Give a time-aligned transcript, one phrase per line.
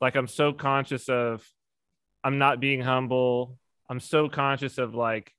[0.00, 1.46] like I'm so conscious of
[2.22, 3.58] I'm not being humble.
[3.88, 5.32] I'm so conscious of like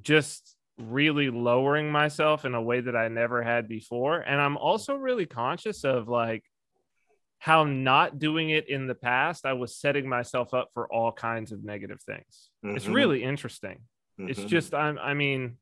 [0.00, 4.20] just really lowering myself in a way that I never had before.
[4.20, 6.42] And I'm also really conscious of like
[7.38, 11.52] how not doing it in the past, I was setting myself up for all kinds
[11.52, 12.50] of negative things.
[12.64, 12.76] Mm-hmm.
[12.76, 13.80] It's really interesting.
[14.18, 14.30] Mm-hmm.
[14.30, 15.58] It's just, I'm, I mean,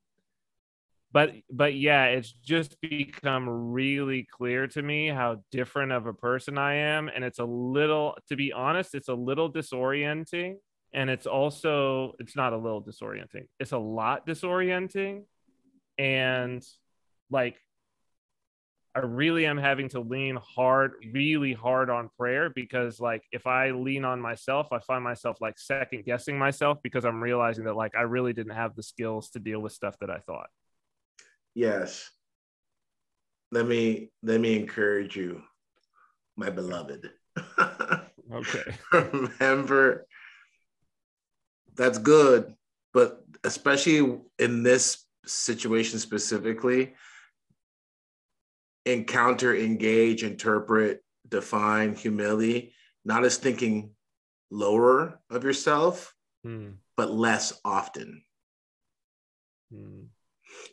[1.13, 6.59] but, but yeah, it's just become really clear to me how different of a person
[6.59, 7.09] I am.
[7.09, 10.57] And it's a little, to be honest, it's a little disorienting.
[10.95, 13.46] And it's also it's not a little disorienting.
[13.59, 15.25] It's a lot disorienting.
[15.99, 16.63] And
[17.33, 17.57] like
[18.94, 23.71] i really am having to lean hard really hard on prayer because like if i
[23.71, 27.94] lean on myself i find myself like second guessing myself because i'm realizing that like
[27.97, 30.49] i really didn't have the skills to deal with stuff that i thought
[31.55, 32.11] yes
[33.51, 35.42] let me let me encourage you
[36.37, 37.11] my beloved
[38.33, 40.06] okay remember
[41.77, 42.55] that's good,
[42.92, 46.94] but especially in this situation specifically,
[48.84, 53.91] encounter, engage, interpret, define humility, not as thinking
[54.50, 56.14] lower of yourself,
[56.47, 56.75] mm.
[56.97, 58.22] but less often.
[59.72, 60.06] Mm.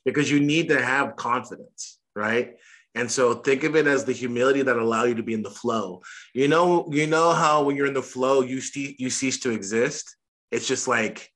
[0.06, 2.56] Because you need to have confidence, right?
[2.96, 5.50] And so think of it as the humility that allow you to be in the
[5.50, 6.02] flow.
[6.34, 9.52] You know, you know how when you're in the flow, you see you cease to
[9.52, 10.16] exist.
[10.52, 11.32] It's just like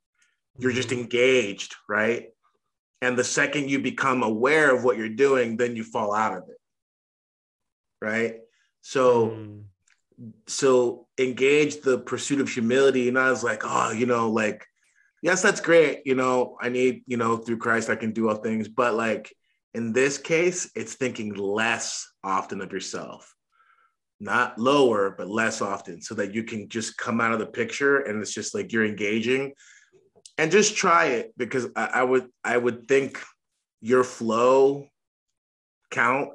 [0.58, 1.02] you're just mm-hmm.
[1.02, 2.30] engaged, right?
[3.02, 6.44] And the second you become aware of what you're doing, then you fall out of
[6.50, 6.58] it.
[8.02, 8.36] Right.
[8.82, 9.64] So, mm.
[10.48, 13.10] so engage the pursuit of humility.
[13.10, 14.66] And I was like, oh, you know, like,
[15.24, 16.02] yes, that's great.
[16.06, 18.68] You know, I need, you know, through Christ, I can do all things.
[18.68, 19.34] But like
[19.74, 23.34] in this case, it's thinking less often of yourself
[24.24, 28.00] not lower, but less often, so that you can just come out of the picture
[28.00, 29.54] and it's just like you're engaging.
[30.38, 33.22] And just try it because I, I would I would think
[33.82, 34.88] your flow
[35.92, 36.30] count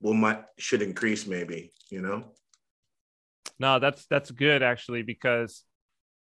[0.00, 2.24] will might should increase maybe, you know?
[3.60, 5.62] No, that's that's good actually because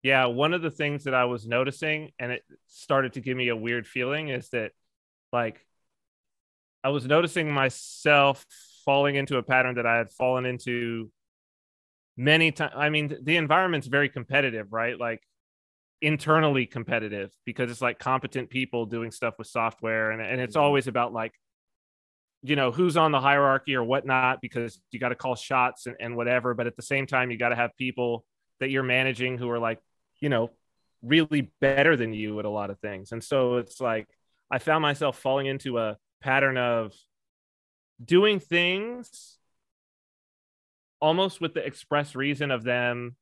[0.06, 3.48] yeah, one of the things that I was noticing and it started to give me
[3.48, 4.72] a weird feeling is that
[5.34, 5.66] like
[6.84, 8.46] I was noticing myself
[8.86, 11.10] falling into a pattern that I had fallen into
[12.16, 12.74] many times.
[12.76, 14.96] I mean, the environment's very competitive, right?
[14.96, 15.24] Like
[16.02, 20.66] internally competitive because it's like competent people doing stuff with software and, and it's mm-hmm.
[20.66, 21.32] always about like
[22.44, 25.96] you know who's on the hierarchy or whatnot because you got to call shots and,
[26.00, 28.24] and whatever but at the same time you got to have people
[28.60, 29.80] that you're managing who are like
[30.26, 30.50] you know
[31.04, 34.08] really better than you at a lot of things and so it's like
[34.50, 36.92] i found myself falling into a pattern of
[38.04, 39.38] doing things
[41.00, 43.16] almost with the express reason of them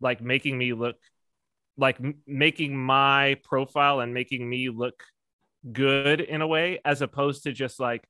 [0.00, 0.94] like making me look
[1.76, 5.02] like m- making my profile and making me look
[5.72, 8.04] good in a way as opposed to just like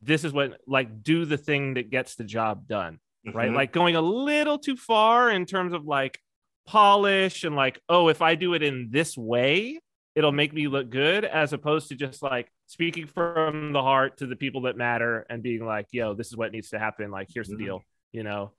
[0.00, 3.36] this is what like do the thing that gets the job done mm-hmm.
[3.36, 6.18] right like going a little too far in terms of like
[6.66, 9.78] polish and like oh if i do it in this way
[10.14, 14.26] it'll make me look good as opposed to just like speaking from the heart to
[14.26, 17.28] the people that matter and being like yo this is what needs to happen like
[17.32, 17.64] here's the mm-hmm.
[17.64, 17.82] deal
[18.12, 18.52] you know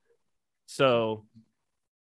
[0.67, 1.25] so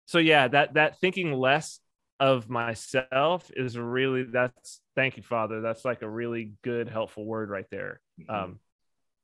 [0.06, 1.80] so yeah that that thinking less
[2.20, 7.50] of myself is really that's thank you father that's like a really good helpful word
[7.50, 8.34] right there mm-hmm.
[8.34, 8.58] um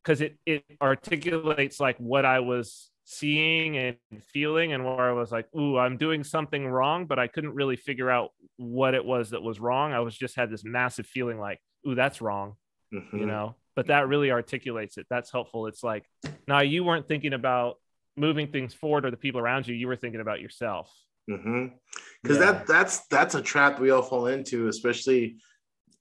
[0.02, 3.96] because it it articulates like what i was seeing and
[4.32, 7.74] feeling and where I was like, ooh, I'm doing something wrong, but I couldn't really
[7.74, 9.92] figure out what it was that was wrong.
[9.92, 12.54] I was just had this massive feeling like, ooh, that's wrong,
[12.94, 13.18] mm-hmm.
[13.18, 13.56] you know.
[13.74, 15.06] But that really articulates it.
[15.10, 15.66] That's helpful.
[15.66, 16.04] It's like
[16.46, 17.78] now you weren't thinking about
[18.16, 19.74] moving things forward or the people around you.
[19.74, 20.92] You were thinking about yourself.
[21.26, 22.32] Because mm-hmm.
[22.32, 22.38] yeah.
[22.38, 25.38] that that's that's a trap we all fall into, especially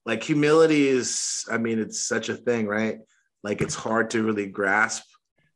[0.06, 1.44] like humility is.
[1.52, 3.00] I mean, it's such a thing, right?
[3.44, 5.06] Like it's hard to really grasp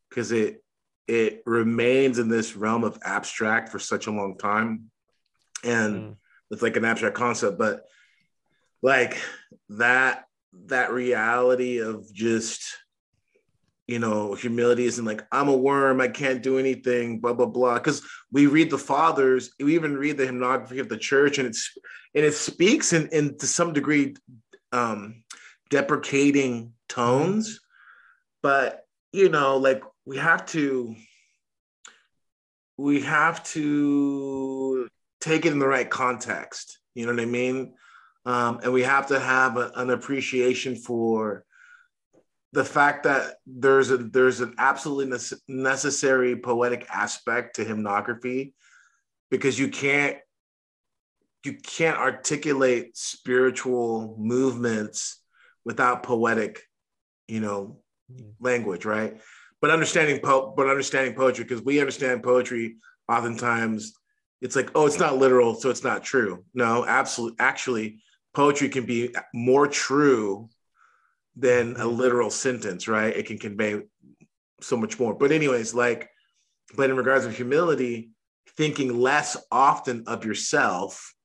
[0.09, 0.62] because it
[1.07, 4.89] it remains in this realm of abstract for such a long time.
[5.63, 6.15] And mm.
[6.51, 7.85] it's like an abstract concept but
[8.81, 9.19] like
[9.69, 10.25] that
[10.67, 12.61] that reality of just
[13.87, 17.75] you know humility isn't like i'm a worm i can't do anything blah blah blah.
[17.75, 21.75] Because we read the fathers we even read the hymnography of the church and it's
[22.15, 24.15] and it speaks in, in to some degree
[24.71, 25.23] um
[25.69, 27.59] deprecating tones.
[28.41, 30.95] But you know like we have to
[32.77, 34.87] we have to
[35.21, 36.79] take it in the right context.
[36.95, 37.73] You know what i mean?
[38.25, 41.45] Um, and we have to have a, an appreciation for
[42.53, 45.17] the fact that there's a there's an absolutely
[45.47, 48.53] necessary poetic aspect to hymnography
[49.31, 50.17] because you can't
[51.43, 55.19] you can't articulate spiritual movements
[55.65, 56.61] without poetic
[57.27, 57.79] you know
[58.11, 58.31] mm.
[58.39, 59.19] language right
[59.63, 62.75] but understanding po- but understanding poetry because we understand poetry
[63.07, 63.93] oftentimes
[64.41, 66.43] it's like oh it's not literal so it's not true.
[66.53, 67.99] No absolutely actually
[68.33, 70.49] poetry can be more true
[71.37, 71.97] than a mm-hmm.
[71.97, 73.15] literal sentence right?
[73.15, 73.83] It can convey
[74.59, 75.13] so much more.
[75.13, 76.09] But anyways like
[76.75, 78.09] but in regards of humility
[78.57, 81.15] thinking less often of yourself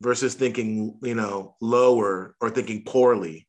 [0.00, 3.47] versus thinking you know lower or thinking poorly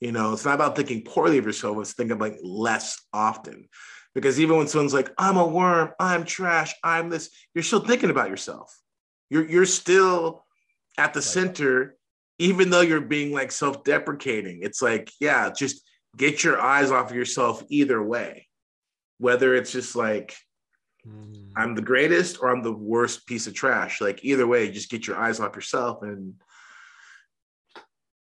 [0.00, 3.68] you know, it's not about thinking poorly of yourself, it's thinking like less often.
[4.14, 8.10] Because even when someone's like, I'm a worm, I'm trash, I'm this, you're still thinking
[8.10, 8.76] about yourself.
[9.30, 10.44] You're you're still
[10.96, 11.96] at the center,
[12.38, 14.60] even though you're being like self-deprecating.
[14.62, 15.82] It's like, yeah, just
[16.16, 18.48] get your eyes off of yourself either way.
[19.18, 20.34] Whether it's just like
[21.06, 21.50] mm.
[21.56, 24.00] I'm the greatest or I'm the worst piece of trash.
[24.00, 26.34] Like either way, just get your eyes off yourself and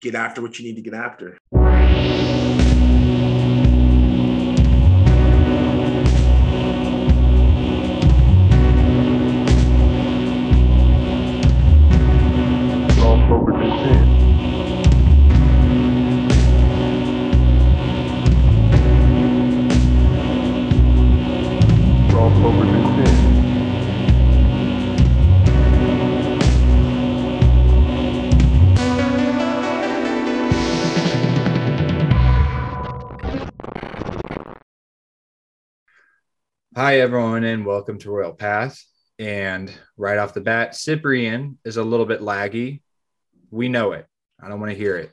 [0.03, 1.39] get after what you need to get after.
[36.87, 38.81] Hi, everyone, and welcome to Royal Path.
[39.19, 42.81] And right off the bat, Cyprian is a little bit laggy.
[43.51, 44.07] We know it.
[44.41, 45.11] I don't want to hear it.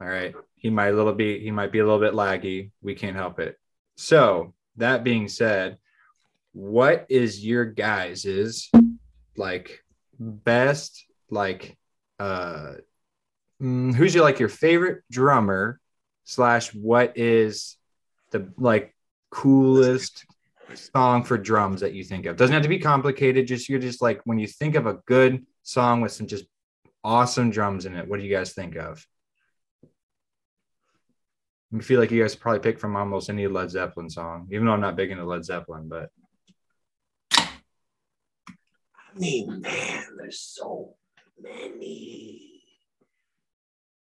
[0.00, 0.34] All right.
[0.54, 2.70] He might a little be he might be a little bit laggy.
[2.80, 3.58] We can't help it.
[3.94, 5.76] So that being said,
[6.54, 8.70] what is your guys's
[9.36, 9.84] like
[10.18, 11.76] best like
[12.20, 12.76] uh
[13.60, 15.78] mm, who's your like your favorite drummer
[16.24, 17.76] slash what is
[18.30, 18.96] the like
[19.30, 20.24] coolest
[20.74, 22.36] song for drums that you think of?
[22.36, 23.46] Doesn't have to be complicated.
[23.46, 26.44] Just you're just like when you think of a good song with some just
[27.04, 28.08] awesome drums in it.
[28.08, 29.06] What do you guys think of?
[31.74, 34.72] I feel like you guys probably pick from almost any Led Zeppelin song, even though
[34.72, 36.10] I'm not big into Led Zeppelin, but
[39.14, 40.94] I mean, man, there's so
[41.40, 42.62] many.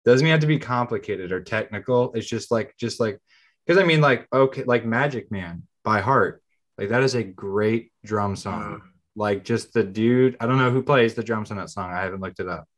[0.05, 2.13] Doesn't have to be complicated or technical.
[2.13, 3.19] It's just like, just like,
[3.65, 6.41] because I mean, like, okay, like Magic Man by heart.
[6.79, 8.81] Like that is a great drum song.
[9.13, 11.91] Like just the dude, I don't know who plays the drums on that song.
[11.91, 12.69] I haven't looked it up.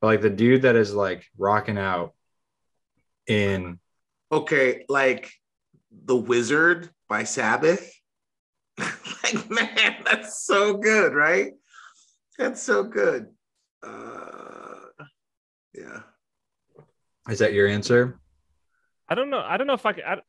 [0.00, 2.14] But like the dude that is like rocking out
[3.26, 3.80] in
[4.30, 5.32] Okay, like
[6.04, 7.92] The Wizard by Sabbath.
[8.78, 11.54] like man, that's so good, right?
[12.38, 13.26] That's so good.
[13.82, 14.76] Uh
[15.74, 16.02] yeah.
[17.28, 18.20] Is that your answer?
[19.08, 19.40] I don't know.
[19.44, 20.04] I don't know if I could.
[20.04, 20.20] I,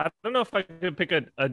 [0.00, 1.50] I don't know if I could pick a a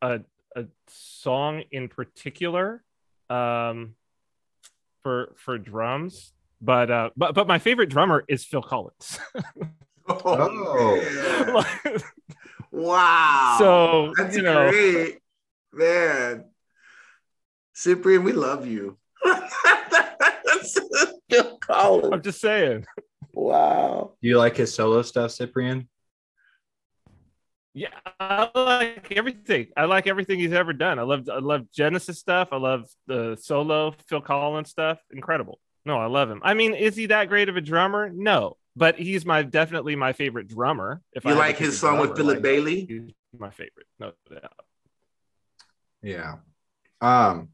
[0.00, 0.20] a,
[0.54, 2.84] a song in particular
[3.28, 3.96] um,
[5.02, 9.18] for for drums, but uh, but but my favorite drummer is Phil Collins.
[10.08, 11.74] oh,
[12.70, 13.56] wow!
[13.58, 15.18] So that's you know, great,
[15.72, 16.44] man.
[17.74, 18.98] Cyprian, we love you.
[21.28, 22.12] Phil Collins.
[22.12, 22.86] I'm just saying.
[23.32, 24.12] Wow.
[24.22, 25.88] Do you like his solo stuff, Cyprian?
[27.72, 29.68] Yeah, I like everything.
[29.76, 30.98] I like everything he's ever done.
[30.98, 32.48] I love I love Genesis stuff.
[32.50, 34.98] I love the solo Phil Collins stuff.
[35.12, 35.60] Incredible.
[35.84, 36.40] No, I love him.
[36.44, 38.10] I mean, is he that great of a drummer?
[38.12, 41.00] No, but he's my definitely my favorite drummer.
[41.12, 43.86] If you I like his song with Philip like, Bailey, he's my favorite.
[44.00, 44.52] No doubt.
[46.02, 46.36] Yeah.
[47.00, 47.50] Um,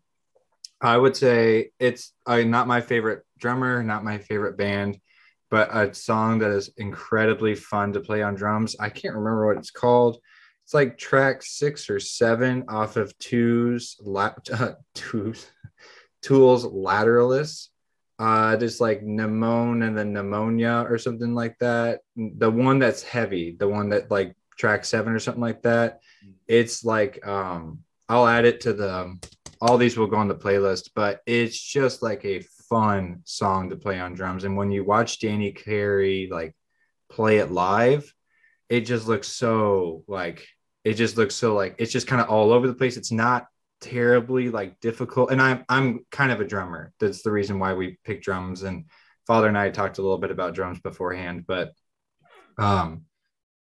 [0.81, 4.99] I would say it's uh, not my favorite drummer, not my favorite band
[5.51, 8.77] but a song that is incredibly fun to play on drums.
[8.81, 10.19] I can't remember what it's called.
[10.65, 14.73] It's like track six or seven off of Two's la- uh,
[16.23, 17.69] Tools Lateralus.
[18.19, 22.01] Uh, just like pneumon and then pneumonia or something like that.
[22.17, 26.01] The one that's heavy, the one that like track seven or something like that.
[26.49, 29.19] It's like um, I'll add it to the.
[29.61, 33.77] All these will go on the playlist, but it's just like a fun song to
[33.77, 34.45] play on drums.
[34.45, 36.55] And when you watch Danny Carey like
[37.11, 38.13] play it live,
[38.69, 40.47] it just looks so like
[40.85, 42.97] it just looks so like it's just kind of all over the place.
[42.97, 43.47] It's not
[43.81, 45.31] terribly like difficult.
[45.31, 46.93] And I'm I'm kind of a drummer.
[47.01, 48.63] That's the reason why we pick drums.
[48.63, 48.87] And
[49.27, 51.73] Father and I talked a little bit about drums beforehand, but
[52.59, 53.03] um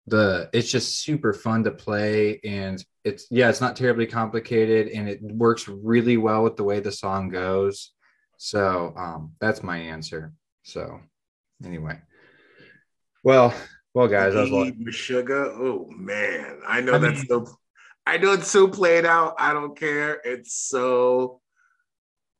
[0.07, 5.07] the it's just super fun to play and it's yeah it's not terribly complicated and
[5.07, 7.91] it works really well with the way the song goes
[8.39, 10.33] so um that's my answer.
[10.63, 11.01] So
[11.63, 11.99] anyway.
[13.23, 13.53] Well
[13.93, 15.51] well guys I was like sugar?
[15.51, 16.61] Oh man.
[16.65, 17.53] I know I that's mean, so
[18.07, 19.35] i know it's so played out.
[19.37, 20.21] I don't care.
[20.23, 21.41] It's so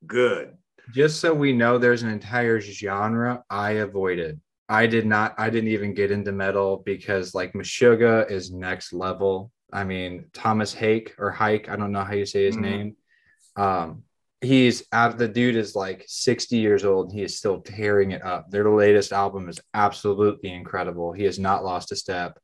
[0.08, 0.56] good.
[0.94, 4.40] Just so we know there's an entire genre i avoided.
[4.70, 9.52] I did not, I didn't even get into metal because like Meshuggah is next level.
[9.74, 12.64] I mean, Thomas Haake or Hike, I don't know how you say his mm-hmm.
[12.64, 12.96] name.
[13.56, 14.04] Um,
[14.42, 18.24] he's out the dude is like 60 years old and he is still tearing it
[18.24, 18.50] up.
[18.50, 21.12] Their latest album is absolutely incredible.
[21.12, 22.40] He has not lost a step.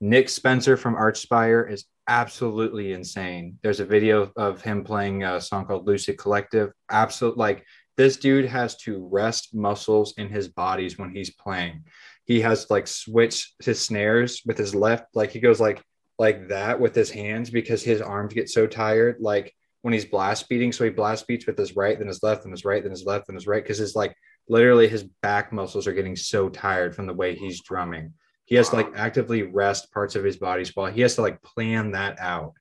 [0.00, 3.58] Nick Spencer from Archspire is absolutely insane.
[3.62, 6.72] There's a video of him playing a song called Lucid Collective.
[6.90, 7.64] Absolute like
[7.96, 11.84] this dude has to rest muscles in his bodies when he's playing.
[12.26, 15.82] He has like switch his snares with his left, like he goes like
[16.18, 19.16] like that with his hands because his arms get so tired.
[19.20, 22.42] Like when he's blast beating, so he blast beats with his right, then his left,
[22.42, 24.14] then his right, then his left, then his right, because it's like
[24.48, 28.12] literally his back muscles are getting so tired from the way he's drumming.
[28.44, 31.42] He has to like actively rest parts of his body while he has to like
[31.42, 32.54] plan that out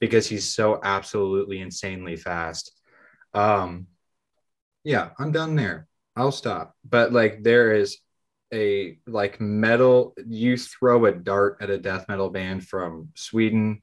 [0.00, 2.72] because he's so absolutely insanely fast.
[3.34, 3.86] Um,
[4.82, 5.86] yeah, I'm done there.
[6.16, 6.74] I'll stop.
[6.88, 7.98] But like there is
[8.52, 13.82] a like metal, you throw a dart at a death metal band from Sweden,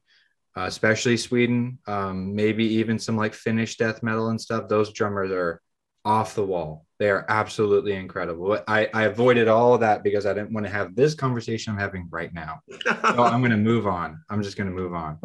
[0.56, 4.68] uh, especially Sweden, um, maybe even some like Finnish death metal and stuff.
[4.68, 5.60] Those drummers are
[6.04, 6.86] off the wall.
[6.98, 8.60] They are absolutely incredible.
[8.68, 11.78] I, I avoided all of that because I didn't want to have this conversation I'm
[11.78, 12.60] having right now.
[12.86, 14.22] so I'm going to move on.
[14.30, 15.18] I'm just going to move on.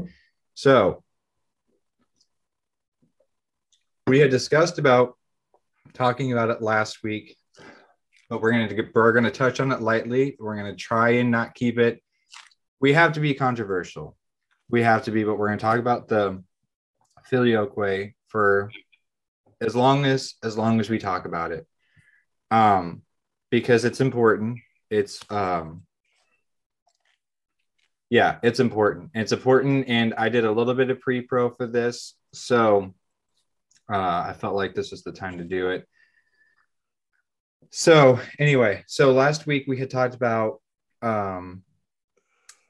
[0.55, 1.03] So
[4.07, 5.15] we had discussed about
[5.93, 7.38] talking about it last week,
[8.29, 10.36] but we're going to we're going to touch on it lightly.
[10.39, 12.01] We're going to try and not keep it.
[12.81, 14.17] We have to be controversial.
[14.69, 16.43] We have to be, but we're going to talk about the
[17.29, 18.71] filioque for
[19.61, 21.67] as long as as long as we talk about it,
[22.51, 23.01] um,
[23.49, 24.59] because it's important.
[24.89, 25.83] It's um,
[28.09, 29.11] yeah, it's important.
[29.13, 32.93] It's important, and I did a little bit of pre-pro for this, so
[33.91, 35.88] uh, I felt like this was the time to do it.
[37.71, 40.61] So anyway, so last week we had talked about
[41.01, 41.63] um,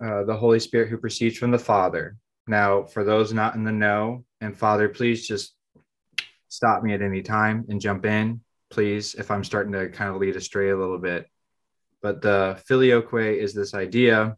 [0.04, 2.18] uh, the Holy Spirit who proceeds from the Father.
[2.48, 5.56] Now, for those not in the know, and Father, please just
[6.48, 10.22] stop me at any time and jump in, please, if I'm starting to kind of
[10.22, 11.28] lead astray a little bit.
[12.02, 14.38] But the filioque is this idea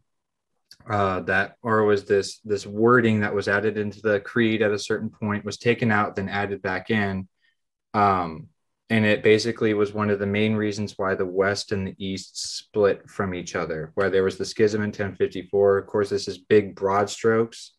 [0.88, 4.78] uh, that or was this this wording that was added into the creed at a
[4.78, 7.28] certain point was taken out then added back in
[7.94, 8.48] um,
[8.92, 12.58] and it basically was one of the main reasons why the west and the east
[12.58, 16.36] split from each other where there was the schism in 1054 of course this is
[16.36, 17.72] big broad strokes.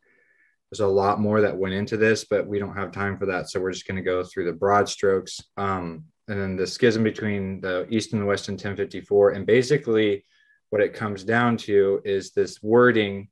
[0.72, 3.48] There's a lot more that went into this but we don't have time for that
[3.48, 5.40] so we're just going to go through the broad strokes.
[5.56, 10.26] Um, and then the schism between the east and the west in 1054 and basically
[10.72, 13.28] what it comes down to is this wording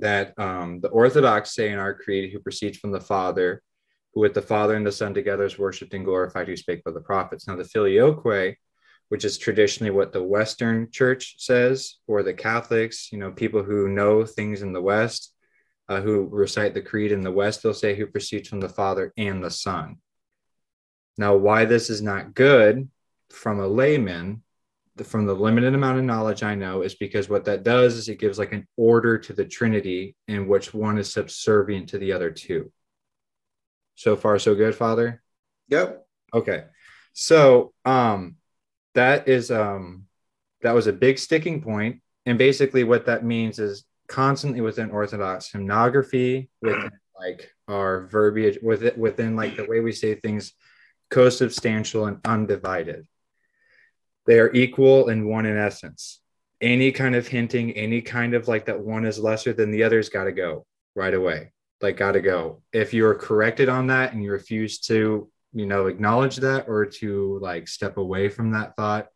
[0.00, 3.62] that um, the Orthodox say in our creed, who proceeds from the Father,
[4.14, 6.90] who with the Father and the Son together is worshipped and glorified, who spake by
[6.90, 7.46] the prophets.
[7.46, 8.56] Now, the filioque,
[9.08, 13.88] which is traditionally what the Western Church says, or the Catholics, you know, people who
[13.88, 15.34] know things in the West,
[15.88, 19.12] uh, who recite the creed in the West, they'll say who proceeds from the Father
[19.16, 19.96] and the Son.
[21.18, 22.88] Now, why this is not good
[23.30, 24.42] from a layman
[25.04, 28.18] from the limited amount of knowledge I know is because what that does is it
[28.18, 32.30] gives like an order to the Trinity in which one is subservient to the other
[32.30, 32.70] two.
[33.94, 35.22] So far, so good, Father?
[35.68, 36.06] Yep.
[36.34, 36.64] Okay.
[37.12, 38.36] So um
[38.94, 40.06] that is um
[40.62, 42.00] that was a big sticking point.
[42.26, 48.82] And basically what that means is constantly within Orthodox hymnography, within like our verbiage, with
[48.84, 50.52] it within like the way we say things,
[51.10, 53.06] co-substantial and undivided
[54.26, 56.20] they are equal and one in essence.
[56.60, 60.08] Any kind of hinting, any kind of like that one is lesser than the other's
[60.08, 61.52] got to go right away.
[61.80, 62.62] Like, got to go.
[62.72, 67.38] If you're corrected on that and you refuse to, you know, acknowledge that or to
[67.40, 69.08] like step away from that thought,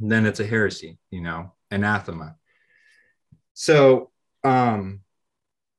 [0.00, 2.36] then it's a heresy, you know, anathema.
[3.54, 4.10] So,
[4.42, 5.00] um,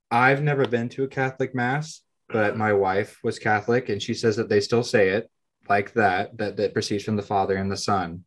[0.09, 4.37] I've never been to a Catholic mass, but my wife was Catholic and she says
[4.37, 5.29] that they still say it
[5.67, 8.23] like that, that, that proceeds from the Father and the Son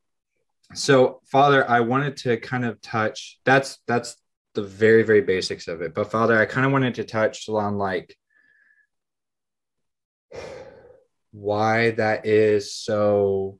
[0.75, 4.17] so father i wanted to kind of touch that's that's
[4.55, 7.79] the very very basics of it but father i kind of wanted to touch on
[7.79, 8.17] like
[11.33, 13.59] why that is so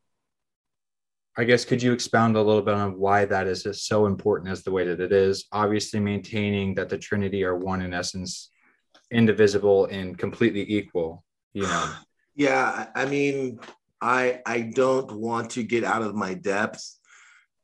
[1.39, 4.65] I guess could you expound a little bit on why that is so important as
[4.65, 5.47] the way that it is?
[5.53, 8.51] Obviously, maintaining that the Trinity are one in essence,
[9.13, 11.25] indivisible and completely equal.
[11.53, 11.93] You know.
[12.35, 13.59] Yeah, I mean,
[14.01, 16.98] I I don't want to get out of my depth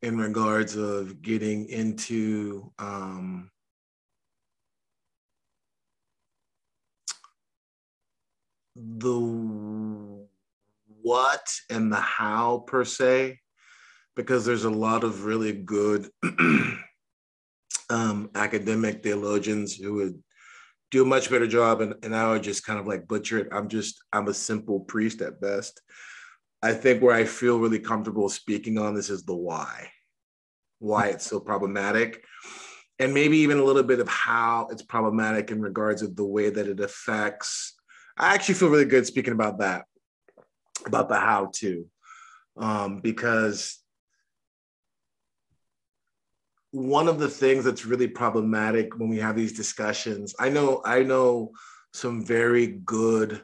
[0.04, 3.50] in regards of getting into um,
[8.76, 10.26] the
[11.02, 13.40] what and the how per se
[14.14, 16.08] because there's a lot of really good
[17.90, 20.22] um, academic theologians who would
[20.90, 23.48] do a much better job and, and I would just kind of like butcher it.
[23.52, 25.80] I'm just, I'm a simple priest at best.
[26.62, 29.90] I think where I feel really comfortable speaking on this is the why,
[30.78, 32.24] why it's so problematic.
[32.98, 36.50] And maybe even a little bit of how it's problematic in regards of the way
[36.50, 37.74] that it affects.
[38.16, 39.84] I actually feel really good speaking about that,
[40.86, 41.86] about the how too,
[42.56, 43.84] um, because
[46.74, 51.04] one of the things that's really problematic when we have these discussions i know i
[51.04, 51.52] know
[51.92, 53.40] some very good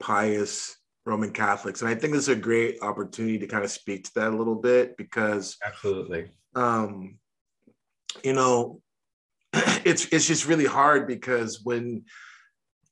[0.00, 0.74] pious
[1.06, 1.82] roman catholics.
[1.82, 4.36] And i think this is a great opportunity to kind of speak to that a
[4.36, 6.30] little bit because absolutely.
[6.54, 7.18] um
[8.22, 8.80] you know
[9.84, 12.04] it's it's just really hard because when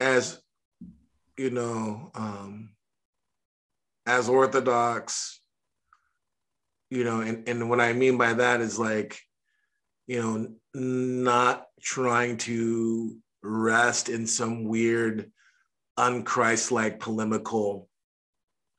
[0.01, 0.41] as
[1.39, 2.71] you know um
[4.07, 5.41] as orthodox
[6.91, 9.19] you know and, and what i mean by that is like
[10.07, 15.31] you know, not trying to rest in some weird,
[15.99, 17.89] unchrist-like polemical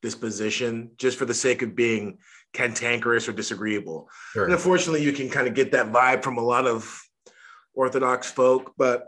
[0.04, 2.20] disposition just for the sake of being
[2.54, 4.10] cantankerous or disagreeable.
[4.34, 4.44] Sure.
[4.44, 7.02] And unfortunately, you can kind of get that vibe from a lot of
[7.74, 9.08] Orthodox folk, but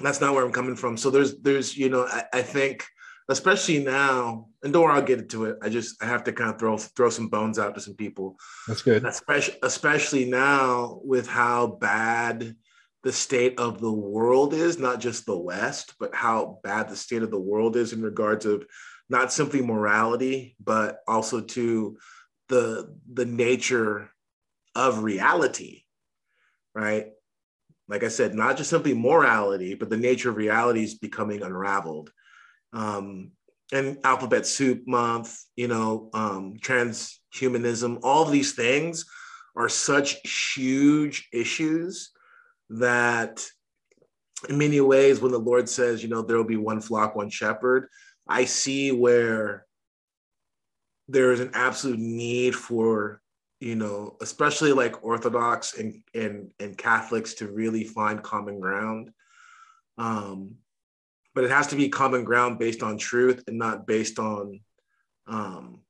[0.00, 0.96] that's not where I'm coming from.
[0.96, 2.84] So there's there's you know I, I think
[3.28, 5.58] especially now, and don't worry, I'll get into it.
[5.62, 8.36] I just I have to kind of throw throw some bones out to some people.
[8.66, 9.04] That's good.
[9.04, 12.56] Especially especially now with how bad
[13.02, 17.22] the state of the world is, not just the West, but how bad the state
[17.22, 18.64] of the world is in regards of
[19.08, 21.96] not simply morality, but also to
[22.48, 24.10] the the nature
[24.74, 25.82] of reality,
[26.74, 27.08] right?
[27.86, 32.10] Like I said, not just simply morality, but the nature of reality is becoming unraveled
[32.74, 33.30] um,
[33.72, 39.06] and Alphabet Soup Month, you know, um, transhumanism, all these things
[39.56, 40.16] are such
[40.54, 42.10] huge issues
[42.70, 43.46] that
[44.48, 47.30] in many ways, when the Lord says, you know, there will be one flock, one
[47.30, 47.88] shepherd,
[48.26, 49.66] I see where
[51.08, 53.20] there is an absolute need for,
[53.60, 59.10] you know, especially like Orthodox and and, and Catholics to really find common ground.
[59.98, 60.56] Um,
[61.34, 64.60] but it has to be common ground based on truth and not based on
[65.26, 65.80] um,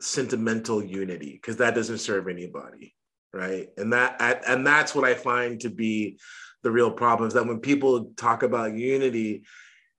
[0.00, 2.94] sentimental unity because that doesn't serve anybody
[3.32, 6.18] right and that and that's what i find to be
[6.62, 9.44] the real problem is that when people talk about unity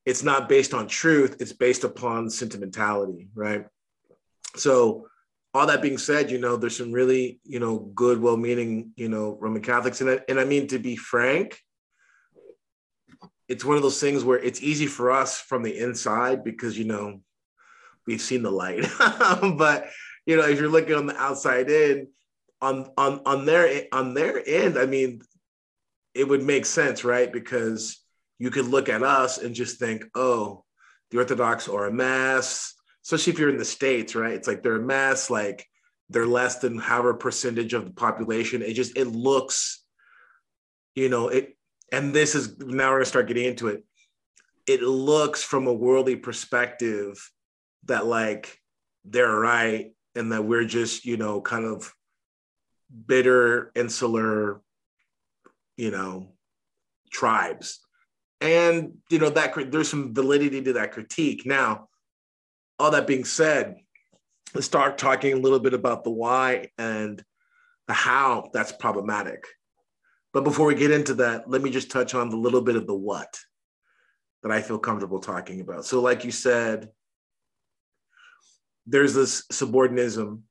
[0.10, 3.65] it's not based on truth it's based upon sentimentality right?
[4.56, 5.08] So
[5.54, 9.38] all that being said you know there's some really you know good well-meaning you know
[9.39, 10.02] roman catholics.
[10.02, 11.60] And I, and I mean to be frank
[13.48, 16.86] it's one of those things where it's easy for us from the inside because you
[16.86, 17.22] know
[18.06, 18.86] we've seen the light.
[19.63, 19.89] But
[20.26, 22.08] you know if you're looking on the outside in
[22.62, 25.22] on on on their on their end i mean
[26.13, 27.32] it would make sense right?
[27.32, 28.04] Because
[28.39, 30.63] you could look at us and just think oh
[31.12, 32.73] the orthodox are a mess
[33.06, 34.34] especially if you're in the states right?
[34.34, 35.65] It's like they're a mess like
[36.10, 38.62] they're less than however percentage of the population.
[38.62, 39.84] It just it looks
[40.95, 41.58] you know it
[41.91, 43.84] and this is now we're to start getting into it.
[44.67, 47.32] It looks from a worldly perspective
[47.86, 48.60] that like
[49.06, 51.91] they're right and that we're just you know kind of
[53.08, 54.62] bitter insular
[55.78, 56.34] you know
[57.12, 57.80] tribes
[58.41, 61.88] and you know that there's some validity to that critique now
[62.78, 63.75] all that being said
[64.54, 67.23] let's start talking a little bit about the why and
[67.88, 69.45] the how that's problematic
[70.34, 72.86] but before we get into that, let me just touch on the little bit of
[72.86, 73.39] the what
[74.43, 75.86] that I feel comfortable talking about.
[75.86, 76.89] So, like you said,
[78.86, 80.43] there's this subordinatism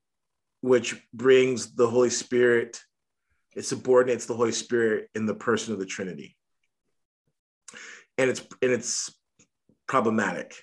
[0.61, 2.81] which brings the Holy Spirit,
[3.55, 6.37] it subordinates the Holy Spirit in the person of the Trinity.
[8.19, 9.15] And it's and it's
[9.87, 10.55] problematic,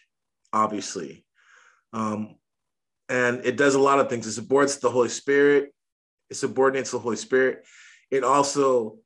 [0.54, 1.26] obviously.
[1.94, 2.36] Um,
[3.10, 4.28] and it does a lot of things.
[4.28, 5.74] It supports the Holy Spirit,
[6.30, 7.66] it subordinates the Holy Spirit.
[8.12, 8.98] It also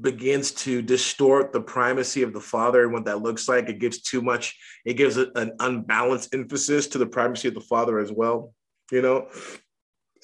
[0.00, 3.68] begins to distort the primacy of the father and what that looks like.
[3.68, 7.60] It gives too much, it gives a, an unbalanced emphasis to the primacy of the
[7.60, 8.52] father as well,
[8.90, 9.28] you know?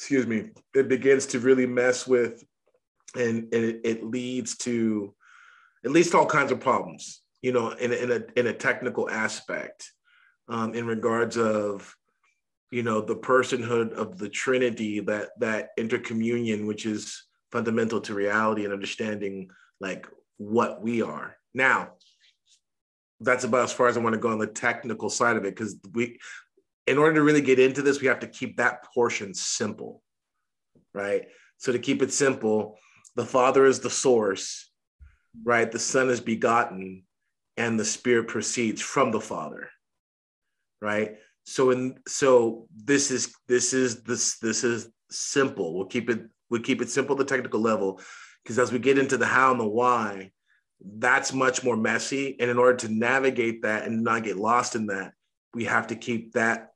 [0.01, 2.43] excuse me, it begins to really mess with
[3.15, 5.15] and, and it, it leads to
[5.85, 9.09] it leads to all kinds of problems, you know, in, in a in a technical
[9.09, 9.90] aspect,
[10.48, 11.94] um, in regards of
[12.70, 18.64] you know the personhood of the Trinity, that that intercommunion, which is fundamental to reality
[18.64, 19.50] and understanding
[19.81, 21.37] like what we are.
[21.55, 21.92] Now,
[23.20, 25.55] that's about as far as I want to go on the technical side of it,
[25.55, 26.18] because we
[26.87, 30.03] in order to really get into this, we have to keep that portion simple,
[30.92, 31.29] right?
[31.59, 32.79] So to keep it simple,
[33.16, 34.70] the Father is the source,
[35.44, 35.70] right?
[35.70, 37.05] The Son is begotten,
[37.61, 39.68] and the Spirit proceeds from the Father,
[40.81, 41.11] right?
[41.44, 45.75] So in so this is this is this this is simple.
[45.75, 48.01] We'll keep it we'll keep it simple at the technical level,
[48.42, 50.33] because as we get into the how and the why,
[50.81, 52.37] that's much more messy.
[52.40, 55.12] And in order to navigate that and not get lost in that,
[55.53, 56.73] we have to keep that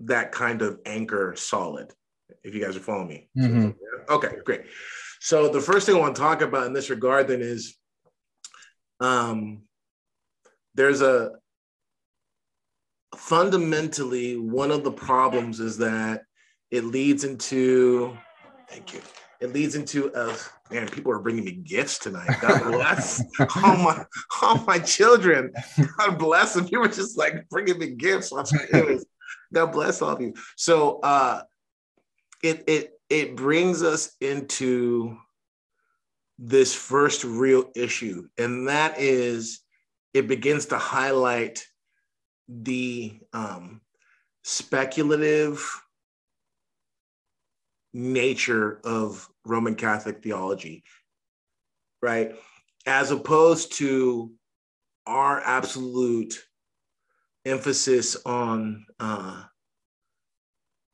[0.00, 1.92] that kind of anchor solid.
[2.44, 3.28] If you guys are following me.
[3.36, 3.70] Mm-hmm.
[4.14, 4.62] Okay, great.
[5.20, 7.74] So the first thing I want to talk about in this regard then is
[9.00, 9.65] um,
[10.76, 11.32] there's a
[13.16, 16.22] fundamentally one of the problems is that
[16.70, 18.16] it leads into
[18.68, 19.00] thank you.
[19.40, 20.34] It leads into a
[20.72, 22.30] man people are bringing me gifts tonight.
[22.40, 23.22] God bless
[23.56, 24.04] all my
[24.42, 25.52] all my children.
[25.98, 26.68] God bless them.
[26.70, 28.32] You were just like bringing me gifts.
[29.52, 30.34] God bless all of you.
[30.56, 31.42] So uh
[32.42, 35.16] it it it brings us into
[36.38, 39.60] this first real issue, and that is
[40.16, 41.66] it begins to highlight
[42.48, 43.82] the um,
[44.44, 45.62] speculative
[47.92, 50.84] nature of Roman Catholic theology,
[52.00, 52.34] right?
[52.86, 54.32] As opposed to
[55.06, 56.42] our absolute
[57.44, 59.42] emphasis on uh,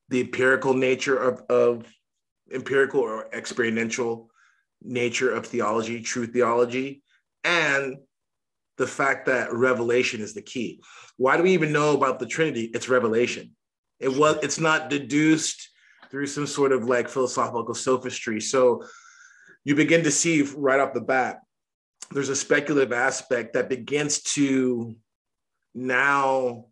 [0.09, 1.87] the empirical nature of, of
[2.53, 4.31] empirical or experiential
[4.83, 7.05] nature of theology, true theology,
[7.45, 7.99] and
[8.83, 10.83] the fact that revelation is the key.
[11.17, 12.65] Why do we even know about the Trinity?
[12.75, 13.53] It's revelation.
[14.01, 15.69] It was it's not deduced
[16.11, 18.41] through some sort of like philosophical sophistry.
[18.41, 18.83] So
[19.63, 21.43] you begin to see right off the bat,
[22.11, 24.97] there's a speculative aspect that begins to
[25.77, 26.67] now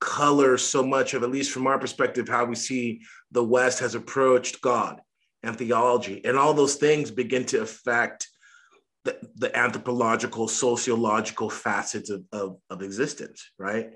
[0.00, 3.94] color so much of, at least from our perspective, how we see the West has
[3.94, 5.00] approached God
[5.44, 6.24] and theology.
[6.24, 8.26] And all those things begin to affect
[9.06, 13.92] the, the anthropological, sociological facets of, of, of existence, right?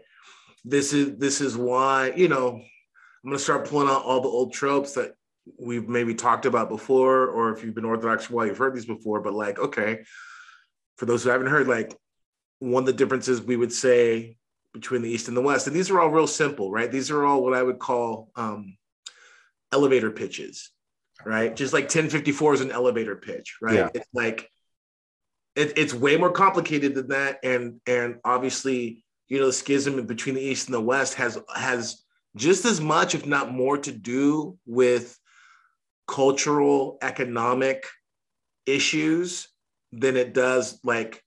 [0.64, 4.52] This is this is why, you know, I'm gonna start pulling out all the old
[4.52, 5.14] tropes that
[5.58, 8.74] we've maybe talked about before, or if you've been Orthodox for a while, you've heard
[8.74, 10.04] these before, but like, okay,
[10.96, 11.94] for those who haven't heard, like
[12.60, 14.36] one of the differences we would say
[14.72, 16.92] between the East and the West, and these are all real simple, right?
[16.92, 18.76] These are all what I would call um,
[19.72, 20.70] elevator pitches
[21.24, 21.54] right?
[21.54, 23.74] Just like 1054 is an elevator pitch, right?
[23.74, 23.88] Yeah.
[23.94, 24.50] It's like
[25.56, 27.38] it, it's way more complicated than that.
[27.42, 32.02] And and obviously, you know, the schism between the East and the West has has
[32.36, 35.18] just as much, if not more, to do with
[36.06, 37.86] cultural, economic
[38.66, 39.48] issues
[39.92, 41.22] than it does like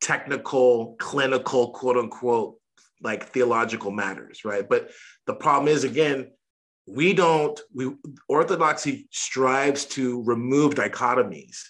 [0.00, 2.58] technical, clinical, quote unquote,
[3.00, 4.68] like theological matters, right?
[4.68, 4.90] But
[5.26, 6.32] the problem is, again,
[6.86, 7.94] we don't we
[8.28, 11.64] orthodoxy strives to remove dichotomies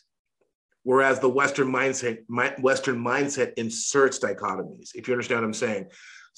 [0.88, 5.86] whereas the western mindset my, western mindset inserts dichotomies if you understand what i'm saying.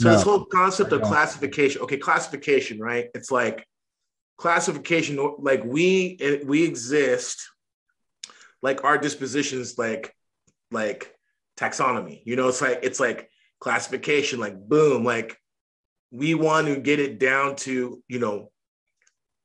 [0.00, 3.06] So no, this whole concept of classification okay classification right?
[3.14, 3.66] It's like
[4.38, 7.36] classification like we we exist
[8.62, 10.14] like our dispositions like
[10.70, 11.14] like
[11.58, 13.28] taxonomy you know it's like it's like
[13.60, 15.36] classification like boom like
[16.10, 18.50] we want to get it down to you know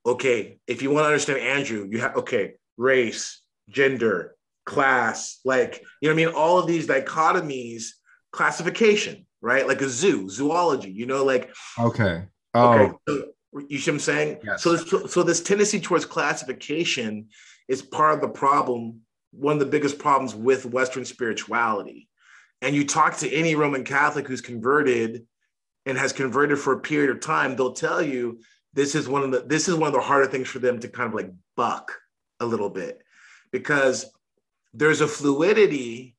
[0.06, 4.35] okay, if you want to understand Andrew, you have okay, race, gender,
[4.66, 6.30] class, like you know I mean?
[6.30, 7.86] All of these dichotomies,
[8.32, 9.68] classification, right?
[9.68, 12.26] Like a zoo, zoology, you know, like okay.
[12.54, 12.74] Oh.
[12.74, 12.94] Okay.
[13.08, 13.26] So,
[13.70, 14.40] you see what I'm saying?
[14.44, 14.64] Yes.
[14.64, 17.28] So this, so this tendency towards classification
[17.68, 19.02] is part of the problem,
[19.32, 22.10] one of the biggest problems with Western spirituality.
[22.62, 25.26] And you talk to any Roman Catholic who's converted
[25.86, 28.40] and has converted for a period of time, they'll tell you
[28.74, 30.88] this is one of the this is one of the harder things for them to
[30.88, 31.98] kind of like buck
[32.40, 33.02] a little bit
[33.52, 34.06] because
[34.76, 36.16] there's a fluidity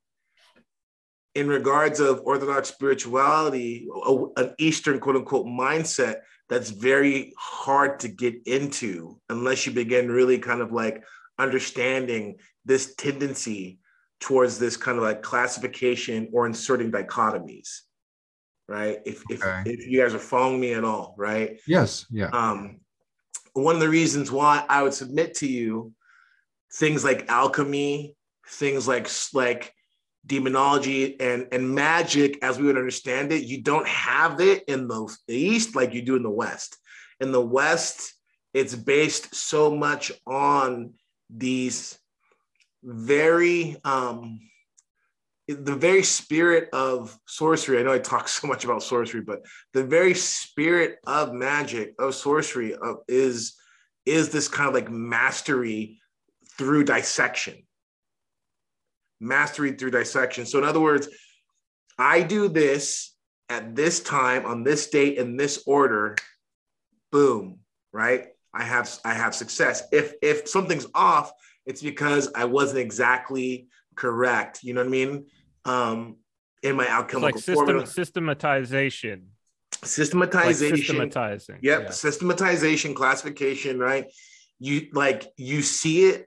[1.35, 3.89] in regards of orthodox spirituality
[4.37, 10.39] an eastern quote unquote mindset that's very hard to get into unless you begin really
[10.39, 11.05] kind of like
[11.39, 13.79] understanding this tendency
[14.21, 17.81] towards this kind of like classification or inserting dichotomies
[18.69, 18.99] right?
[19.05, 19.63] If if, okay.
[19.65, 21.61] if you guys are following me at all, right?
[21.67, 22.07] Yes.
[22.11, 22.31] Yeah.
[22.33, 22.81] Um,
[23.53, 25.93] one of the reasons why I would submit to you
[26.73, 28.16] things like alchemy,
[28.49, 29.73] things like like
[30.27, 35.17] demonology and and magic as we would understand it you don't have it in the
[35.29, 36.77] east like you do in the west.
[37.21, 38.13] In the west
[38.53, 40.95] it's based so much on
[41.31, 41.99] these
[42.83, 44.41] very um
[45.49, 47.79] the very spirit of sorcery.
[47.79, 52.15] I know i talk so much about sorcery but the very spirit of magic of
[52.15, 53.55] sorcery of, is
[54.05, 56.01] is this kind of like mastery
[56.57, 57.66] through dissection
[59.21, 60.47] mastery through dissection.
[60.47, 61.09] So, in other words,
[61.99, 63.15] I do this
[63.49, 66.17] at this time on this date in this order.
[67.13, 67.61] Boom,
[67.93, 68.29] right?
[68.53, 69.85] I have I have success.
[69.93, 71.33] If if something's off,
[71.67, 74.63] it's because I wasn't exactly correct.
[74.63, 75.27] You know what I mean?
[75.65, 76.17] Um,
[76.63, 79.29] in my outcome, like system, systematization.
[79.85, 80.71] Systematization.
[80.71, 81.59] Like systematizing.
[81.63, 81.83] Yep.
[81.83, 81.91] Yeah.
[81.91, 84.07] Systematization, classification, right?
[84.59, 86.27] You like you see it,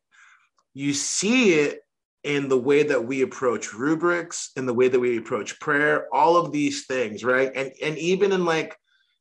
[0.73, 1.79] you see it
[2.23, 6.35] in the way that we approach rubrics, in the way that we approach prayer, all
[6.37, 7.51] of these things, right?
[7.55, 8.75] And and even in like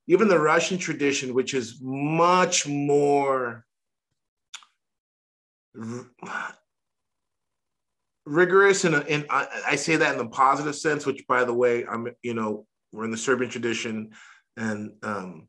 [0.06, 3.64] even the Russian tradition, which is much more
[8.24, 11.06] rigorous, and and I, I say that in the positive sense.
[11.06, 14.10] Which, by the way, I'm you know we're in the Serbian tradition,
[14.56, 15.47] and um,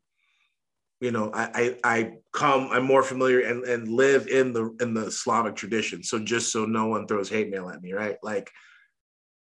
[1.00, 4.94] you know I, I i come i'm more familiar and and live in the in
[4.94, 6.02] the slavic tradition.
[6.02, 8.16] So just so no one throws hate mail at me right?
[8.22, 8.50] Like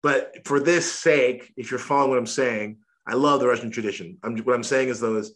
[0.04, 4.18] but for this sake if you're following what i'm saying i love the russian tradition.
[4.24, 5.34] I'm what i'm saying is though is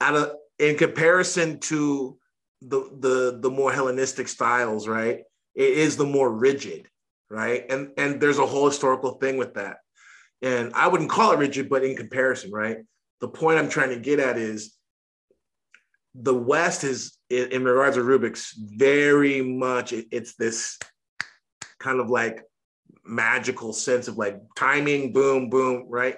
[0.00, 2.18] out of in comparison to
[2.60, 5.22] the the the more hellenistic styles right
[5.54, 6.88] it is the more rigid
[7.32, 7.64] right?
[7.70, 9.78] And and there's a whole historical thing with that.
[10.42, 12.78] And i wouldn't call it rigid but in comparison right?
[13.20, 14.76] The point i'm trying to get at is
[16.14, 20.78] the West is, in regards to rubrics, very much it's this
[21.78, 22.42] kind of like
[23.04, 26.16] magical sense of like timing, boom, boom, right?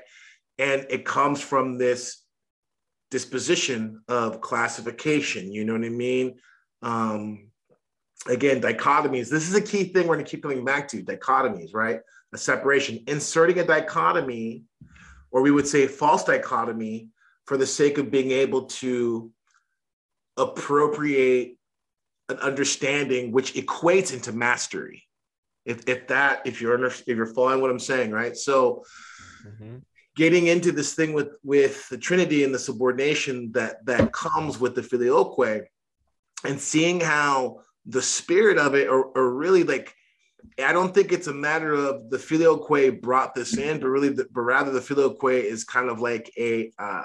[0.58, 2.22] And it comes from this
[3.10, 5.52] disposition of classification.
[5.52, 6.34] You know what I mean?
[6.82, 7.48] Um,
[8.26, 9.30] again, dichotomies.
[9.30, 12.00] This is a key thing we're going to keep coming back to dichotomies, right?
[12.32, 14.64] A separation, inserting a dichotomy,
[15.30, 17.08] or we would say false dichotomy,
[17.46, 19.30] for the sake of being able to
[20.36, 21.56] appropriate
[22.28, 25.02] an understanding which equates into mastery.
[25.64, 28.36] If, if that, if you're under, if you're following what I'm saying, right?
[28.36, 28.84] So
[29.46, 29.78] mm-hmm.
[30.16, 34.74] getting into this thing with with the Trinity and the subordination that that comes with
[34.74, 35.66] the filioque
[36.44, 39.94] and seeing how the spirit of it or, or really like
[40.62, 44.26] I don't think it's a matter of the filioque brought this in, but really, the,
[44.30, 47.04] but rather the filioque is kind of like a uh,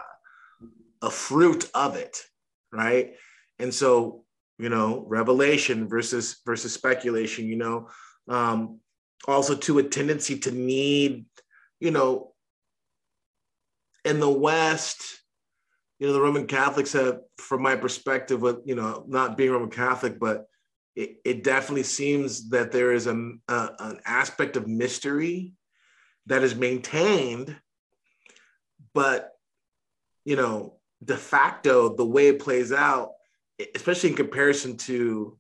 [1.02, 2.18] a fruit of it
[2.72, 3.16] right?
[3.60, 4.24] And so,
[4.58, 7.90] you know, revelation versus versus speculation, you know,
[8.28, 8.80] um,
[9.28, 11.26] also to a tendency to need,
[11.80, 12.34] you know,
[14.06, 15.22] in the West,
[16.00, 19.70] you know, the Roman Catholics have, from my perspective, with you know, not being Roman
[19.70, 20.46] Catholic, but
[20.96, 23.16] it, it definitely seems that there is a,
[23.48, 25.54] a, an aspect of mystery
[26.26, 27.56] that is maintained,
[28.94, 29.32] but
[30.26, 33.12] you know, de facto the way it plays out
[33.76, 35.38] especially in comparison to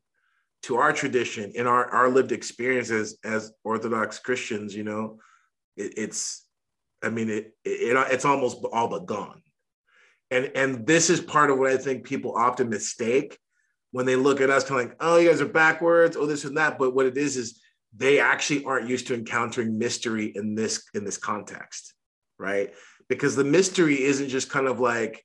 [0.62, 5.18] to our tradition in our our lived experiences as orthodox christians you know
[5.78, 6.46] it, it's
[7.04, 9.42] i mean it, it it's almost all but gone.
[10.32, 13.38] And and this is part of what i think people often mistake
[13.92, 16.46] when they look at us kind of like oh you guys are backwards oh this
[16.46, 17.60] and that but what it is is
[17.96, 21.96] they actually aren't used to encountering mystery in this in this context
[22.40, 22.74] right?
[23.08, 25.24] Because the mystery isn't just kind of like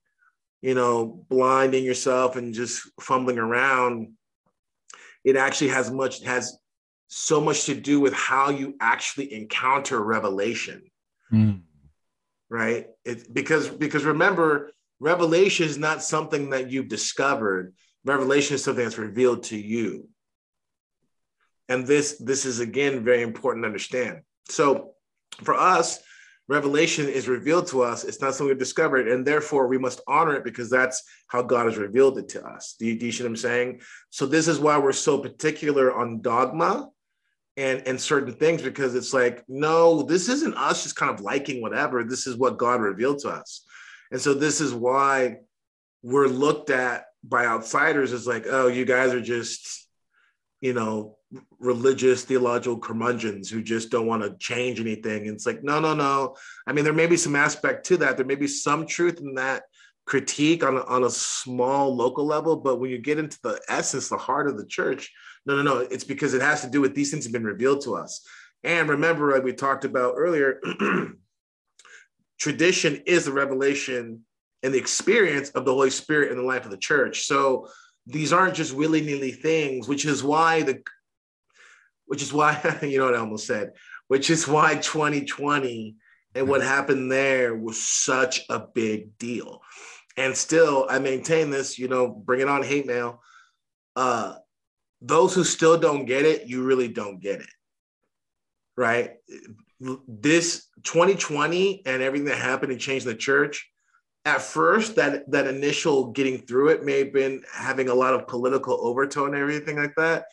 [0.65, 4.15] you know, blinding yourself and just fumbling around.
[5.23, 6.57] It actually has much has
[7.07, 10.85] so much to do with how you actually encounter revelation.
[11.31, 11.61] Mm.
[12.49, 12.87] Right?
[13.05, 17.75] It, because because remember, revelation is not something that you've discovered.
[18.07, 20.09] Revelation is something that's revealed to you.
[21.69, 24.23] And this this is again very important to understand.
[24.49, 24.93] So
[25.43, 25.99] for us,
[26.49, 28.05] revelation is revealed to us.
[28.05, 31.67] It's not something we discovered, and therefore we must honor it because that's how God
[31.67, 32.77] has revealed it to us.
[32.79, 33.81] Do you, do you see what I'm saying?
[34.11, 36.91] So this is why we're so particular on dogma
[37.57, 41.63] and and certain things because it's like, no, this isn't us just kind of liking
[41.63, 42.05] whatever.
[42.05, 43.65] This is what God revealed to us,
[44.11, 45.37] and so this is why
[46.03, 49.89] we're looked at by outsiders as like, oh, you guys are just,
[50.61, 51.17] you know,
[51.59, 55.27] religious theological curmudgeons who just don't want to change anything.
[55.27, 56.37] And it's like, no, no, no.
[56.67, 58.17] I mean, there may be some aspect to that.
[58.17, 59.65] There may be some truth in that,
[60.07, 64.09] critique on a, on a small local level, but when you get into the essence,
[64.09, 65.11] the heart of the church,
[65.47, 67.83] no, no, no, it's because it has to do with these things have been revealed
[67.85, 68.27] to us.
[68.63, 70.61] And remember, like we talked about earlier,
[72.39, 74.25] tradition is the revelation
[74.63, 77.27] and the experience of the Holy Spirit in the life of the church.
[77.27, 77.69] So
[78.07, 80.83] these aren't just willy-nilly things, which is why the
[82.15, 83.73] which is why you know what I almost said,
[84.07, 85.97] which is why 2020
[86.37, 89.63] and what happened there was such a big deal.
[90.17, 93.21] And still, I maintain this, you know, bring it on hate mail.
[93.97, 94.37] Uh,
[95.03, 97.51] those who still don't get it, you really don't get it.
[98.77, 99.15] Right?
[100.07, 103.69] This 2020 and everything that happened and changed the church,
[104.25, 108.29] at first, that that initial getting through it may have been having a lot of
[108.29, 110.27] political overtone and everything like that.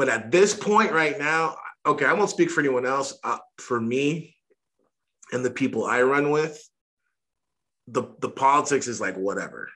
[0.00, 3.18] But at this point right now, okay, I won't speak for anyone else.
[3.22, 4.34] Uh, for me
[5.30, 6.58] and the people I run with,
[7.86, 9.68] the the politics is like whatever.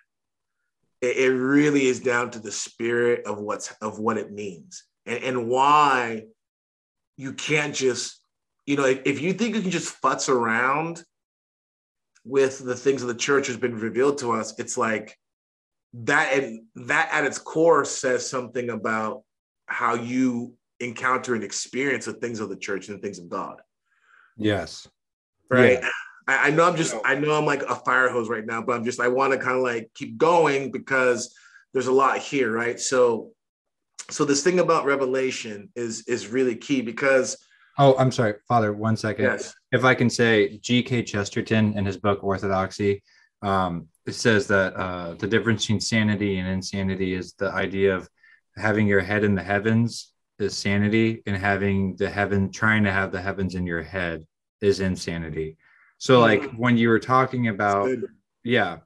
[1.02, 5.22] It, it really is down to the spirit of what's of what it means and,
[5.22, 6.24] and why
[7.18, 8.18] you can't just,
[8.64, 11.04] you know, if, if you think you can just futz around
[12.24, 15.18] with the things of the church has been revealed to us, it's like
[15.92, 19.23] that and that at its core says something about
[19.66, 23.61] how you encounter and experience the things of the church and the things of God.
[24.37, 24.88] Yes.
[25.50, 25.79] Right.
[25.81, 25.88] Yeah.
[26.27, 28.72] I, I, know I'm just I know I'm like a fire hose right now, but
[28.72, 31.35] I'm just I want to kind of like keep going because
[31.72, 32.81] there's a lot here, right?
[32.81, 33.35] So
[34.11, 37.37] so this thing about revelation is is really key because
[37.79, 39.55] oh i'm sorry father one second yes.
[39.72, 43.03] if i can say gk chesterton in his book orthodoxy
[43.42, 48.09] um, it says that uh, the difference between sanity and insanity is the idea of
[48.56, 53.12] having your head in the heavens is sanity and having the heaven trying to have
[53.12, 54.26] the heavens in your head
[54.60, 55.56] is insanity.
[55.98, 57.90] So like when you were talking about
[58.42, 58.78] yeah.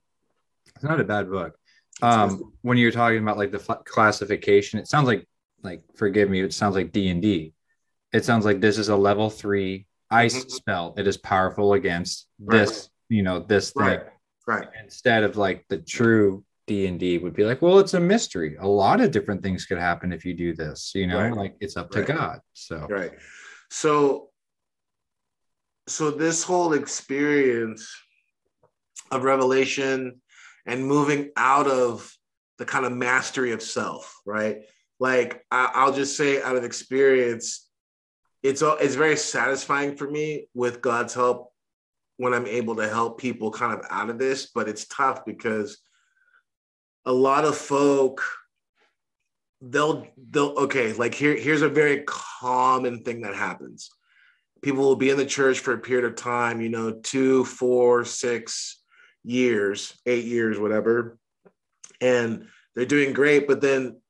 [0.75, 1.57] It's not a bad book.
[2.03, 5.27] Um when you're talking about like the f- classification it sounds like
[5.63, 7.53] like forgive me it sounds like d&d
[8.13, 10.49] it sounds like this is a level three ice mm-hmm.
[10.49, 10.95] spell.
[10.97, 12.59] It is powerful against right.
[12.59, 14.01] this you know this right.
[14.01, 14.11] thing.
[14.47, 14.69] Right.
[14.83, 19.01] Instead of like the true d&d would be like well it's a mystery a lot
[19.01, 21.35] of different things could happen if you do this you know right.
[21.35, 23.13] like it's up to god so right
[23.71, 24.29] so
[25.89, 27.91] so this whole experience
[29.11, 30.21] of revelation
[30.67, 32.13] and moving out of
[32.59, 34.63] the kind of mastery of self, right?
[35.01, 37.69] Like I, will just say out of experience,
[38.43, 41.53] it's all—it's very satisfying for me with God's help
[42.17, 45.79] when I'm able to help people kind of out of this, but it's tough because
[47.05, 48.23] a lot of folk
[49.61, 53.91] they'll they'll okay like here here's a very common thing that happens
[54.63, 58.05] people will be in the church for a period of time you know two four
[58.05, 58.79] six
[59.29, 61.19] years, eight years, whatever,
[62.01, 64.01] and they're doing great, but then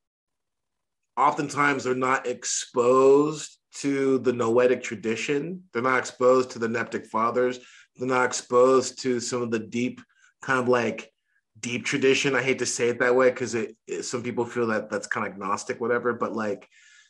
[1.17, 5.65] oftentimes they're not exposed to the Noetic tradition.
[5.73, 7.59] They're not exposed to the Neptic fathers.
[7.97, 10.01] They're not exposed to some of the deep,
[10.43, 11.13] kind of like
[11.61, 12.35] deep tradition.
[12.35, 15.07] I hate to say it that way because it, it, some people feel that that's
[15.07, 16.13] kind of agnostic, whatever.
[16.13, 16.69] But like,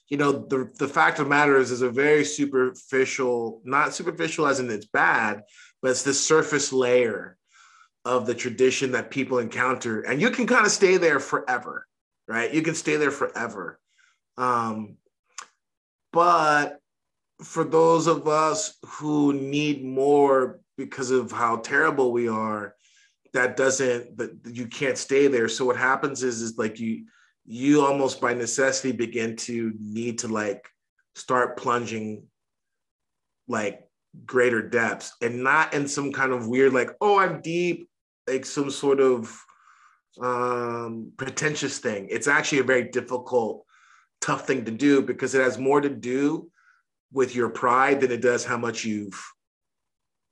[0.09, 4.47] you know, the the fact of the matter is, is a very superficial, not superficial
[4.47, 5.43] as in it's bad,
[5.83, 7.39] but it's the surface layer
[8.05, 11.87] of the tradition that people encounter and you can kind of stay there forever
[12.27, 13.79] right you can stay there forever
[14.39, 14.97] um,
[16.13, 16.81] but
[17.43, 22.75] for those of us who need more because of how terrible we are
[23.33, 25.49] that doesn't that you can't stay there.
[25.49, 27.07] So what happens is is like you
[27.47, 30.69] you almost by necessity begin to need to like
[31.15, 32.25] start plunging
[33.47, 33.81] like
[34.27, 37.89] greater depths and not in some kind of weird like oh i'm deep
[38.27, 39.35] like some sort of
[40.21, 42.09] um pretentious thing.
[42.11, 43.65] It's actually a very difficult
[44.21, 46.51] tough thing to do because it has more to do
[47.13, 49.21] with your pride than it does how much you've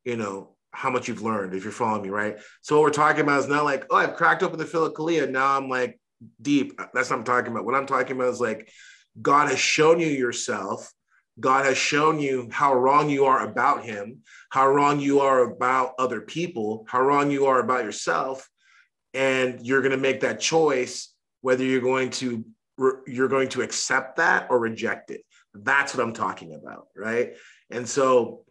[0.04, 2.39] you know how much you've learned if you're following me right?
[2.61, 5.57] So what we're talking about is not like oh i've cracked open the philokalia now
[5.57, 5.99] i'm like
[6.41, 6.79] deep.
[6.93, 7.65] That's what i'm talking about.
[7.65, 8.71] What i'm talking about is like
[9.21, 10.93] god has shown you yourself.
[11.39, 15.93] God has shown you how wrong you are about Him, how wrong you are about
[15.99, 18.49] other people, how wrong you are about yourself,
[19.12, 21.12] and you're going to make that choice
[21.43, 22.45] whether you're going to
[23.07, 25.22] you're going to accept that or reject it.
[25.55, 27.35] That's what I'm talking about, right?
[27.70, 28.45] And so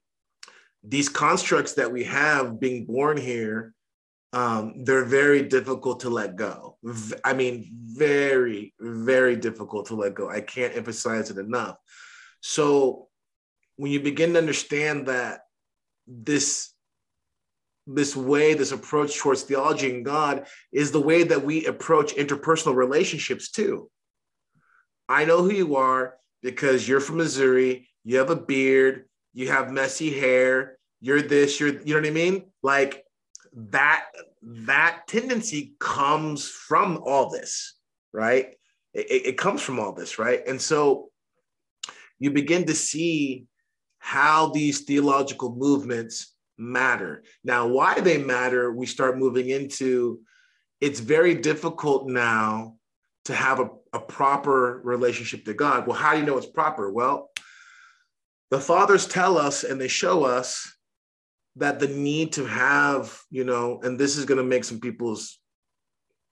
[0.87, 3.73] these constructs that we have being born here,
[4.33, 6.77] um, they're very difficult to let go.
[7.23, 10.29] I mean, very, very difficult to let go.
[10.29, 11.77] I can't emphasize it enough
[12.47, 13.07] so
[13.77, 15.41] when you begin to understand that
[16.07, 16.71] this
[17.87, 22.75] this way, this approach towards theology and God is the way that we approach interpersonal
[22.75, 23.89] relationships too.
[25.09, 29.71] I know who you are because you're from Missouri, you have a beard, you have
[29.71, 32.51] messy hair, you're this, you're, you know what I mean?
[32.63, 33.03] Like
[33.53, 34.05] that,
[34.41, 37.75] that tendency comes from all this,
[38.13, 38.55] right?
[38.93, 40.41] It, it comes from all this, right?
[40.47, 41.09] And so
[42.19, 43.45] you begin to see
[43.99, 47.23] how these theological movements matter.
[47.43, 50.19] Now, why they matter, we start moving into
[50.81, 52.75] it's very difficult now
[53.25, 55.87] to have a, a proper relationship to God.
[55.87, 56.91] Well, how do you know it's proper?
[56.91, 57.31] Well,
[58.51, 60.71] the fathers tell us and they show us
[61.57, 65.39] that the need to have, you know, and this is going to make some people's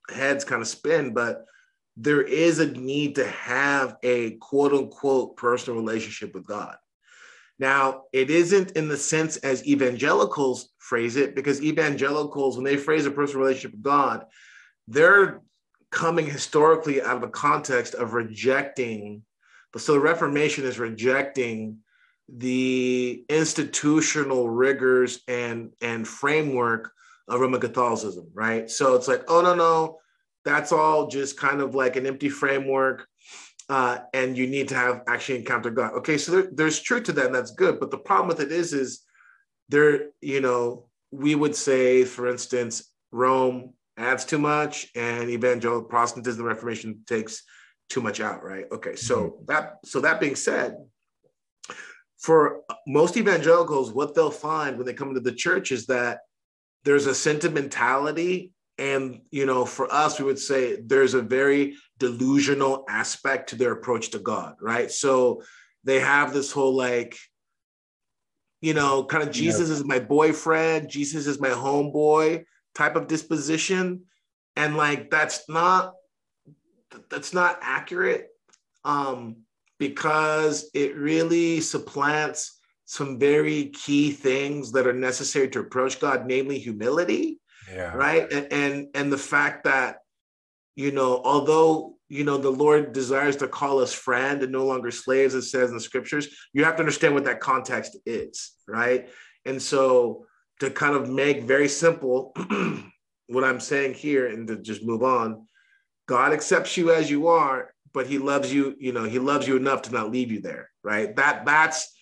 [0.09, 1.45] heads kind of spin, but
[1.95, 6.75] there is a need to have a quote unquote personal relationship with God.
[7.59, 13.05] Now, it isn't in the sense as evangelicals phrase it, because evangelicals, when they phrase
[13.05, 14.25] a personal relationship with God,
[14.87, 15.41] they're
[15.91, 19.21] coming historically out of a context of rejecting.
[19.71, 21.77] But so the Reformation is rejecting
[22.29, 26.91] the institutional rigors and and framework
[27.27, 28.69] of Roman Catholicism, right?
[28.69, 29.99] So it's like, oh no, no,
[30.45, 33.07] that's all just kind of like an empty framework.
[33.69, 35.93] Uh, and you need to have actually encounter God.
[35.93, 37.79] Okay, so there, there's truth to that, and that's good.
[37.79, 39.03] But the problem with it is, is
[39.69, 46.43] there, you know, we would say, for instance, Rome adds too much, and evangelical Protestantism,
[46.43, 47.43] the Reformation takes
[47.89, 48.65] too much out, right?
[48.71, 49.45] Okay, so mm-hmm.
[49.47, 50.75] that so that being said,
[52.23, 56.21] for most evangelicals, what they'll find when they come into the church is that
[56.83, 62.85] there's a sentimentality and you know for us we would say there's a very delusional
[62.89, 64.89] aspect to their approach to god right?
[64.89, 65.43] So
[65.83, 67.15] they have this whole like
[68.61, 69.75] you know kind of jesus yeah.
[69.75, 72.43] is my boyfriend jesus is my homeboy
[72.73, 74.03] type of disposition.
[74.55, 75.93] And like that's not
[77.09, 78.29] that's not accurate.
[78.83, 79.37] Um
[79.79, 86.59] because it really supplants some very key things that are necessary to approach god namely
[86.59, 87.39] humility
[87.71, 87.93] yeah.
[87.93, 89.97] right and, and and the fact that
[90.75, 94.91] you know although you know the lord desires to call us friend and no longer
[94.91, 99.09] slaves it says in the scriptures you have to understand what that context is right
[99.45, 100.25] and so
[100.59, 102.35] to kind of make very simple
[103.27, 105.47] what i'm saying here and to just move on
[106.07, 109.55] god accepts you as you are but he loves you you know he loves you
[109.55, 111.93] enough to not leave you there right that that's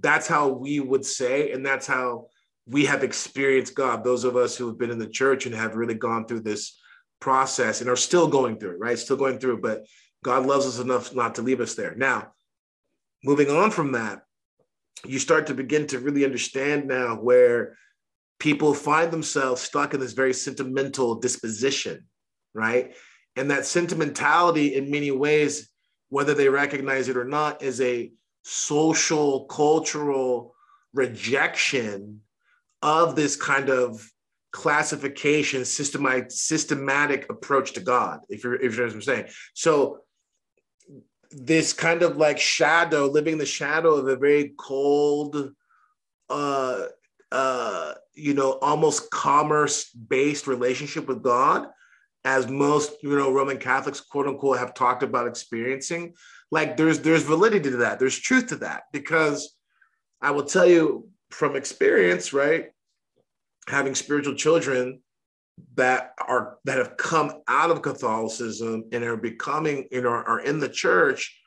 [0.00, 2.26] that's how we would say and that's how
[2.66, 5.76] we have experienced God, those of us who have been in the church and have
[5.76, 6.78] really gone through this
[7.20, 8.98] process and are still going through it, right?
[8.98, 9.84] Still going through, but
[10.22, 11.94] God loves us enough not to leave us there.
[11.94, 12.32] Now,
[13.22, 14.22] moving on from that,
[15.04, 17.76] you start to begin to really understand now where
[18.38, 22.06] people find themselves stuck in this very sentimental disposition,
[22.54, 22.94] right?
[23.36, 25.70] And that sentimentality, in many ways,
[26.08, 28.12] whether they recognize it or not, is a
[28.42, 30.54] social, cultural
[30.92, 32.20] rejection
[32.82, 34.08] of this kind of
[34.52, 39.26] classification, systematic, systematic approach to God, if you're if you what I'm saying.
[39.54, 40.00] So
[41.32, 45.50] this kind of like shadow, living the shadow of a very cold,
[46.30, 46.82] uh,
[47.32, 51.66] uh, you know, almost commerce-based relationship with God,
[52.24, 56.14] as most you know Roman Catholics, quote unquote, have talked about experiencing.
[56.50, 57.98] Like there's there's validity to that.
[57.98, 59.56] There's truth to that because
[60.20, 62.70] I will tell you from experience, right?
[63.68, 65.00] having spiritual children
[65.76, 70.58] that are that have come out of Catholicism and are becoming, you know, are in
[70.58, 71.40] the church.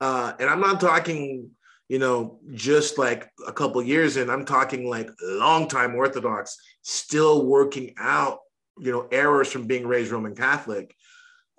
[0.00, 1.50] Uh, and I'm not talking,
[1.88, 4.28] you know, just like a couple years in.
[4.28, 8.40] I'm talking like long time Orthodox, still working out,
[8.78, 10.94] you know, errors from being raised Roman Catholic,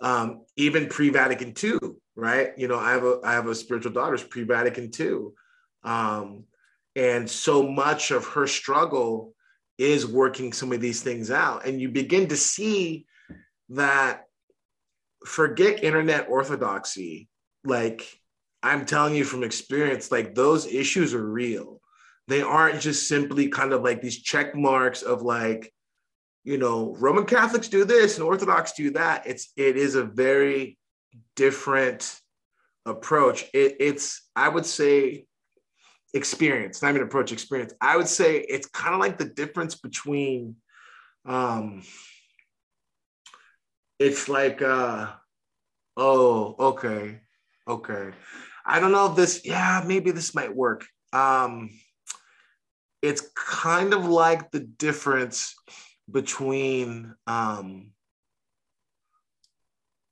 [0.01, 1.79] um, even pre-Vatican II,
[2.15, 2.51] right?
[2.57, 5.29] You know, I have a I have a spiritual daughter's pre-Vatican II,
[5.83, 6.43] um,
[6.95, 9.33] and so much of her struggle
[9.77, 11.65] is working some of these things out.
[11.65, 13.05] And you begin to see
[13.69, 14.23] that
[15.25, 17.27] forget internet orthodoxy.
[17.63, 18.07] Like
[18.63, 21.81] I'm telling you from experience, like those issues are real.
[22.27, 25.73] They aren't just simply kind of like these check marks of like,
[26.47, 29.27] you know, Roman Catholics do this and Orthodox do that.
[29.27, 30.77] It's it is a very
[31.35, 32.21] different
[32.85, 33.43] approach.
[33.53, 35.25] It, it's I would say
[36.13, 37.73] experience, not even approach experience.
[37.81, 40.55] I would say it's kind of like the difference between
[41.25, 41.83] um
[43.99, 45.11] it's like uh
[45.97, 47.19] oh okay
[47.67, 48.11] okay
[48.65, 51.69] i don't know if this yeah maybe this might work um
[53.01, 55.53] it's kind of like the difference
[56.09, 57.91] between um,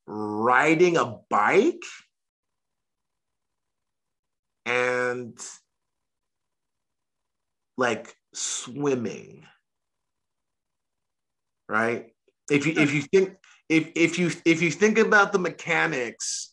[0.06, 1.84] riding a bike
[4.66, 5.38] and
[7.78, 9.46] like swimming
[11.68, 12.08] right?
[12.50, 13.36] If you if you think
[13.70, 16.52] if if you if you think about the mechanics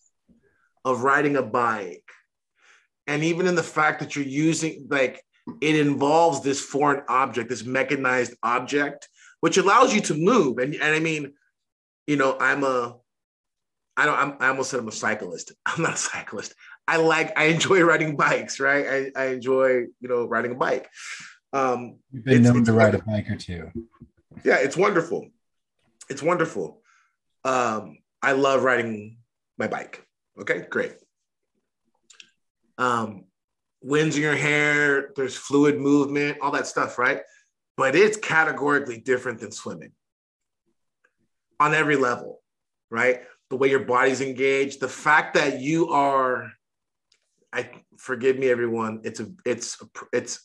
[0.85, 2.09] of riding a bike
[3.07, 5.23] and even in the fact that you're using like
[5.61, 9.09] it involves this foreign object this mechanized object
[9.43, 10.59] which allows you to move.
[10.59, 11.35] And and i mean
[12.07, 12.97] you know i'm a
[13.97, 15.53] i don't I'm, i almost said i'm a cyclist.
[15.67, 16.55] I'm not a cyclist.
[16.89, 18.87] I like i enjoy riding bikes right?
[19.17, 19.69] I, I enjoy
[20.01, 20.89] you know riding a bike.
[21.53, 23.71] Um you've been known to ride a bike or two.
[24.45, 25.29] Yeah it's wonderful.
[26.09, 26.81] It's wonderful.
[27.45, 29.19] Um i love riding
[29.59, 30.07] my bike.
[30.41, 30.95] Okay great.
[32.79, 33.25] Um,
[33.83, 37.21] winds in your hair, there's fluid movement, all that stuff, right?
[37.77, 39.93] But it's categorically different than swimming
[41.59, 42.43] on every level,
[42.91, 43.23] right?
[43.51, 46.51] The way your body's engaged, the fact that you are,
[47.53, 49.01] I forgive me, everyone.
[49.05, 50.41] It's a, it's, a, it's,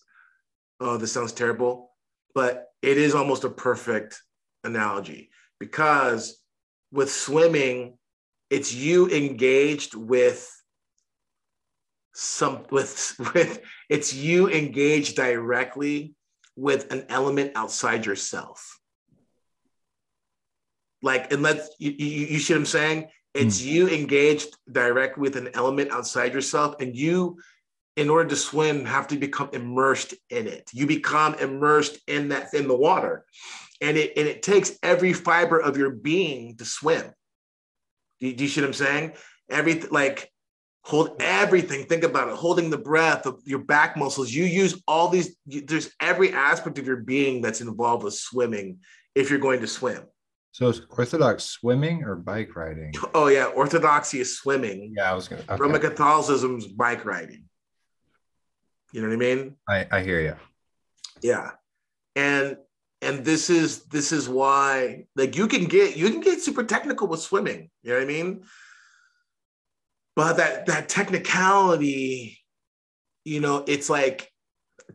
[0.80, 1.92] oh, this sounds terrible,
[2.34, 4.22] but it is almost a perfect
[4.64, 6.42] analogy because
[6.92, 7.98] with swimming,
[8.50, 10.50] it's you engaged with
[12.14, 16.16] some with with it's you engaged directly
[16.58, 18.80] with an element outside yourself.
[21.02, 23.08] Like unless you, you, you see what i'm saying?
[23.34, 23.66] It's mm.
[23.66, 27.38] you engaged directly with an element outside yourself and you
[27.96, 30.70] in order to swim have to become immersed in it.
[30.74, 33.24] You become immersed in that in the water.
[33.80, 37.06] And it and it takes every fiber of your being to swim.
[38.20, 39.14] Do you, do you see what i'm saying?
[39.50, 40.32] Everything like
[40.88, 41.84] hold everything.
[41.84, 42.36] Think about it.
[42.36, 44.32] Holding the breath of your back muscles.
[44.32, 48.80] You use all these there's every aspect of your being that's involved with swimming
[49.14, 50.04] if you're going to swim.
[50.54, 52.94] So it's orthodox swimming or bike riding?
[53.14, 53.46] Oh yeah.
[53.46, 54.94] Orthodoxy is swimming.
[54.98, 55.62] Yeah i was gonna okay.
[55.62, 57.44] roman catholicism's bike riding.
[58.94, 59.56] You know what i mean?
[59.68, 60.36] I i hear you
[61.22, 61.52] yeah.
[62.16, 62.58] And
[63.02, 67.08] and this is this is why like you can get you can get super technical
[67.08, 67.70] with swimming.
[67.84, 68.44] You know what i mean
[70.18, 72.40] but that that technicality
[73.24, 74.30] you know it's like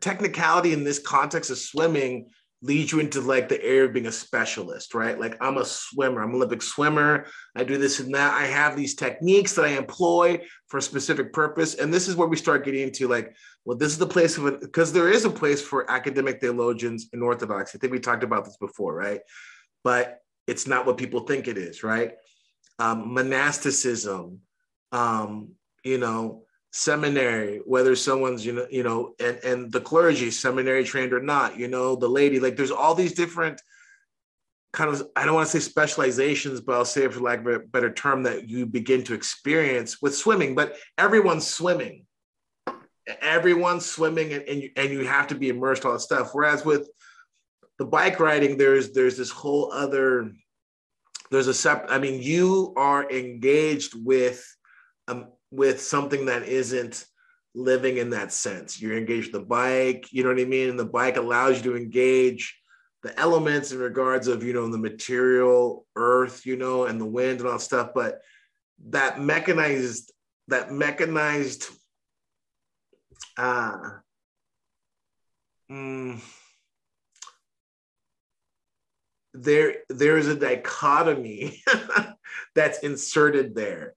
[0.00, 2.28] technicality in this context of swimming
[2.60, 5.18] leads you into like the area of being a specialist right?
[5.18, 6.20] Like i'm a swimmer.
[6.22, 7.26] I'm an olympic swimmer.
[7.56, 8.34] I do this and that.
[8.34, 11.76] I have these techniques that i employ for a specific purpose.
[11.76, 14.60] And this is where we start getting into like well this is the place of
[14.60, 18.44] because there is a place for academic theologians in orthodoxy i think we talked about
[18.44, 19.20] this before right?
[19.84, 20.18] But
[20.48, 22.12] it's not what people think it is right?
[22.80, 24.40] Um, monasticism
[24.92, 25.52] um,
[25.84, 31.12] you know, seminary, whether someone's, you know, you know, and, and the clergy, seminary trained
[31.12, 33.60] or not, you know, the lady, like there's all these different
[34.72, 37.46] kind of, I don't want to say specializations, but I'll say it for lack of
[37.46, 42.06] a better term that you begin to experience with swimming, but everyone's swimming.
[43.20, 46.30] Everyone's swimming and, and, you, and you have to be immersed all that stuff.
[46.32, 46.88] Whereas with
[47.78, 50.32] the bike riding, there's there's this whole other,
[51.30, 54.42] there's a sep, I mean, you are engaged with
[55.08, 57.04] um, with something that isn't
[57.54, 58.80] living in that sense.
[58.80, 60.70] You're engaged with the bike, you know what I mean?
[60.70, 62.58] And the bike allows you to engage
[63.02, 67.40] the elements in regards of, you know, the material, earth, you know, and the wind
[67.40, 67.90] and all stuff.
[67.94, 68.20] But
[68.88, 70.12] that mechanized,
[70.48, 71.68] that mechanized,
[73.36, 73.76] uh,
[75.70, 76.20] mm,
[79.34, 81.62] there there is a dichotomy
[82.54, 83.94] that's inserted there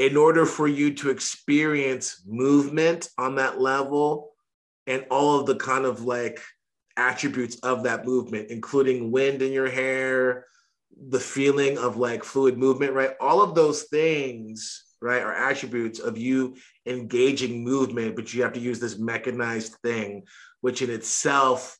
[0.00, 4.30] in order for you to experience movement on that level
[4.86, 6.40] and all of the kind of like
[6.96, 10.46] attributes of that movement, including wind in your hair,
[11.10, 13.10] the feeling of like fluid movement, right?
[13.20, 18.60] All of those things, right, are attributes of you engaging movement, but you have to
[18.60, 20.22] use this mechanized thing,
[20.62, 21.76] which in itself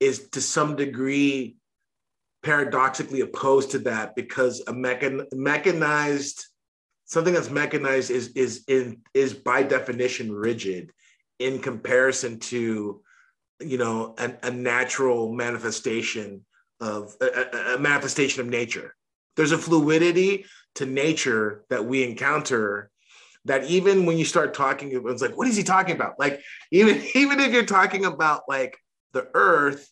[0.00, 1.56] is to some degree
[2.42, 6.46] paradoxically opposed to that because a mechan- mechanized
[7.14, 10.92] something that's mechanized is is in is by definition rigid
[11.38, 13.00] in comparison to
[13.60, 16.44] you know a, a natural manifestation
[16.80, 18.94] of a, a, manifestation of nature.
[19.36, 20.44] There's a fluidity
[20.74, 22.90] to nature that we encounter
[23.44, 26.18] that even when you start talking it's like what is he talking about?
[26.18, 26.40] Like
[26.72, 28.76] even even if you're talking about like
[29.12, 29.88] the earth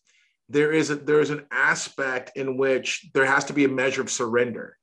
[0.49, 4.03] there is a there is an aspect in which there has to be a measure
[4.03, 4.77] of surrender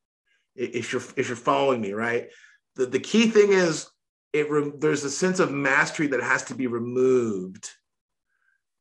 [0.56, 2.30] if you're if you're following me right?
[2.76, 3.88] The, the key thing is
[4.34, 7.70] it re- there's a sense of mastery that has to be removed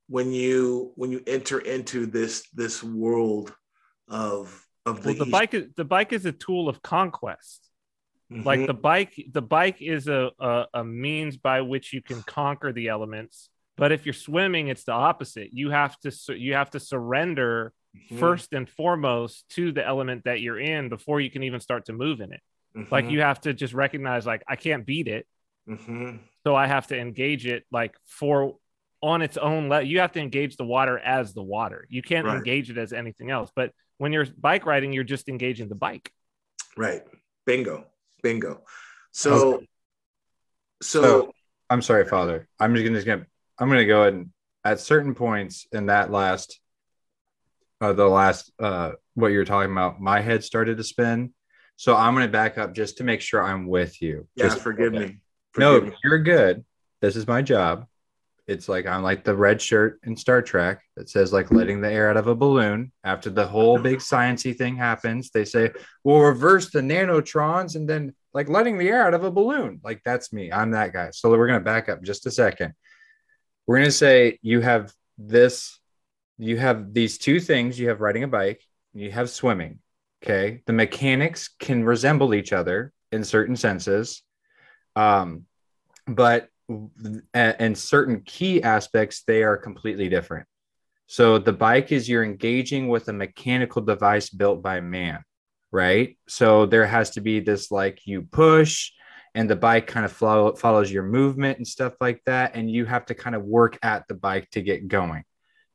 [0.09, 3.55] when you when you enter into this this world
[4.09, 7.64] of of the, well, the bike is the bike is a tool of conquest.
[8.31, 8.43] Mm-hmm.
[8.43, 12.75] like the bike the bike is a, a a means by which you can conquer
[12.75, 13.49] the elements
[13.79, 15.51] but if you're swimming it's the opposite.
[15.53, 18.18] You have to you have to surrender mm-hmm.
[18.18, 21.92] first and foremost to the element that you're in before you can even start to
[21.92, 22.40] move in it
[22.76, 22.92] mm-hmm.
[22.92, 25.26] like you have to just recognize like i can't beat it
[25.68, 26.16] mm-hmm.
[26.44, 28.57] so i have to engage it like for
[29.03, 32.26] on its own le- you have to engage the water as the water you can't
[32.26, 32.36] right.
[32.36, 36.12] engage it as anything else but when you're bike riding you're just engaging the bike
[36.76, 37.03] right
[37.46, 37.86] bingo
[38.22, 38.62] bingo
[39.12, 39.68] so okay.
[40.82, 41.32] so, so,
[41.70, 43.26] i'm sorry father i'm just gonna
[43.59, 44.30] i'm gonna go ahead and
[44.64, 46.61] at certain points in that last
[47.81, 51.33] uh, the last uh what you're talking about my head started to spin
[51.76, 54.95] so i'm gonna back up just to make sure i'm with you yeah just, forgive
[54.95, 55.07] okay.
[55.07, 55.18] me
[55.53, 55.97] forgive no me.
[56.05, 56.64] you're good
[57.01, 57.87] this is my job
[58.49, 61.93] it's like I'm like the red shirt in Star Trek that says like letting the
[61.93, 62.91] air out of a balloon.
[63.05, 65.70] After the whole big sciency thing happens, they say
[66.03, 69.81] we'll reverse the nanotrons and then like letting the air out of a balloon.
[69.85, 70.51] Like that's me.
[70.51, 71.11] I'm that guy.
[71.11, 72.72] So we're gonna back up just a second.
[73.66, 75.78] We're gonna say you have this,
[76.39, 77.78] you have these two things.
[77.78, 78.62] You have riding a bike.
[78.95, 79.80] You have swimming.
[80.22, 84.22] Okay, the mechanics can resemble each other in certain senses,
[84.97, 85.45] um,
[86.07, 86.49] but
[87.34, 90.47] in certain key aspects they are completely different
[91.07, 95.22] so the bike is you're engaging with a mechanical device built by man
[95.72, 98.91] right so there has to be this like you push
[99.34, 102.84] and the bike kind of follow, follows your movement and stuff like that and you
[102.84, 105.24] have to kind of work at the bike to get going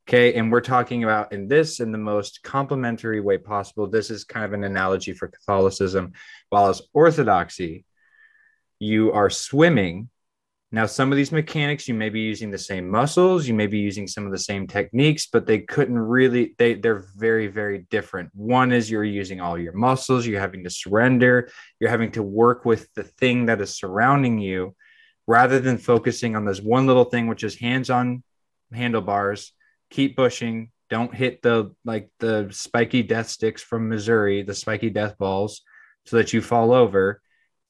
[0.07, 4.23] okay and we're talking about in this in the most complementary way possible this is
[4.23, 6.11] kind of an analogy for catholicism
[6.49, 7.85] while as orthodoxy
[8.79, 10.09] you are swimming
[10.73, 13.77] now, some of these mechanics, you may be using the same muscles, you may be
[13.77, 18.31] using some of the same techniques, but they couldn't really, they, they're very, very different.
[18.33, 22.65] One is you're using all your muscles, you're having to surrender, you're having to work
[22.65, 24.75] with the thing that is surrounding you
[25.27, 28.23] rather than focusing on this one little thing, which is hands on
[28.73, 29.53] handlebars,
[29.93, 35.17] keep pushing, don't hit the like the spiky death sticks from Missouri, the spiky death
[35.17, 35.61] balls,
[36.05, 37.21] so that you fall over.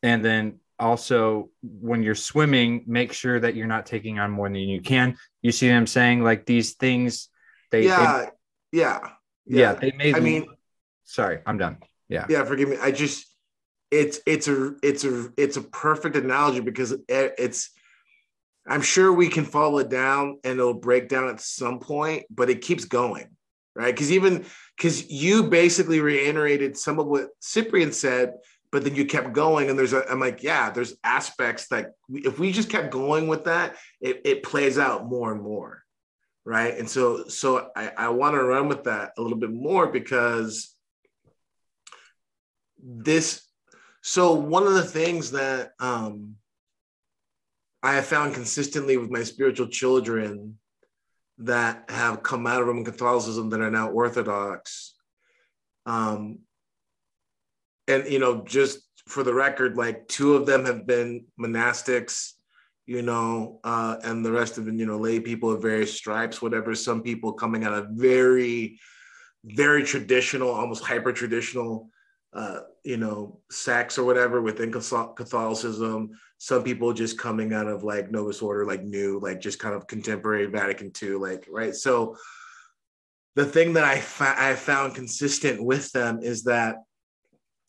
[0.01, 4.55] And then also when you're swimming make sure that you're not taking on more than
[4.55, 5.17] you can.
[5.41, 6.23] You see what i'm saying?
[6.23, 7.29] Like these things
[7.71, 8.25] they yeah
[8.71, 8.99] they, yeah,
[9.45, 9.73] yeah yeah.
[9.73, 10.45] They made i mean
[11.03, 11.77] sorry i'm done.
[12.09, 12.25] Yeah.
[12.29, 12.77] Yeah forgive me.
[12.81, 13.25] I just
[13.91, 17.69] it's it's a it's a it's a perfect analogy because it, it's
[18.67, 22.49] i'm sure we can follow it down and it'll break down at some point but
[22.49, 23.29] it keeps going
[23.75, 23.93] right?
[23.93, 24.45] Because even
[24.77, 28.33] because you basically reiterated some of what cyprian said
[28.71, 32.39] but then you kept going and there's a i'm like yeah there's aspects that if
[32.39, 35.83] we just kept going with that it, it plays out more and more
[36.45, 36.77] right?
[36.77, 40.75] And so so i, I want to run with that a little bit more because
[42.83, 43.47] this
[44.01, 46.35] so one of the things that um
[47.83, 50.57] i have found consistently with my spiritual children
[51.37, 54.95] that have come out of roman catholicism that are now orthodox
[55.85, 56.39] um
[57.87, 62.33] and you know, just for the record, like two of them have been monastics,
[62.85, 66.41] you know, uh, and the rest have been, you know, lay people of various stripes,
[66.41, 66.75] whatever.
[66.75, 68.79] Some people coming out of very,
[69.43, 71.89] very traditional, almost hyper traditional,
[72.33, 76.11] uh, you know, sects or whatever within Catholicism.
[76.37, 79.87] Some people just coming out of like Novus Ordo, like new, like just kind of
[79.87, 81.75] contemporary Vatican II, like right.
[81.75, 82.17] So
[83.35, 86.77] the thing that I, fa- I found consistent with them is that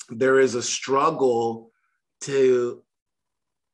[0.09, 1.71] there is a struggle
[2.23, 2.83] to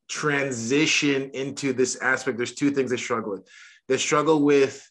[0.08, 2.36] transition into this aspect.
[2.36, 3.48] There's two things they struggle with.
[3.88, 4.88] They struggle with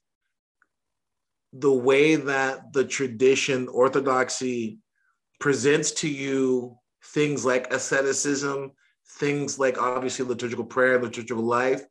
[1.53, 4.79] the way that the tradition, orthodoxy,
[5.39, 8.71] presents to you things like asceticism,
[9.17, 11.83] things like obviously liturgical prayer, liturgical life,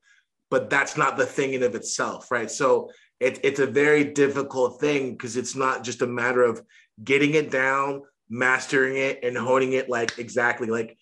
[0.51, 2.51] but that's not the thing in of itself, right?
[2.51, 2.91] So
[3.21, 6.63] it, it's a very difficult thing because it's not just a matter of
[7.03, 10.97] getting it down, mastering it and honing it like exactly like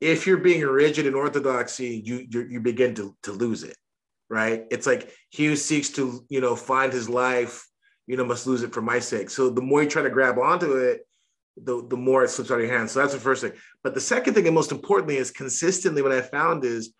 [0.00, 3.76] if you're being rigid in orthodoxy you you, you begin to, to lose it
[4.28, 7.66] right it's like he who seeks to you know find his life
[8.06, 10.38] you know must lose it for my sake so the more you try to grab
[10.38, 11.00] onto it
[11.64, 13.52] the, the more it slips out of your hands so that's the first thing
[13.82, 16.92] but the second thing and most importantly is consistently what i found is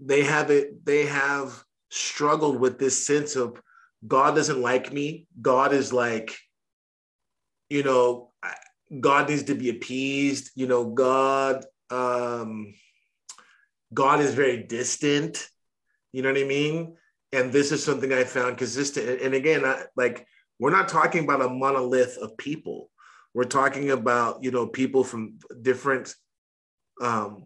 [0.00, 3.60] they have it they have struggled with this sense of
[4.06, 6.36] god doesn't like me god is like
[7.68, 8.30] you know
[9.00, 10.52] God needs to be appeased.
[10.54, 12.72] You know, God, um,
[13.92, 15.48] God is very distant.
[16.12, 16.96] You know what I mean?
[17.32, 19.20] and this is something I found consistent.
[19.20, 20.26] And again, I, like
[20.58, 22.90] we're not talking about a monolith of people.
[23.36, 26.14] We're talking about you know people from different,
[27.02, 27.44] um,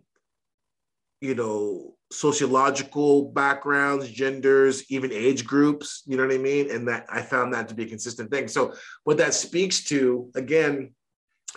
[1.21, 6.05] you know, sociological backgrounds, genders, even age groups.
[6.07, 6.71] You know what I mean?
[6.71, 8.47] And that I found that to be a consistent thing.
[8.47, 8.73] So
[9.03, 10.95] what that speaks to again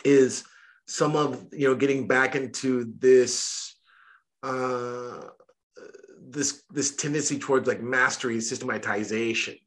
[0.03, 0.43] is
[0.87, 3.75] some of you know getting back into this
[4.41, 5.27] uh,
[6.27, 9.57] this this tendency towards like mastery systematization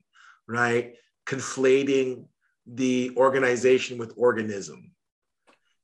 [0.49, 0.95] right
[1.25, 2.25] conflating
[2.67, 4.93] the organization with organism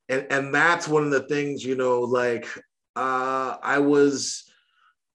[0.09, 2.47] and and that's one of the things you know like
[2.97, 4.51] uh i was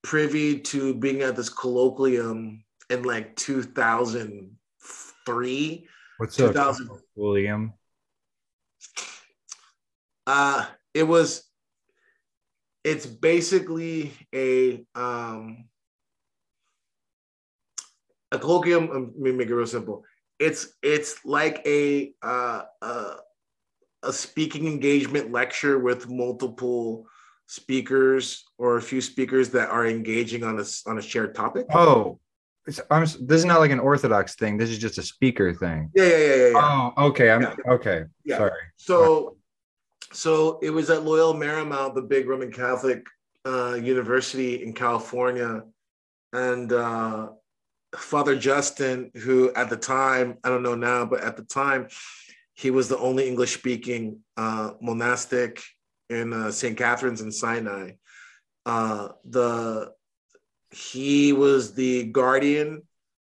[0.03, 5.87] privy to being at this colloquium in like 2003
[6.17, 7.73] what's 2000 William
[10.25, 11.47] uh it was
[12.87, 15.65] it's basically a um,
[18.31, 18.95] a colloquium.
[18.95, 20.05] Um, let me make it real simple.
[20.39, 23.15] It's it's like a uh, a,
[24.03, 27.07] a speaking engagement lecture with multiple
[27.47, 31.65] speakers or a few speakers that are engaging on a on a shared topic.
[31.73, 32.19] Oh,
[32.91, 34.57] I'm, this is not like an orthodox thing.
[34.57, 35.89] This is just a speaker thing.
[35.95, 36.47] Yeah, yeah, yeah, yeah.
[36.49, 36.91] yeah.
[36.97, 37.31] Oh, okay.
[37.31, 37.55] I'm yeah.
[37.67, 38.03] okay.
[38.25, 38.37] Yeah.
[38.37, 38.61] Sorry.
[38.75, 39.37] So
[40.13, 43.05] so it was at Loyola Marymount, the big Roman Catholic
[43.45, 45.63] uh, university in California,
[46.33, 47.29] and uh,
[47.97, 51.87] Father Justin, who at the time I don't know now, but at the time
[52.53, 55.61] he was the only English speaking uh, monastic
[56.09, 56.77] in uh, St.
[56.77, 57.91] Catherine's in Sinai.
[58.65, 59.91] Uh, the
[60.71, 62.81] he was the guardian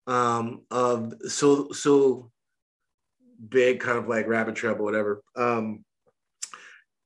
[0.07, 2.31] um, of so so
[3.49, 5.23] big kind of like rabbit trail, whatever.
[5.37, 5.85] Um,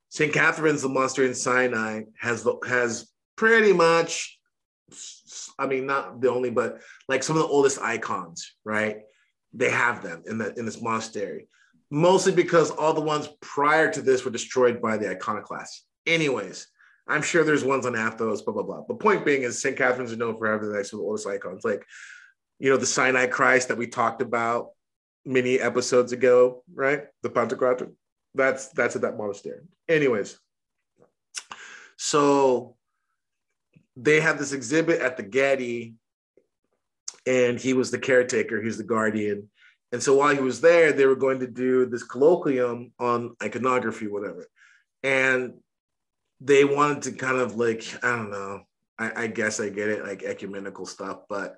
[0.09, 0.33] St.
[0.33, 4.39] Catherine's the monster in Sinai has has pretty much,
[5.63, 9.01] I mean, not the only, but like some of the oldest icons, right?
[9.53, 11.47] They have them in the in this monastery,
[11.89, 15.85] mostly because all the ones prior to this were destroyed by the iconoclasts.
[16.05, 16.67] Anyways,
[17.07, 18.81] I'm sure there's ones on Athos, blah blah blah.
[18.87, 19.77] But point being is St.
[19.77, 21.85] Catherine's is known for having the of the oldest icons, like
[22.59, 24.69] you know the Sinai Christ that we talked about
[25.25, 27.05] many episodes ago, right?
[27.21, 27.91] The Pantocrator
[28.35, 29.61] that's that's at that monastery.
[29.87, 30.39] Anyways,
[31.97, 32.75] so
[33.95, 35.95] they have this exhibit at the Getty,
[37.25, 38.61] and he was the caretaker.
[38.61, 39.49] He's the guardian.
[39.91, 44.07] And so while he was there, they were going to do this colloquium on iconography,
[44.07, 44.47] whatever.
[45.03, 45.53] And
[46.41, 48.61] they wanted to kind of like, I don't know,
[48.97, 51.57] I, I guess I get it, like ecumenical stuff, but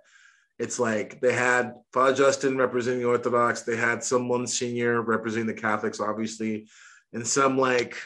[0.59, 5.53] it's like they had Father Justin representing the Orthodox, they had some Monsignor representing the
[5.53, 6.67] Catholics, obviously,
[7.13, 7.97] and some like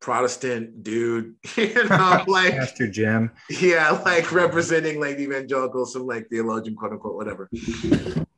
[0.00, 3.30] Protestant dude, you know, like Pastor Jim.
[3.50, 7.48] Yeah, like representing like evangelicals, some like theologian, quote unquote, whatever.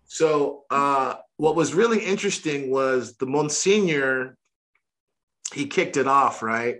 [0.07, 4.37] So uh what was really interesting was the Monsignor,
[5.55, 6.79] he kicked it off, right?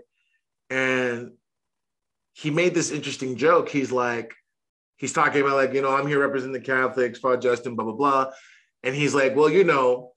[0.69, 1.33] And
[2.33, 3.69] he made this interesting joke.
[3.69, 4.35] He's like,
[4.97, 7.95] he's talking about like, you know, I'm here representing the Catholics, Father Justin, blah, blah,
[7.95, 8.27] blah.
[8.83, 10.10] And he's like, well, you know,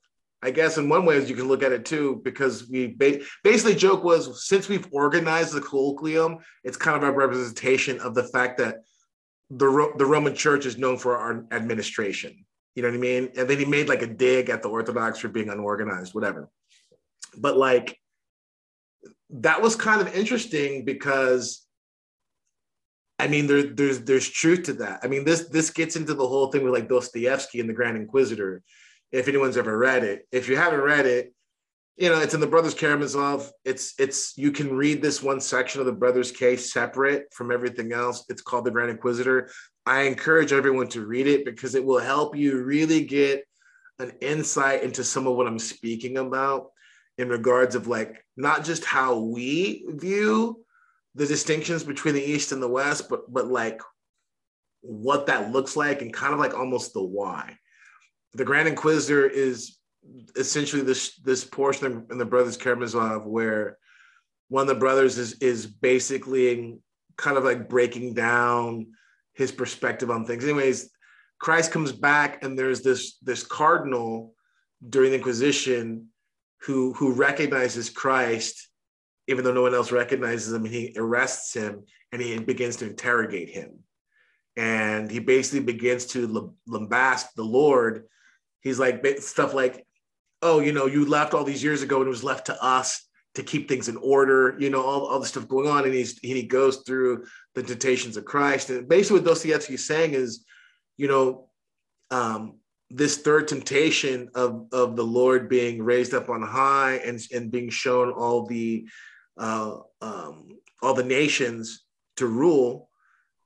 [0.44, 3.74] I guess in one way you can look at it too, because we ba- basically
[3.74, 8.58] joke was since we've organized the colloquium, it's kind of a representation of the fact
[8.58, 8.76] that
[9.48, 12.44] the, Ro- the Roman church is known for our administration.
[12.74, 13.30] You know what I mean?
[13.36, 16.50] And then he made like a dig at the Orthodox for being unorganized, whatever.
[17.38, 17.98] But like,
[19.30, 21.64] that was kind of interesting because
[23.18, 25.00] I mean, there, there's there's truth to that.
[25.02, 27.96] I mean, this this gets into the whole thing with like Dostoevsky and the Grand
[27.96, 28.62] Inquisitor.
[29.14, 31.32] If anyone's ever read it, if you haven't read it,
[31.96, 33.48] you know it's in the Brothers Karamazov.
[33.64, 37.92] It's it's you can read this one section of the Brothers' case separate from everything
[37.92, 38.24] else.
[38.28, 39.50] It's called the Grand Inquisitor.
[39.86, 43.44] I encourage everyone to read it because it will help you really get
[44.00, 46.72] an insight into some of what I'm speaking about
[47.16, 50.64] in regards of like not just how we view
[51.14, 53.80] the distinctions between the East and the West, but but like
[54.80, 57.56] what that looks like and kind of like almost the why.
[58.34, 59.78] The Grand Inquisitor is
[60.36, 63.78] essentially this this portion in the Brothers Karamazov where
[64.48, 66.78] one of the brothers is is basically
[67.16, 68.88] kind of like breaking down
[69.34, 70.44] his perspective on things.
[70.44, 70.90] Anyways,
[71.38, 74.34] Christ comes back and there's this this cardinal
[74.88, 76.08] during the Inquisition
[76.60, 78.68] who who recognizes Christ
[79.26, 82.86] even though no one else recognizes him, and he arrests him and he begins to
[82.86, 83.78] interrogate him.
[84.56, 88.04] And he basically begins to lambast the Lord.
[88.64, 89.86] He's like stuff like,
[90.42, 93.06] oh, you know, you left all these years ago and it was left to us
[93.36, 95.84] to keep things in order, you know, all, all the stuff going on.
[95.84, 98.70] And he's he goes through the temptations of Christ.
[98.70, 100.44] And basically what Dostoevsky's saying is
[100.96, 101.48] you know,
[102.10, 102.58] um,
[102.90, 107.70] this third temptation of, of the Lord being raised up on high and, and being
[107.70, 108.86] shown all the
[109.36, 110.48] uh, um,
[110.80, 111.82] all the nations
[112.18, 112.88] to rule,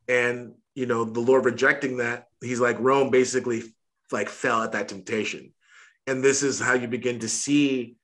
[0.07, 3.63] and you know the Lord rejecting that, he's like Rome basically
[4.13, 5.53] like fell at that temptation,
[6.07, 7.97] and this is how you begin to see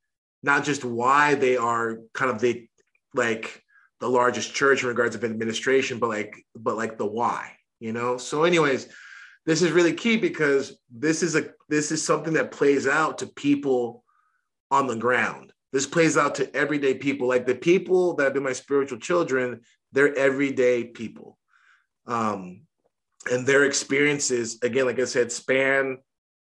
[0.43, 2.69] not just why they are kind of the
[3.15, 3.63] like
[4.01, 8.19] the largest church in regards of administration, but like but like the why, you know.
[8.19, 8.89] So, anyways,
[9.47, 13.27] this is really key because this is a this is something that plays out to
[13.27, 14.05] people
[14.71, 15.53] on the ground.
[15.73, 19.63] This plays out to everyday people, like the people that have been my spiritual children.
[19.93, 21.39] They're everyday people,
[22.07, 22.63] um,
[23.31, 25.99] and their experiences, again, like I said, span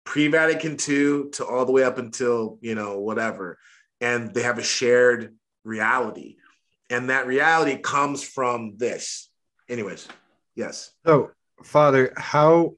[0.03, 3.57] pre-Vatican II to all the way up until you know whatever,
[3.99, 6.37] and they have a shared reality,
[6.89, 9.29] and that reality comes from this.
[9.69, 10.07] Anyways,
[10.55, 10.91] yes.
[11.05, 11.31] So,
[11.63, 12.75] Father, how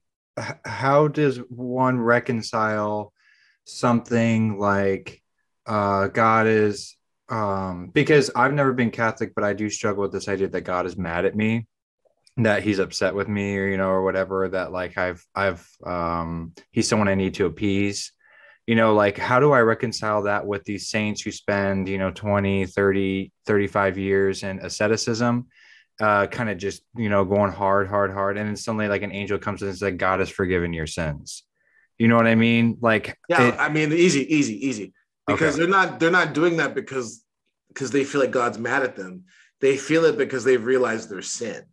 [0.65, 3.13] how does one reconcile
[3.65, 5.21] something like
[5.65, 6.95] uh, God is
[7.29, 10.85] um, because I've never been Catholic, but I do struggle with this idea that God
[10.85, 11.67] is mad at me,
[12.43, 14.49] that He's upset with me, or you know, or whatever.
[14.49, 18.11] That like I've I've um, He's someone I need to appease.
[18.67, 22.11] You know, like how do I reconcile that with these saints who spend, you know,
[22.11, 25.47] 20, 30, 35 years in asceticism
[25.99, 29.11] uh, kind of just you know going hard, hard, hard, and then suddenly like an
[29.11, 31.43] angel comes in and says, "God has forgiven your sins."
[31.97, 32.77] You know what I mean?
[32.79, 34.93] Like, yeah, it, I mean, easy, easy, easy,
[35.27, 35.59] because okay.
[35.59, 37.23] they're not they're not doing that because
[37.67, 39.25] because they feel like God's mad at them.
[39.59, 41.63] They feel it because they've realized their sin,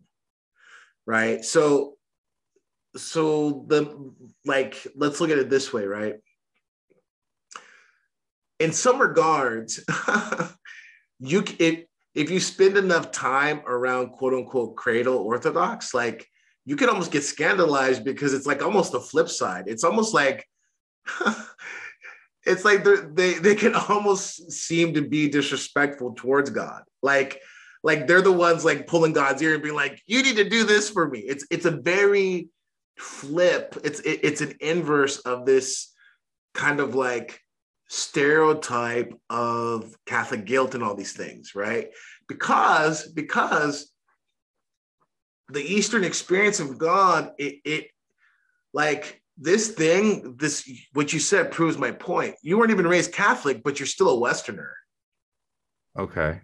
[1.06, 1.44] right?
[1.44, 1.94] So,
[2.96, 4.12] so the
[4.44, 6.16] like, let's look at it this way, right?
[8.58, 9.84] In some regards,
[11.20, 16.26] you it if you spend enough time around quote unquote cradle orthodox, like
[16.64, 19.64] you can almost get scandalized because it's like almost the flip side.
[19.66, 20.46] It's almost like
[22.46, 22.84] it's like
[23.14, 26.82] they they can almost seem to be disrespectful towards God.
[27.02, 27.40] Like
[27.86, 30.64] like they're the ones like pulling God's ear and being like, "You need to do
[30.64, 32.48] this for me." It's it's a very
[32.98, 33.78] flip.
[33.84, 35.94] It's it, it's an inverse of this
[36.52, 37.40] kind of like
[37.86, 41.90] stereotype of Catholic guilt and all these things, right?
[42.26, 43.92] Because because
[45.50, 47.86] the Eastern experience of God, it, it
[48.74, 52.34] like this thing, this what you said proves my point.
[52.42, 54.74] You weren't even raised Catholic, but you're still a Westerner.
[55.96, 56.40] Okay.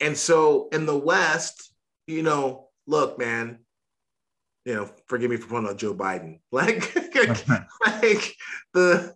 [0.00, 1.72] And so in the West,
[2.06, 3.60] you know, look, man,
[4.64, 6.40] you know, forgive me for pointing out Joe Biden.
[6.52, 6.94] Like,
[7.86, 8.34] like
[8.72, 9.14] the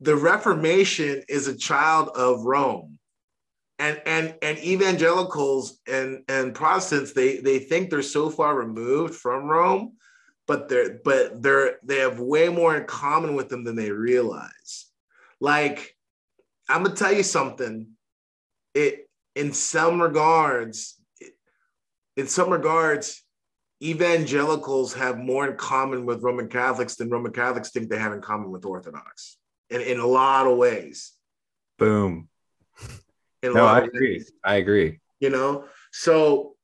[0.00, 2.98] the Reformation is a child of Rome.
[3.78, 9.44] And, and, and evangelicals and, and Protestants, they, they think they're so far removed from
[9.44, 9.92] Rome,
[10.46, 14.86] but they're but they're they have way more in common with them than they realize.
[15.40, 15.96] Like,
[16.68, 17.86] I'm gonna tell you something.
[18.74, 21.00] It in some regards,
[22.16, 23.22] in some regards,
[23.82, 28.20] evangelicals have more in common with Roman Catholics than Roman Catholics think they have in
[28.20, 29.38] common with Orthodox
[29.70, 31.12] in, in a lot of ways.
[31.78, 32.28] Boom.
[33.42, 34.14] no, I agree.
[34.14, 34.32] Ways.
[34.44, 35.00] I agree.
[35.20, 36.56] You know, so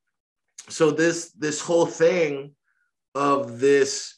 [0.68, 2.54] so this this whole thing
[3.14, 4.14] of this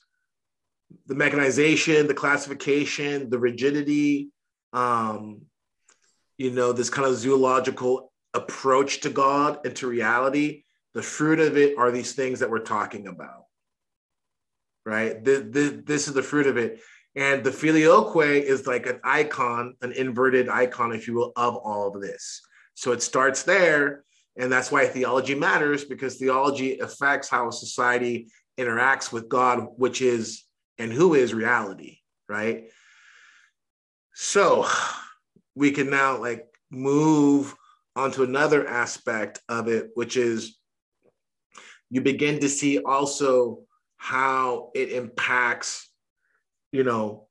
[1.06, 4.30] the mechanization, the classification, the rigidity,
[4.72, 5.42] um,
[6.36, 10.64] you know, this kind of zoological approach to God and to reality,
[10.94, 13.44] the fruit of it are these things that we're talking about.
[14.84, 15.22] Right?
[15.22, 16.80] The, the, this is the fruit of it.
[17.14, 21.94] And the filioque is like an icon, an inverted icon, if you will, of all
[21.94, 22.40] of this.
[22.74, 24.04] So it starts there.
[24.36, 30.00] And that's why theology matters because theology affects how a society interacts with God, which
[30.00, 30.44] is
[30.78, 31.98] and who is reality,
[32.28, 32.70] right?
[34.14, 34.66] So
[35.54, 37.54] we can now like move
[37.98, 40.58] onto another aspect of it, which is
[41.90, 43.60] you begin to see also
[43.96, 45.88] how it impacts
[46.72, 47.26] you know,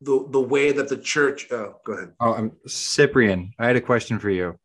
[0.00, 1.48] the the way that the church.
[1.50, 2.12] Oh, go ahead.
[2.20, 3.52] Oh, I'm Cyprian.
[3.58, 4.58] I had a question for you.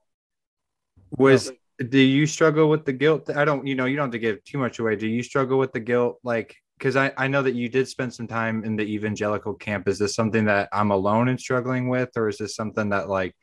[1.11, 1.83] Was oh.
[1.83, 3.29] do you struggle with the guilt?
[3.35, 3.65] I don't.
[3.65, 4.95] You know, you don't have to give too much away.
[4.95, 6.19] Do you struggle with the guilt?
[6.23, 9.87] Like, because I I know that you did spend some time in the evangelical camp.
[9.87, 13.35] Is this something that I'm alone in struggling with, or is this something that like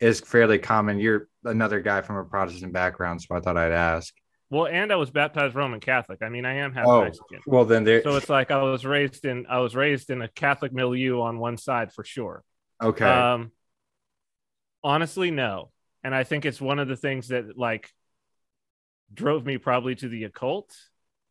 [0.00, 0.98] is fairly common?
[0.98, 4.14] You're another guy from a Protestant background, so I thought I'd ask.
[4.50, 6.20] Well, and I was baptized Roman Catholic.
[6.22, 7.40] I mean, I am half oh, Mexican.
[7.46, 8.02] Well, then there.
[8.02, 11.38] So it's like I was raised in I was raised in a Catholic milieu on
[11.38, 12.44] one side for sure.
[12.82, 13.04] Okay.
[13.04, 13.52] Um,
[14.82, 15.70] honestly, no,
[16.02, 17.90] and I think it's one of the things that like
[19.12, 20.74] drove me probably to the occult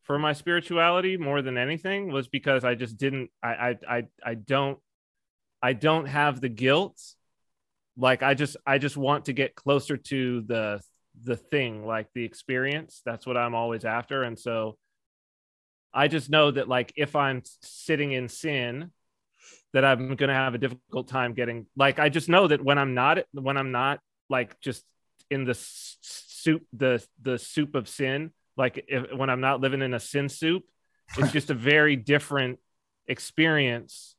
[0.02, 4.34] for my spirituality more than anything was because I just didn't I I I, I
[4.34, 4.78] don't
[5.62, 7.00] I don't have the guilt
[7.96, 10.80] like I just I just want to get closer to the
[11.22, 13.02] the thing like the experience.
[13.04, 14.22] That's what I'm always after.
[14.24, 14.76] And so
[15.92, 18.90] I just know that like if I'm sitting in sin
[19.72, 22.78] that I'm going to have a difficult time getting like I just know that when
[22.78, 24.84] I'm not when I'm not like just
[25.30, 29.94] in the soup the the soup of sin like if, when I'm not living in
[29.94, 30.64] a sin soup
[31.16, 32.58] it's just a very different
[33.06, 34.16] experience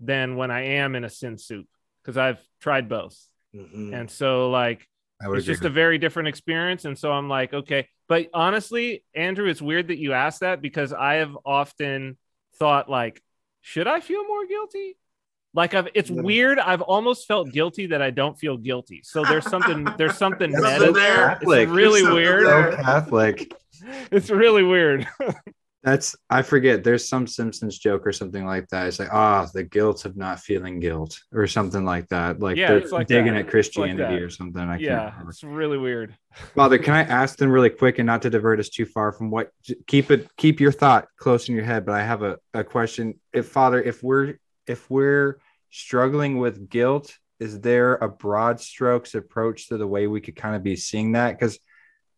[0.00, 1.66] than when I am in a sin soup.
[2.02, 3.18] Because I've tried both
[3.54, 3.92] mm-hmm.
[3.92, 4.88] and so like
[5.20, 9.60] it's just a very different experience and so I'm like okay but honestly Andrew it's
[9.60, 12.16] weird that you asked that because I have often
[12.58, 13.22] thought like
[13.62, 14.96] should I feel more guilty?
[15.54, 16.58] Like I've, it's weird.
[16.58, 19.02] I've almost felt guilty that I don't feel guilty.
[19.04, 21.38] So there's something, there's something meta there.
[21.42, 22.44] It's really weird.
[22.44, 23.52] So Catholic.
[24.10, 25.06] It's really weird.
[25.82, 26.84] That's I forget.
[26.84, 28.86] There's some Simpsons joke or something like that.
[28.86, 32.38] It's like, ah, oh, the guilt of not feeling guilt, or something like that.
[32.38, 33.46] Like yeah, they're like digging that.
[33.46, 34.62] at Christianity like or something.
[34.62, 36.16] I yeah, it's really weird.
[36.54, 39.30] Father, can I ask them really quick and not to divert us too far from
[39.30, 39.50] what?
[39.88, 41.84] Keep it, keep your thought close in your head.
[41.84, 43.18] But I have a, a question.
[43.32, 44.34] If Father, if we're
[44.68, 50.20] if we're struggling with guilt, is there a broad strokes approach to the way we
[50.20, 51.36] could kind of be seeing that?
[51.36, 51.58] Because,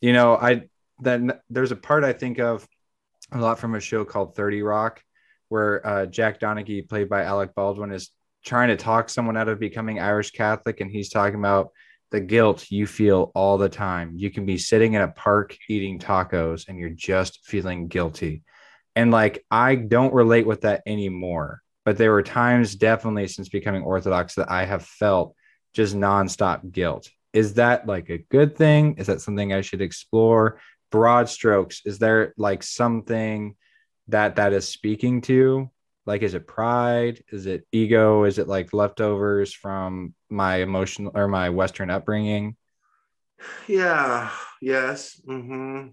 [0.02, 0.68] you know, I
[1.00, 2.68] then there's a part I think of
[3.40, 5.02] a lot from a show called 30 Rock,
[5.48, 8.10] where uh, Jack Donaghy, played by Alec Baldwin, is
[8.44, 10.80] trying to talk someone out of becoming Irish Catholic.
[10.80, 11.70] And he's talking about
[12.10, 14.12] the guilt you feel all the time.
[14.14, 18.42] You can be sitting in a park eating tacos and you're just feeling guilty.
[18.94, 21.62] And like, I don't relate with that anymore.
[21.84, 25.34] But there were times, definitely since becoming Orthodox, that I have felt
[25.74, 27.10] just nonstop guilt.
[27.32, 28.94] Is that like a good thing?
[28.96, 30.60] Is that something I should explore?
[30.94, 33.56] Broad strokes is there like something
[34.06, 35.68] that that is speaking to
[36.06, 37.22] like is it pride?
[37.30, 38.24] Is it ego?
[38.24, 42.56] Is it like leftovers from my emotional or my western upbringing?
[43.66, 44.30] Yeah
[44.60, 45.88] yes mm-hmm.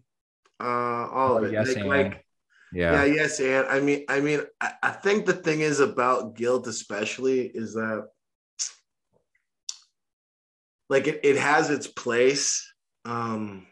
[0.59, 1.53] Uh all oh, of it.
[1.53, 2.25] yes, like, like
[2.73, 2.91] yeah.
[2.91, 6.67] yeah yes and i mean i mean I, I think the thing is about guilt
[6.67, 8.07] especially is that
[10.89, 12.71] like it, it has its place
[13.05, 13.65] um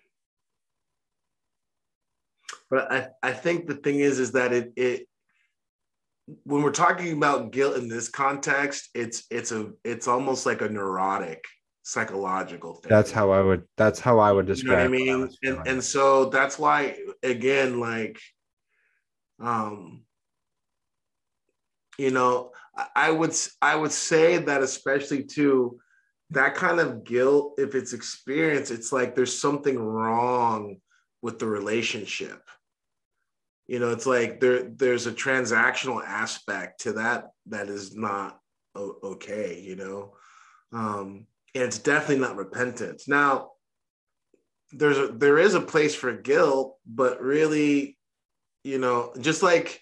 [2.69, 5.07] but I, I think the thing is, is that it, it,
[6.43, 10.69] when we're talking about guilt in this context, it's, it's a, it's almost like a
[10.69, 11.43] neurotic
[11.83, 12.89] psychological thing.
[12.89, 15.29] That's how I would, that's how I would describe you know I mean?
[15.43, 18.19] I and, and so that's why, again, like,
[19.41, 20.03] um,
[21.97, 22.51] you know,
[22.95, 25.79] I would, I would say that especially to
[26.29, 30.77] that kind of guilt, if it's experienced, it's like there's something wrong
[31.21, 32.41] with the relationship
[33.69, 38.39] you know it's like there there's a transactional aspect to that that is not
[38.75, 40.13] okay you know?
[40.71, 43.07] Um and it's definitely not repentance.
[43.07, 43.51] Now
[44.71, 47.97] there's a there is a place for guilt but really
[48.63, 49.81] you know just like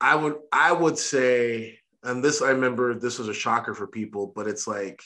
[0.00, 4.32] i would i would say and this i remember this was a shocker for people
[4.34, 5.00] but it's like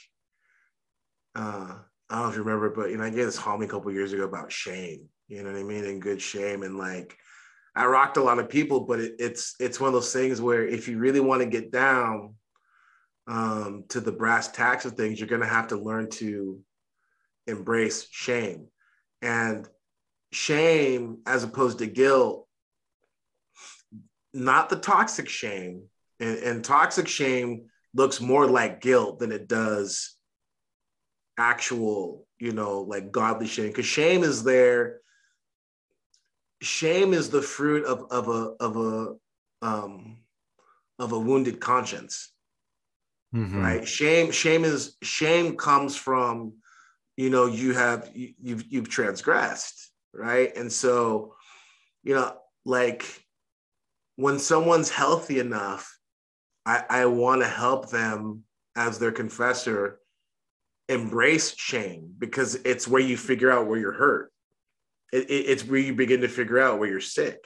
[1.37, 1.75] uh
[2.09, 3.93] i don't know if you remember but you know i gave this homie a couple
[3.93, 7.19] years ago about shame you know what i mean and good shame and like
[7.77, 10.66] I rocked a lot of people, but it, it's it's one of those things where
[10.66, 12.35] if you really want to get down
[13.27, 16.61] um, to the brass tacks of things, you're going to have to learn to
[17.47, 18.68] embrace shame,
[19.22, 19.68] and
[20.33, 22.47] shame as opposed to guilt,
[24.33, 25.85] not the toxic shame,
[26.20, 30.16] and, and toxic shame looks more like guilt than it does
[31.39, 35.01] actual, you know, like godly shame, because shame is there
[36.65, 39.15] shame is the fruit of, of a of a
[39.67, 40.19] um,
[40.99, 42.33] of a wounded conscience
[43.35, 43.61] mm-hmm.
[43.61, 43.89] right?
[43.89, 46.55] Shame shame is shame comes from
[47.17, 50.57] you know you have you, you've you've transgressed right?
[50.57, 51.35] And so
[52.05, 53.25] you know like
[54.17, 55.99] when someone's healthy enough
[56.67, 58.43] i i want to help them
[58.77, 59.99] as their confessor
[60.89, 64.31] embrace shame because it's where you figure out where you're hurt
[65.13, 67.45] it, it's where you begin to figure out where you're sick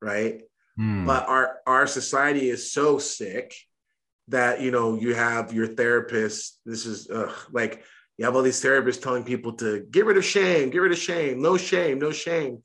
[0.00, 0.42] right?
[0.78, 1.06] Mm.
[1.06, 3.54] but our our society is so sick
[4.28, 7.82] that you know you have your therapist this is ugh, like
[8.18, 10.98] you have all these therapists telling people to get rid of shame get rid of
[10.98, 12.62] shame no shame no shame.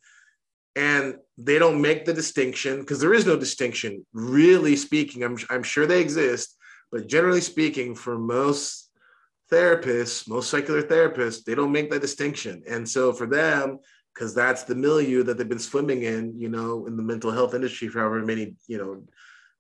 [0.75, 5.21] And they don't make the distinction because there is no distinction really speaking.
[5.21, 6.55] I'm, I'm sure they exist
[6.91, 8.80] but generally speaking for most
[9.51, 12.63] therapists, most secular therapists, they don't make that distinction.
[12.67, 13.79] And so for them,
[14.13, 17.53] because that's the milieu that they've been swimming in, you know, in the mental health
[17.53, 19.03] industry for however many, you know,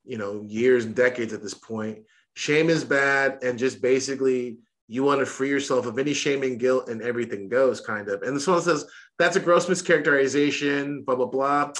[0.03, 1.99] you know, years and decades at this point.
[2.33, 6.59] Shame is bad, and just basically you want to free yourself of any shame and
[6.59, 8.21] guilt, and everything goes kind of.
[8.23, 8.85] And this one says
[9.19, 11.71] that's a gross mischaracterization, blah blah blah.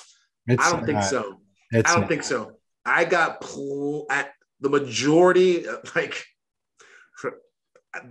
[0.48, 1.40] It's I don't think so.
[1.74, 2.10] I don't not.
[2.10, 2.54] think so.
[2.86, 6.26] I got pl- at the majority, uh, like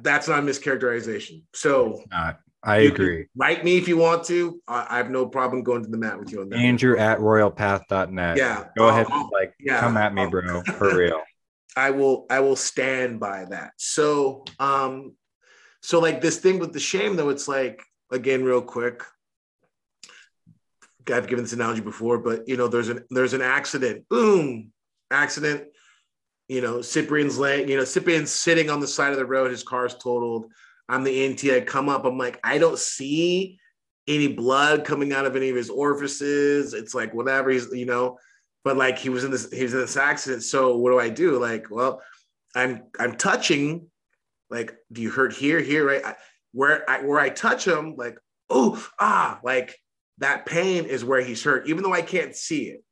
[0.03, 1.43] that's not mischaracterization.
[1.55, 2.41] So not.
[2.63, 3.27] I agree.
[3.35, 4.61] Write me if you want to.
[4.69, 6.59] I, I, have no problem going to the mat with you on that.
[6.59, 8.37] Andrew at royalpath.net.
[8.37, 8.67] Yeah.
[8.77, 9.81] Go ahead and like yeah.
[9.81, 10.63] come at me, bro.
[10.63, 11.23] For real.
[11.77, 13.73] I will I will stand by that.
[13.77, 15.15] So um
[15.83, 19.03] so like this thing with the shame though, it's like again, real quick.
[21.11, 24.09] I've given this analogy before, but you know, there's an there's an accident.
[24.09, 24.73] Boom,
[25.11, 25.65] accident.
[26.51, 29.63] You know, Cyprian's laying, you know, Cyprian's sitting on the side of the road, his
[29.63, 30.51] car's totaled
[30.91, 31.57] I'm the EMT.
[31.57, 32.05] I come up.
[32.05, 33.61] I'm like, I don't see
[34.09, 36.75] any blood coming out of any of his orifices.
[36.75, 38.19] It's like whatever he's, you know,
[38.65, 40.43] but like he was in this, he was in this accident.
[40.43, 41.39] So what do I do?
[41.39, 42.03] Like, well,
[42.57, 43.87] I'm I'm touching.
[44.51, 46.05] Like, do you hurt here, here, right?
[46.05, 46.17] I,
[46.51, 49.79] where I where I touch him, like, oh, ah, like
[50.19, 52.83] that pain is where he's hurt, even though I can't see it.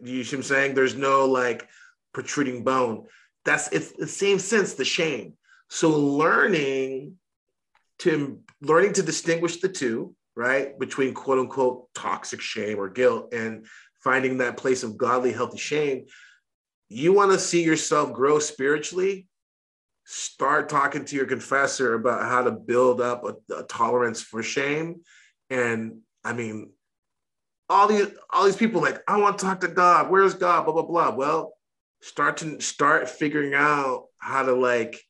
[0.00, 0.74] You see what I'm saying?
[0.74, 1.68] There's no like
[2.12, 3.06] protruding bone.
[3.44, 5.34] That's it's the same sense, the shame.
[5.68, 7.16] So learning
[8.00, 13.66] to learning to distinguish the two, right, between quote unquote toxic shame or guilt and
[14.02, 16.06] finding that place of godly, healthy shame.
[16.88, 19.28] You want to see yourself grow spiritually?
[20.04, 25.02] Start talking to your confessor about how to build up a, a tolerance for shame.
[25.50, 26.70] And I mean,
[27.68, 30.10] all these all these people like, I want to talk to God.
[30.10, 30.64] Where's God?
[30.64, 31.14] Blah blah blah.
[31.14, 31.52] Well,
[32.02, 35.00] start to start figuring out how to like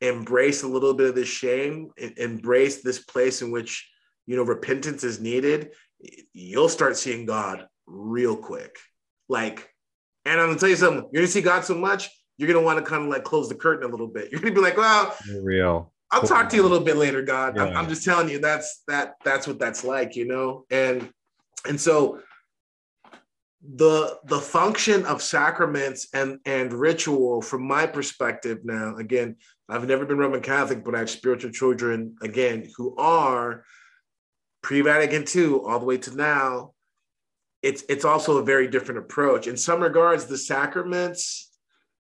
[0.00, 3.88] embrace a little bit of the shame, embrace this place in which
[4.26, 5.70] you know repentance is needed,
[6.32, 8.76] you'll start seeing God real quick.
[9.28, 9.68] Like,
[10.24, 12.78] and I'm gonna tell you something, you're gonna see God so much, you're gonna want
[12.78, 14.30] to kind of like close the curtain a little bit.
[14.30, 15.92] You're gonna be like, well, real.
[16.10, 17.56] I'll talk to you a little bit later, God.
[17.56, 17.64] Yeah.
[17.64, 20.66] I'm, I'm just telling you that's that that's what that's like, you know?
[20.70, 21.10] And
[21.66, 22.20] and so
[23.76, 29.36] the the function of sacraments and and ritual from my perspective now again
[29.68, 33.64] i've never been roman catholic but i have spiritual children again who are
[34.62, 36.72] pre-vatican ii all the way to now.
[37.62, 39.46] It's it's also a very different approach.
[39.46, 41.50] In some regards the sacraments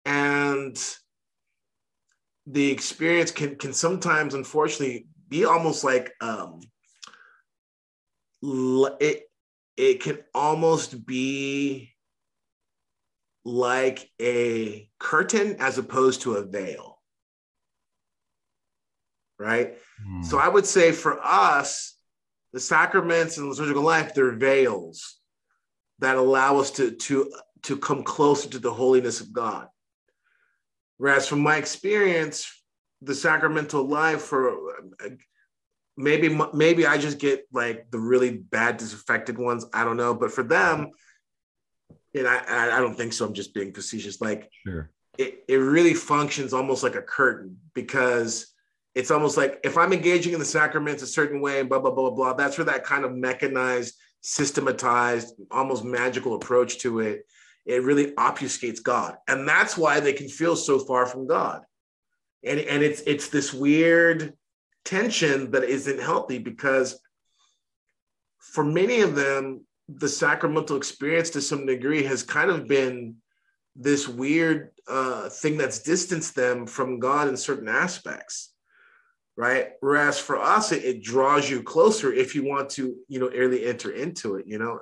[0.04, 0.78] and
[2.46, 6.60] the experience can can sometimes unfortunately be almost like um
[8.42, 9.24] it
[9.76, 11.90] it can almost be
[13.44, 17.00] like a curtain as opposed to a veil.
[19.38, 19.76] Right?
[20.06, 20.24] Mm.
[20.24, 21.96] So I would say for us,
[22.52, 25.18] the sacraments and the liturgical life, they're veils
[25.98, 27.32] that allow us to, to,
[27.64, 29.66] to come closer to the holiness of God.
[30.98, 32.48] Whereas from my experience,
[33.02, 34.56] the sacramental life for
[35.96, 39.64] maybe maybe I just get like the really bad disaffected ones.
[39.72, 40.90] I don't know, but for them,
[42.14, 43.24] and I I don't think so.
[43.24, 44.20] I'm just being facetious.
[44.20, 44.90] Like sure.
[45.18, 48.52] it, it really functions almost like a curtain because
[48.94, 51.92] it's almost like if I'm engaging in the sacraments a certain way, and blah blah
[51.92, 52.34] blah blah.
[52.34, 57.26] That's where that kind of mechanized, systematized, almost magical approach to it.
[57.66, 61.62] It really obfuscates God, and that's why they can feel so far from God.
[62.44, 64.34] And and it's it's this weird
[64.84, 66.98] tension that isn't healthy because
[68.38, 73.16] for many of them, the sacramental experience to some degree has kind of been
[73.76, 78.52] this weird uh, thing that's distanced them from God in certain aspects,
[79.36, 79.70] right?
[79.80, 83.66] Whereas for us, it, it draws you closer if you want to, you know, early
[83.66, 84.80] enter into it, you know.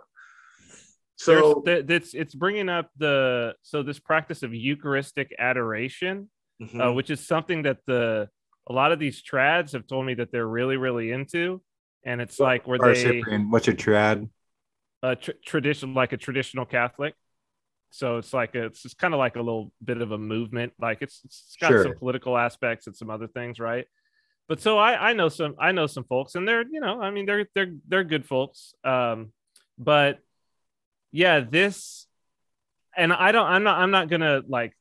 [1.16, 6.29] So it's it's bringing up the so this practice of Eucharistic adoration,
[6.61, 6.81] mm-hmm.
[6.81, 8.29] uh, which is something that the
[8.68, 11.60] a lot of these trads have told me that they're really really into
[12.05, 14.28] and it's like where they Cyprian, what's a trad?
[15.02, 17.14] A tr- tradition like a traditional catholic.
[17.90, 21.02] So it's like a, it's kind of like a little bit of a movement like
[21.02, 21.82] it's it's got sure.
[21.82, 23.86] some political aspects and some other things right?
[24.48, 27.10] But so I, I know some I know some folks and they're you know I
[27.10, 28.74] mean they're they're they're good folks.
[28.84, 29.32] Um
[29.78, 30.18] but
[31.10, 32.06] yeah this
[32.97, 34.72] and I don't I'm not I'm not gonna like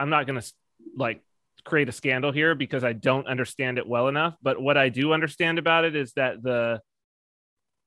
[0.00, 0.42] I'm not gonna
[0.96, 1.22] like
[1.64, 4.36] create a scandal here because I don't understand it well enough.
[4.42, 6.80] But what I do understand about it is that the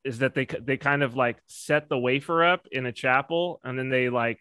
[0.04, 3.78] is that they they kind of like set the wafer up in a chapel and
[3.78, 4.40] then they like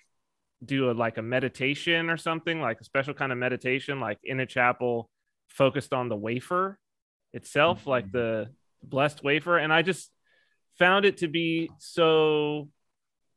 [0.64, 4.40] do a like a meditation or something like a special kind of meditation like in
[4.40, 5.10] a chapel
[5.48, 6.78] focused on the wafer
[7.32, 7.90] itself mm-hmm.
[7.90, 8.48] like the
[8.82, 10.10] blessed wafer and I just
[10.78, 12.68] found it to be so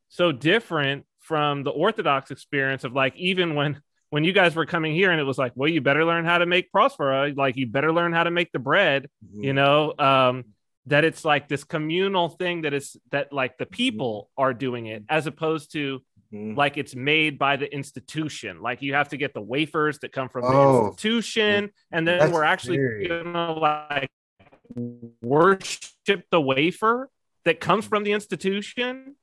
[0.10, 4.94] so different from the orthodox experience of like even when when you guys were coming
[4.94, 7.68] here and it was like well you better learn how to make prosphora, like you
[7.68, 9.44] better learn how to make the bread mm-hmm.
[9.44, 10.46] you know um
[10.90, 15.04] that it's like this communal thing that is that like the people are doing it
[15.08, 16.00] as opposed to
[16.34, 16.56] mm-hmm.
[16.56, 18.62] like it's made by the institution.
[18.62, 22.32] Like you have to get the wafers that come from oh, the institution and then
[22.32, 24.10] we're actually gonna like
[25.22, 27.10] worship the wafer
[27.46, 29.16] that comes from the institution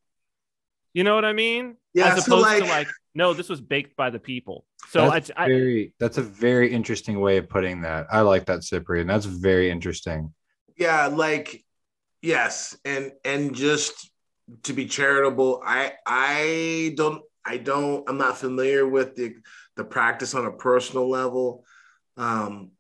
[0.97, 1.77] you know what i mean?
[1.93, 2.63] Yeah, as opposed so like...
[2.63, 4.65] to like no this was baked by the people.
[4.89, 8.07] So that's I, very that's a very interesting way of putting that.
[8.11, 9.07] I like that cyprian.
[9.07, 10.33] That's very interesting.
[10.79, 11.63] Yeah like
[12.23, 14.11] yes and and just
[14.63, 19.35] to be charitable i i don't i don't i'm not familiar with the
[19.77, 21.65] the practice on a personal level
[22.17, 22.71] um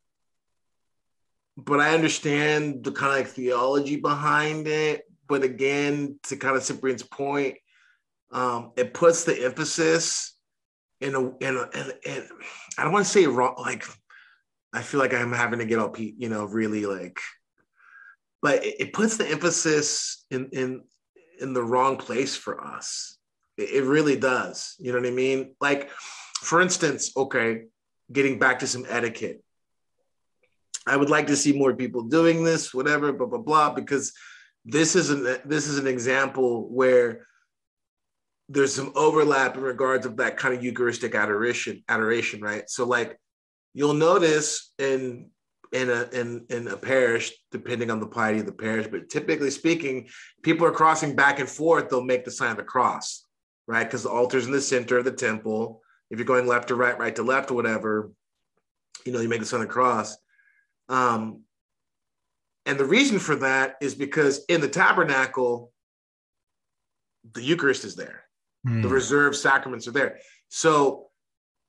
[1.56, 5.02] but i understand the kind of like theology behind it.
[5.28, 7.56] But again to kind of cyprian's point
[8.32, 10.36] um it puts the emphasis
[11.00, 12.28] in a in a in, in
[12.78, 13.84] i don't want to say wrong like
[14.72, 17.20] i feel like i'm having to get all you know really like
[18.42, 20.82] but it, it puts the emphasis in in
[21.40, 23.18] in the wrong place for us.
[23.56, 24.74] It, it really does.
[24.78, 25.54] You know what I mean?
[25.60, 25.90] Like,
[26.40, 27.64] for instance, okay,
[28.12, 29.42] getting back to some etiquette.
[30.86, 34.12] I would like to see more people doing this, whatever, blah blah blah, because
[34.64, 37.26] this is an this is an example where
[38.48, 42.68] there's some overlap in regards of that kind of Eucharistic adoration, adoration, right?
[42.70, 43.18] So like
[43.74, 45.30] you'll notice in
[45.72, 48.86] in a in in a parish, depending on the piety of the parish.
[48.86, 50.08] But typically speaking,
[50.42, 51.88] people are crossing back and forth.
[51.88, 53.26] They'll make the sign of the cross,
[53.66, 53.84] right?
[53.84, 55.82] Because the altar's in the center of the temple.
[56.10, 58.12] If you're going left to right, right to left, or whatever,
[59.04, 60.16] you know, you make the sign of the cross.
[60.88, 61.42] Um,
[62.64, 65.72] and the reason for that is because in the tabernacle,
[67.32, 68.25] the Eucharist is there.
[68.66, 68.82] Mm.
[68.82, 70.18] The reserved sacraments are there.
[70.48, 71.06] So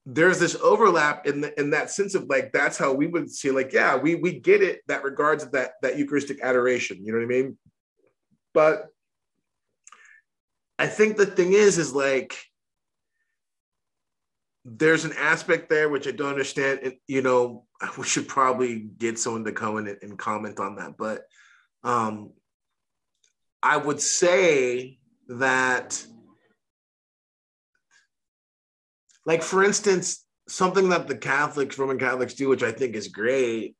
[0.09, 3.51] there's this overlap in the, in that sense of like that's how we would see
[3.51, 7.25] like yeah we we get it that regards that that eucharistic adoration you know what
[7.25, 7.57] i mean
[8.53, 8.85] but
[10.79, 12.37] i think the thing is is like
[14.63, 17.65] there's an aspect there which i don't understand and you know
[17.97, 21.23] we should probably get someone to come in and comment on that but
[21.83, 22.31] um
[23.61, 24.97] i would say
[25.27, 26.01] that
[29.27, 33.75] like for instance, something that the Catholics, Roman Catholics do, which I think is great,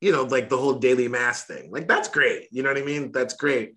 [0.00, 1.70] you know, like the whole daily mass thing.
[1.70, 2.48] Like that's great.
[2.50, 3.12] You know what I mean?
[3.12, 3.76] That's great.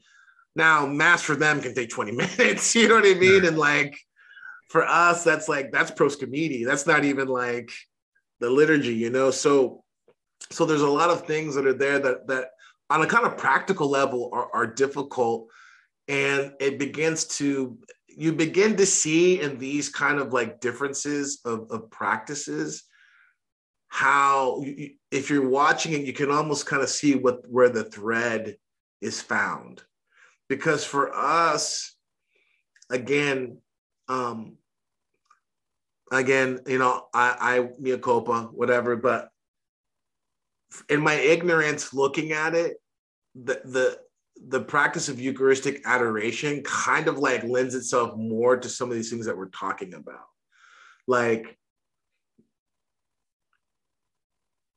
[0.56, 3.46] Now, mass for them can take 20 minutes, you know what I mean?
[3.46, 4.00] And like
[4.70, 6.66] for us, that's like that's proskomidi.
[6.66, 7.70] That's not even like
[8.40, 9.30] the liturgy, you know.
[9.30, 9.84] So
[10.52, 12.52] so there's a lot of things that are there that that
[12.90, 15.48] on a kind of practical level are, are difficult
[16.08, 17.78] and it begins to
[18.16, 22.84] you begin to see in these kind of like differences of, of practices
[23.88, 27.84] how you, if you're watching it you can almost kind of see what where the
[27.84, 28.56] thread
[29.02, 29.82] is found.
[30.48, 31.96] Because for us
[32.90, 33.60] again
[34.08, 34.58] um
[36.12, 39.30] again you know i i mea whatever but
[40.90, 42.78] in my ignorance looking at it
[43.36, 44.00] the the
[44.48, 49.10] the practice of Eucharistic adoration kind of like lends itself more to some of these
[49.10, 50.26] things that we're talking about.
[51.08, 51.58] Like,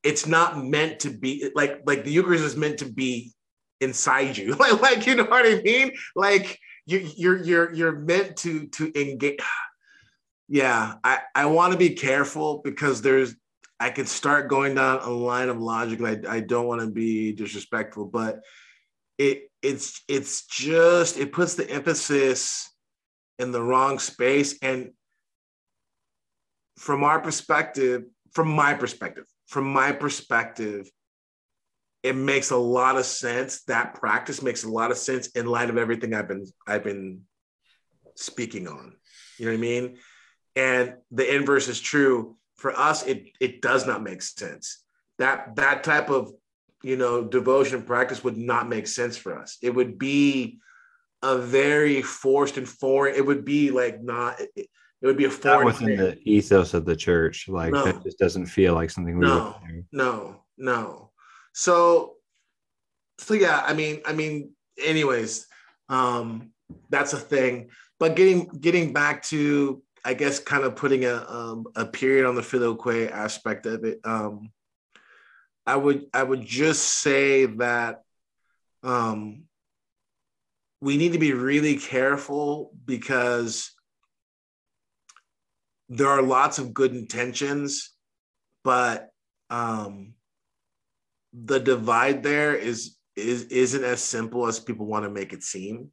[0.03, 3.33] it's not meant to be like like the Eucharist is meant to be
[3.81, 4.55] inside you.
[4.57, 5.93] like, like you know what I mean?
[6.17, 9.39] Like you you're you're you're meant to to engage.
[10.49, 13.35] Yeah, I I want to be careful because there's
[13.81, 16.03] I could start going down a line of logic.
[16.03, 18.41] I I don't want to be disrespectful, but
[19.17, 22.69] it it's it's just it puts the emphasis
[23.39, 24.59] in the wrong space.
[24.61, 24.93] And
[26.79, 28.03] from our perspective
[28.33, 30.91] from my perspective from my perspective
[32.03, 33.63] it makes a lot of sense.
[33.65, 37.23] That practice makes a lot of sense in light of everything i've been i've been
[38.17, 38.97] speaking on.
[39.39, 39.97] You know what i mean?
[40.57, 42.37] And the inverse is true.
[42.57, 44.83] For us it it does not make sense.
[45.19, 46.33] That that type of
[46.83, 49.59] you know, devotion and practice would not make sense for us.
[49.63, 50.61] It would be
[51.23, 53.15] a very forced and foreign.
[53.15, 54.41] It would be like not.
[54.41, 54.69] It,
[55.01, 55.67] it would be a foreign.
[55.67, 55.99] Not within thing.
[55.99, 57.49] the ethos of the church.
[57.49, 57.85] Like no.
[57.85, 59.27] that just doesn't feel like something we.
[59.27, 59.57] No,
[59.93, 61.11] no, no.
[61.53, 62.15] So,
[63.19, 63.63] so yeah.
[63.67, 64.51] I mean, I mean.
[64.83, 65.47] Anyways,
[65.91, 66.51] um,
[66.89, 67.69] that's a thing.
[68.01, 72.35] But getting getting back to, I guess, kind of putting a um, a period on
[72.35, 74.01] the Filioque aspect of it.
[74.05, 74.51] Um,
[75.67, 78.03] I would I would just say that
[78.83, 79.45] um,
[80.81, 83.71] we need to be really careful because
[85.89, 87.91] there are lots of good intentions,
[88.65, 89.11] but
[89.51, 90.15] um,
[91.33, 95.91] the divide there is is isn't as simple as people want to make it seem.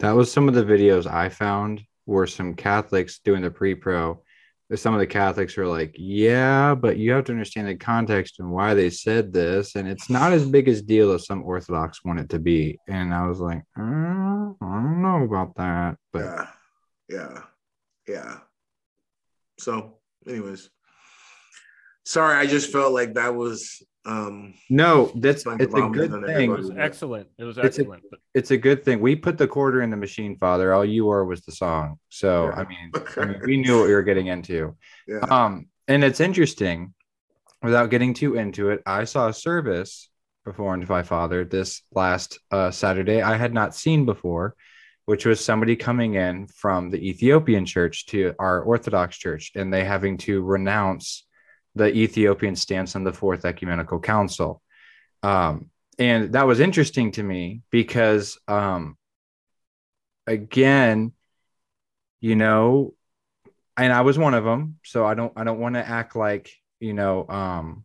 [0.00, 4.22] That was some of the videos I found were some Catholics doing the pre-pro.
[4.74, 8.52] Some of the Catholics are like, yeah, but you have to understand the context and
[8.52, 12.20] why they said this, and it's not as big a deal as some Orthodox want
[12.20, 12.78] it to be.
[12.86, 16.46] And I was like, uh, I don't know about that, but yeah,
[17.08, 17.42] yeah,
[18.06, 18.38] yeah.
[19.58, 19.98] So,
[20.28, 20.70] anyways,
[22.04, 26.50] sorry, I just felt like that was um no that's it's a good thing.
[26.50, 27.28] it was excellent.
[27.36, 29.00] It was excellent it's a, it's a, good thing.
[29.00, 30.72] We put the quarter in the machine father.
[30.72, 31.98] All you were was the song.
[32.08, 32.62] So yeah.
[32.62, 34.74] I, mean, I mean we knew what we were getting into.
[35.06, 35.18] Yeah.
[35.30, 36.94] um and it's interesting
[37.62, 40.08] without getting too into it i saw a service
[40.44, 44.54] performed by father this last uh, saturday i had not seen before
[45.06, 49.84] which was somebody coming in from the ethiopian church to our orthodox church and they
[49.84, 51.26] having to renounce
[51.74, 54.62] the Ethiopian stance on the Fourth Ecumenical Council.
[55.22, 58.96] Um, and that was interesting to me because, um,
[60.26, 61.12] again,
[62.20, 62.94] you know,
[63.76, 64.78] and I was one of them.
[64.84, 67.84] So I don't, I don't want to act like, you know, um,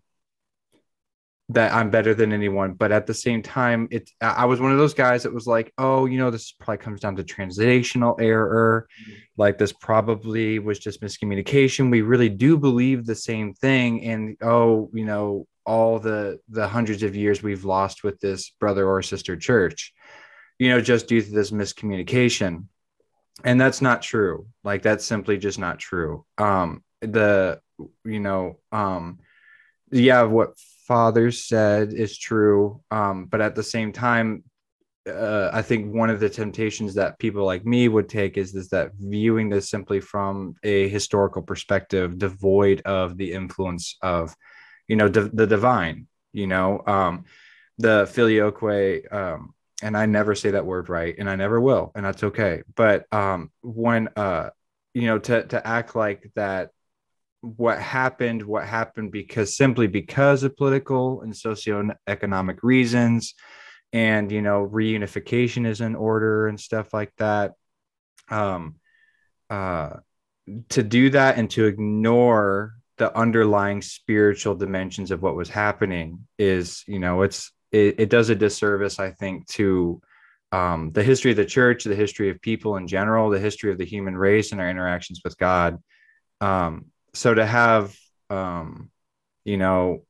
[1.49, 2.73] that I'm better than anyone.
[2.73, 5.71] But at the same time, it I was one of those guys that was like,
[5.77, 8.87] oh, you know, this probably comes down to translational error.
[9.37, 11.91] Like this probably was just miscommunication.
[11.91, 14.03] We really do believe the same thing.
[14.05, 18.87] And oh, you know, all the the hundreds of years we've lost with this brother
[18.87, 19.93] or sister church,
[20.57, 22.65] you know, just due to this miscommunication.
[23.43, 24.47] And that's not true.
[24.63, 26.25] Like that's simply just not true.
[26.39, 27.59] Um, the
[28.03, 29.19] you know, um,
[29.91, 30.55] yeah, what
[30.87, 32.81] fathers said is true.
[32.91, 34.43] Um, but at the same time,
[35.07, 38.69] uh, I think one of the temptations that people like me would take is, is
[38.69, 44.35] that viewing this simply from a historical perspective, devoid of the influence of,
[44.87, 47.25] you know, di- the divine, you know, um,
[47.77, 49.53] the filioque, um,
[49.83, 52.63] and I never say that word right, and I never will, and that's okay.
[52.75, 54.49] But um, when, uh,
[54.93, 56.71] you know, to to act like that
[57.57, 63.35] what happened what happened because simply because of political and socioeconomic reasons
[63.93, 67.53] and you know reunification is in order and stuff like that.
[68.29, 68.75] Um
[69.49, 69.97] uh
[70.69, 76.83] to do that and to ignore the underlying spiritual dimensions of what was happening is
[76.87, 80.01] you know it's it, it does a disservice i think to
[80.51, 83.77] um, the history of the church the history of people in general the history of
[83.77, 85.77] the human race and our interactions with god.
[86.41, 86.85] Um,
[87.15, 87.95] so to have
[88.29, 88.89] um
[89.43, 90.03] you know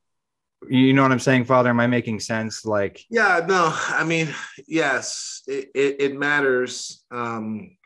[0.68, 1.70] you know what i'm saying father?
[1.70, 2.64] Am i making sense?
[2.64, 4.34] Like yeah no i mean
[4.66, 7.04] yes it, it, it matters.
[7.10, 7.76] Um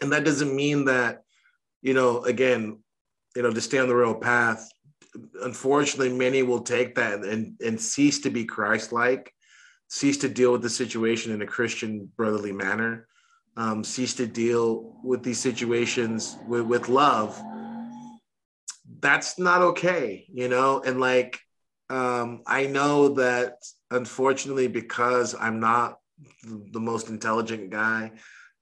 [0.00, 1.22] and that doesn't mean that
[1.80, 2.78] you know again
[3.36, 4.68] you know to stay on the royal path
[5.42, 9.32] unfortunately many will take that and and cease to be christ-like
[9.88, 13.06] cease to deal with the situation in a christian brotherly manner
[13.54, 17.40] um, cease to deal with these situations with, with love
[19.02, 20.80] that's not okay, you know?
[20.80, 21.40] And like,
[21.90, 23.56] um, I know that
[23.90, 25.98] unfortunately, because I'm not
[26.44, 28.12] the most intelligent guy,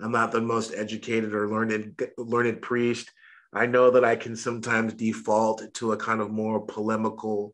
[0.00, 3.10] I'm not the most educated or learned learned priest.
[3.52, 7.52] I know that I can sometimes default to a kind of more polemical,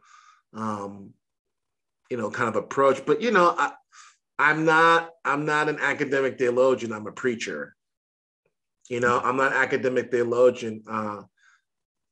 [0.55, 1.11] um,
[2.11, 3.05] you know, kind of approach.
[3.05, 3.73] But you know, I,
[4.39, 6.93] I'm not I'm not an academic theologian.
[6.93, 7.75] I'm a preacher.
[8.89, 10.85] You know, I'm not academic theologian.
[10.89, 11.23] Uh,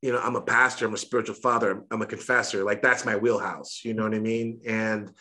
[0.01, 2.63] you know, I'm a pastor, I'm a spiritual father, I'm a confessor.
[2.63, 3.81] Like that's my wheelhouse.
[3.83, 4.61] You know what I mean?
[4.67, 5.11] And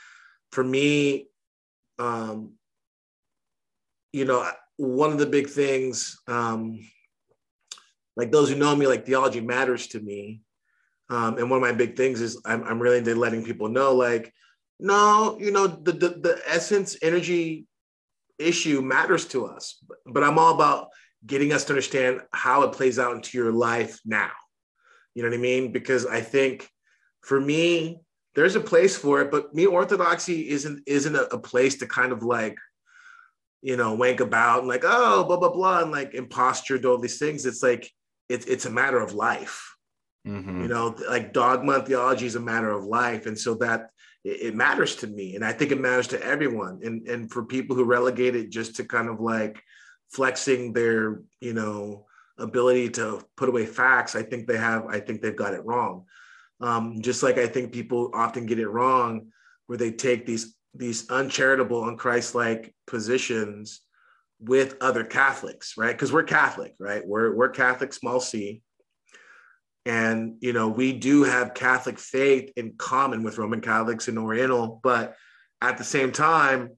[0.52, 1.28] for me,
[1.98, 2.52] um,
[4.12, 6.78] you know, one of the big things, um,
[8.16, 10.40] like those who know me, like theology matters to me.
[11.10, 13.94] Um, and one of my big things is I'm, I'm really into letting people know,
[13.94, 14.32] like,
[14.80, 17.66] no, you know, the, the, the essence energy
[18.38, 20.88] issue matters to us, but, but I'm all about
[21.26, 24.30] getting us to understand how it plays out into your life now.
[25.14, 25.72] You know what I mean?
[25.72, 26.68] Because I think
[27.22, 28.00] for me,
[28.34, 32.12] there's a place for it, but me orthodoxy isn't isn't a, a place to kind
[32.12, 32.56] of like,
[33.62, 36.98] you know, wank about and like, oh, blah blah blah, and like imposture, do all
[36.98, 37.46] these things.
[37.46, 37.90] It's like
[38.28, 39.76] it's it's a matter of life.
[40.26, 40.62] Mm-hmm.
[40.62, 43.90] You know, like dogma and theology is a matter of life, and so that
[44.24, 46.80] it, it matters to me, and I think it matters to everyone.
[46.82, 49.62] And and for people who relegate it just to kind of like
[50.10, 52.06] flexing their, you know,
[52.38, 56.04] ability to put away facts, I think they have, I think they've got it wrong.
[56.60, 59.28] Um, just like I think people often get it wrong
[59.66, 63.80] where they take these these uncharitable, unchristlike positions
[64.40, 65.92] with other Catholics, right?
[65.92, 67.06] Because we're Catholic, right?
[67.06, 68.62] We're we're Catholic, small c,
[69.86, 74.80] and you know we do have Catholic faith in common with Roman Catholics and Oriental,
[74.82, 75.16] but
[75.60, 76.70] at the same time,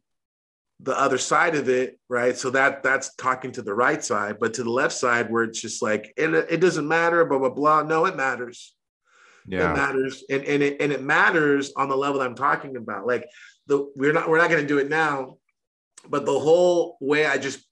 [0.81, 2.37] the other side of it, right?
[2.37, 5.61] So that that's talking to the right side, but to the left side, where it's
[5.61, 7.83] just like it, it doesn't matter, blah blah blah.
[7.83, 8.75] No, it matters.
[9.47, 9.71] Yeah.
[9.71, 13.07] It matters, and and it and it matters on the level I'm talking about.
[13.07, 13.27] Like
[13.67, 15.39] the we're not we're not going to do it now,
[16.09, 17.65] but the whole way I just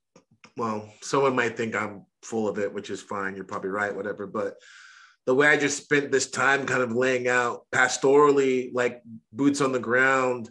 [0.57, 3.35] well, someone might think I'm full of it, which is fine.
[3.35, 4.25] You're probably right, whatever.
[4.25, 4.55] But
[5.25, 9.01] the way I just spent this time kind of laying out pastorally, like
[9.33, 10.49] boots on the ground,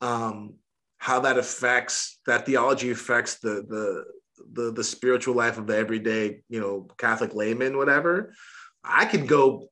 [0.00, 0.54] um,
[1.00, 4.04] how that affects that theology affects the the
[4.52, 8.34] the the spiritual life of the everyday, you know, Catholic layman, whatever.
[8.84, 9.70] I could go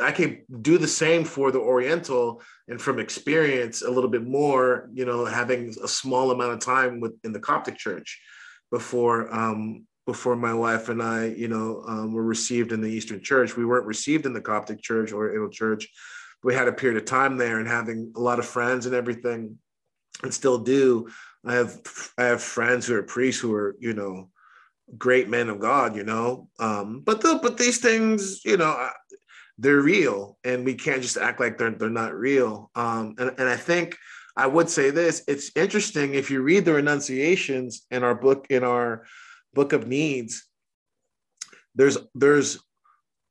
[0.00, 4.88] I can do the same for the Oriental and from experience a little bit more,
[4.92, 8.20] you know, having a small amount of time with in the Coptic church
[8.70, 13.22] before um, before my wife and I, you know, um, were received in the Eastern
[13.22, 13.56] Church.
[13.56, 15.88] We weren't received in the Coptic Church or Oriental Church.
[16.42, 19.58] We had a period of time there and having a lot of friends and everything,
[20.22, 21.08] and still do.
[21.44, 21.80] I have
[22.18, 24.30] I have friends who are priests who are, you know,
[24.96, 26.48] great men of God, you know.
[26.58, 28.90] Um, but the, but these things, you know,
[29.58, 33.48] they're real and we can't just act like they're, they're not real um, and, and
[33.48, 33.96] i think
[34.36, 38.64] i would say this it's interesting if you read the renunciations in our book in
[38.64, 39.04] our
[39.54, 40.46] book of needs
[41.74, 42.58] there's there's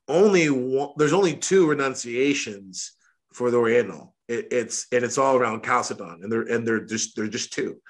[0.08, 2.94] only one there's only two renunciations
[3.34, 7.16] for the oriental it, it's and it's all around chalcedon and they're and they're just
[7.16, 7.82] they're just two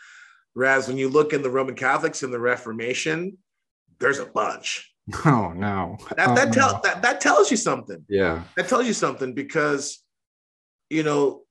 [0.53, 3.38] whereas when you look in the roman catholics in the reformation
[3.99, 4.93] there's a bunch
[5.26, 5.97] Oh no.
[6.18, 8.03] That that, tell, that that tells you something.
[8.09, 8.43] Yeah.
[8.57, 10.03] That tells you something because
[10.89, 11.43] you know,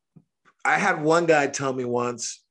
[0.65, 2.43] I had one guy tell me once,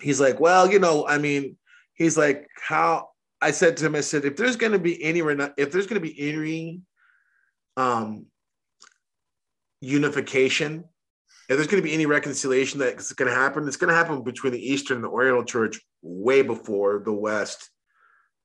[0.00, 1.56] he's like, well, you know, I mean,
[1.94, 3.10] he's like, how
[3.40, 5.20] I said to him, I said, if there's gonna be any
[5.56, 6.80] if there's gonna be any
[7.76, 8.26] um
[9.80, 10.84] unification,
[11.52, 14.22] if there's going to be any reconciliation that's going to happen, it's going to happen
[14.22, 17.70] between the Eastern and the Oriental Church way before the West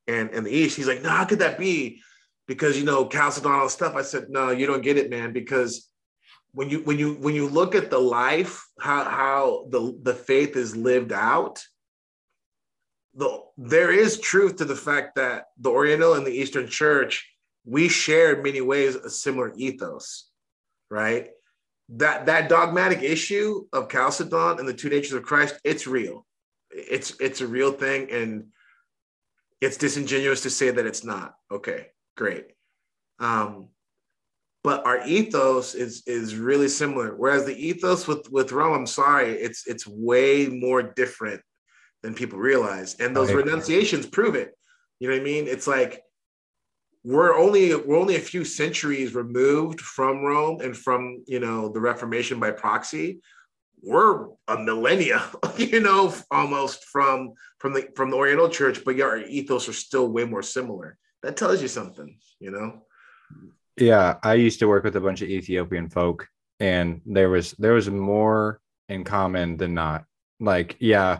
[0.08, 0.78] and and the East.
[0.78, 2.02] He's like, no, how could that be?
[2.48, 3.96] Because you know, Chalcedon, all stuff.
[3.96, 5.34] I said, no, you don't get it, man.
[5.34, 5.90] Because
[6.52, 10.56] when you when you when you look at the life, how how the the faith
[10.56, 11.64] is lived out,
[13.16, 17.26] the there is truth to the fact that the Oriental and the Eastern Church
[17.68, 20.30] we share in many ways a similar ethos,
[20.90, 21.28] right?
[21.90, 26.26] That that dogmatic issue of Chalcedon and the two natures of Christ, it's real.
[26.70, 28.48] It's it's a real thing, and
[29.62, 31.36] it's disingenuous to say that it's not.
[31.52, 31.88] Okay,
[32.18, 32.48] great.
[33.20, 33.70] Um,
[34.64, 37.16] but our ethos is is really similar.
[37.16, 41.42] Whereas the ethos with with Rome, I'm sorry, it's it's way more different
[42.04, 44.52] than people realize, and those renunciations prove it.
[45.00, 45.48] You know what I mean?
[45.48, 46.02] It's like
[47.04, 51.80] we're only we're only a few centuries removed from Rome and from you know the
[51.80, 53.22] Reformation by proxy,
[53.82, 55.24] we're a millennia,
[55.58, 60.08] you know, almost from from the from the Oriental Church, but our ethos are still
[60.08, 60.98] way more similar.
[61.24, 62.84] That tells you something, you know.
[63.78, 66.28] Yeah, I used to work with a bunch of Ethiopian folk,
[66.60, 68.60] and there was there was more
[68.90, 70.06] in common than not.
[70.40, 71.20] Like, yeah,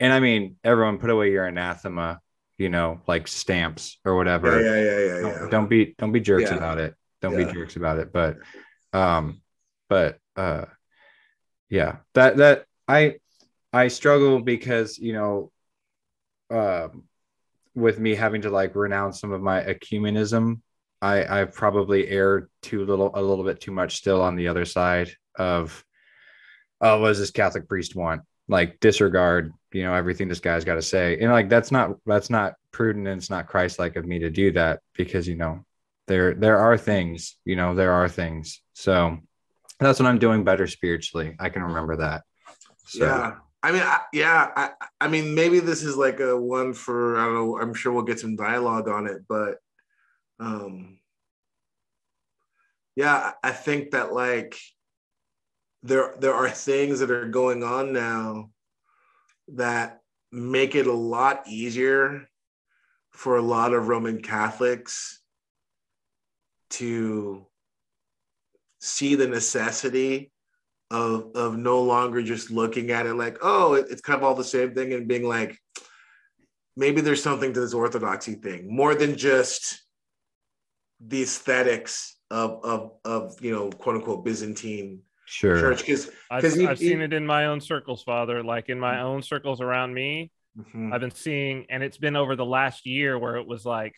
[0.00, 2.20] and I mean, everyone put away your anathema,
[2.58, 4.60] you know, like stamps or whatever.
[4.60, 5.20] Yeah, yeah, yeah, yeah.
[5.20, 5.48] Don't, yeah.
[5.50, 6.56] don't be don't be jerks yeah.
[6.56, 6.94] about it.
[7.20, 7.46] Don't yeah.
[7.46, 8.12] be jerks about it.
[8.12, 8.38] But,
[8.92, 9.42] um,
[9.92, 10.64] but uh
[11.68, 13.16] yeah that that i
[13.74, 15.52] i struggle because you know
[16.50, 17.04] um
[17.74, 20.62] with me having to like renounce some of my ecumenism
[21.02, 24.64] i i probably erred too little a little bit too much still on the other
[24.64, 25.84] side of
[26.80, 30.74] oh what does this catholic priest want like disregard you know everything this guy's got
[30.74, 34.18] to say and like that's not that's not prudent and it's not christ-like of me
[34.18, 35.64] to do that because you know
[36.08, 39.18] there there are things you know there are things so
[39.82, 41.34] that's when I'm doing better spiritually.
[41.38, 42.22] I can remember that.
[42.86, 43.04] So.
[43.04, 43.34] Yeah.
[43.64, 44.70] I mean, I, yeah, I,
[45.00, 48.02] I mean, maybe this is like a one for, I don't know, I'm sure we'll
[48.02, 49.58] get some dialogue on it, but
[50.40, 50.98] um,
[52.96, 54.58] yeah, I think that like
[55.82, 58.50] there, there are things that are going on now
[59.48, 60.00] that
[60.30, 62.28] make it a lot easier
[63.10, 65.20] for a lot of Roman Catholics
[66.70, 67.46] to
[68.80, 70.32] see the necessity
[70.90, 74.44] of of no longer just looking at it like oh it's kind of all the
[74.44, 75.56] same thing and being like
[76.76, 79.82] maybe there's something to this orthodoxy thing more than just
[81.00, 85.00] the aesthetics of of of you know quote unquote byzantine
[85.32, 89.00] sure church because I've, I've seen it in my own circles father like in my
[89.00, 90.92] own circles around me Mm-hmm.
[90.92, 93.94] I've been seeing, and it's been over the last year where it was like,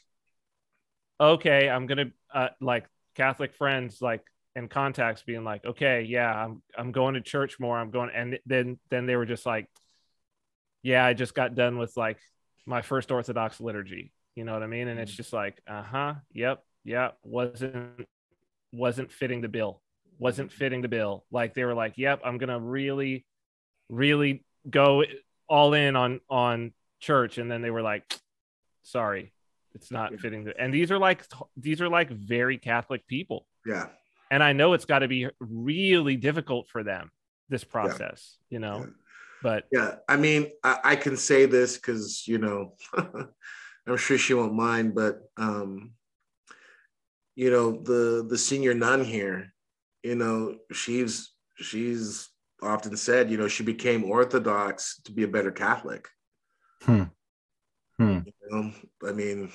[1.21, 2.87] okay, I'm gonna uh, like
[3.17, 4.23] Catholic friends like
[4.55, 7.79] and contacts being like, okay, yeah, I'm I'm going to church more.
[7.79, 9.69] I'm going, and then then they were just like,
[10.83, 12.19] yeah, I just got done with like
[12.67, 14.13] my first Orthodox liturgy.
[14.37, 14.89] You know what I mean?
[14.89, 15.17] And it's mm.
[15.17, 18.07] just like, uh huh, yep, yep, wasn't
[18.71, 19.83] wasn't fitting the bill,
[20.19, 21.25] wasn't fitting the bill.
[21.31, 23.25] Like they were like, yep, I'm gonna really,
[23.89, 25.05] really go
[25.49, 28.05] all in on on church, and then they were like,
[28.83, 29.33] sorry,
[29.75, 30.59] it's not fitting the.
[30.59, 31.25] And these are like
[31.57, 33.47] these are like very Catholic people.
[33.67, 33.89] Yeah.
[34.31, 37.11] And I know it's got to be really difficult for them
[37.49, 38.55] this process, yeah.
[38.55, 38.79] you know.
[38.79, 38.91] Yeah.
[39.43, 42.75] But yeah, I mean, I, I can say this because you know,
[43.87, 45.93] I'm sure she won't mind, but um,
[47.35, 49.53] you know, the the senior nun here,
[50.05, 52.29] you know, she's she's
[52.63, 56.07] often said, you know, she became Orthodox to be a better Catholic.
[56.83, 57.05] Hmm.
[57.97, 58.19] Hmm.
[58.27, 58.73] You know,
[59.09, 59.51] I mean,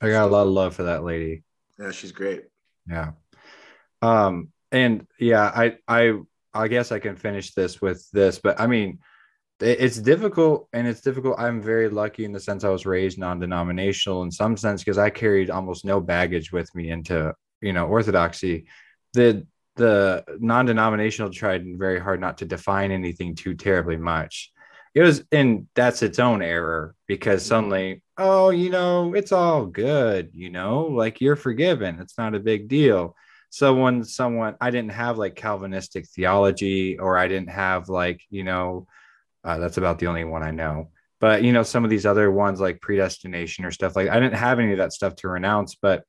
[0.00, 1.44] I got a lot of love for that lady.
[1.78, 2.44] Yeah, she's great.
[2.88, 3.12] Yeah.
[4.02, 6.18] Um, and yeah, I I
[6.52, 8.98] I guess I can finish this with this, but I mean,
[9.60, 11.38] it's difficult and it's difficult.
[11.38, 15.10] I'm very lucky in the sense I was raised non-denominational in some sense because I
[15.10, 18.66] carried almost no baggage with me into you know orthodoxy.
[19.14, 24.50] The the non-denominational tried very hard not to define anything too terribly much.
[24.94, 27.48] It was and that's its own error because mm-hmm.
[27.48, 32.00] suddenly, oh, you know, it's all good, you know, like you're forgiven.
[32.00, 33.14] It's not a big deal
[33.50, 38.44] so when someone i didn't have like calvinistic theology or i didn't have like you
[38.44, 38.86] know
[39.44, 40.90] uh, that's about the only one i know
[41.20, 44.34] but you know some of these other ones like predestination or stuff like i didn't
[44.34, 46.04] have any of that stuff to renounce but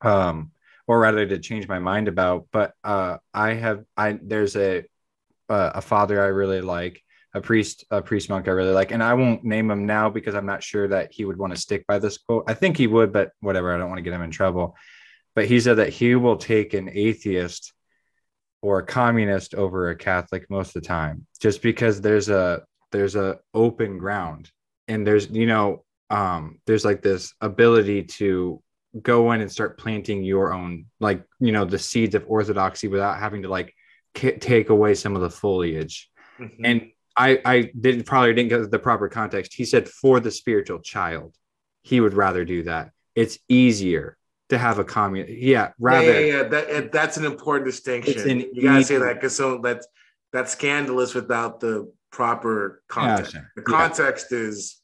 [0.00, 0.50] um
[0.86, 4.84] or rather to change my mind about but uh i have i there's a
[5.48, 7.02] a father i really like
[7.34, 10.34] a priest a priest monk i really like and i won't name him now because
[10.34, 12.44] i'm not sure that he would want to stick by this quote.
[12.46, 14.76] I think he would but whatever i don't want to get him in trouble.
[15.34, 17.72] But he said that he will take an atheist
[18.62, 22.62] or a communist over a Catholic most of the time, just because there's a
[22.92, 24.50] there's a open ground.
[24.88, 28.62] And there's you know um, there's like this ability to
[29.02, 33.18] go in and start planting your own like you know the seeds of orthodoxy without
[33.18, 33.74] having to like
[34.14, 36.64] k- take away some of the foliage mm-hmm.
[36.64, 40.78] and i i didn't probably didn't get the proper context he said for the spiritual
[40.78, 41.34] child
[41.82, 44.16] he would rather do that it's easier
[44.50, 45.26] to have a commune.
[45.28, 46.12] Yeah, rather.
[46.12, 46.42] Yeah, yeah, yeah.
[46.48, 48.28] That, that's an important distinction.
[48.28, 49.86] An you gotta say that because so that's
[50.32, 53.34] that's scandalous without the proper context.
[53.34, 53.52] Yeah, sure.
[53.56, 54.80] The context is,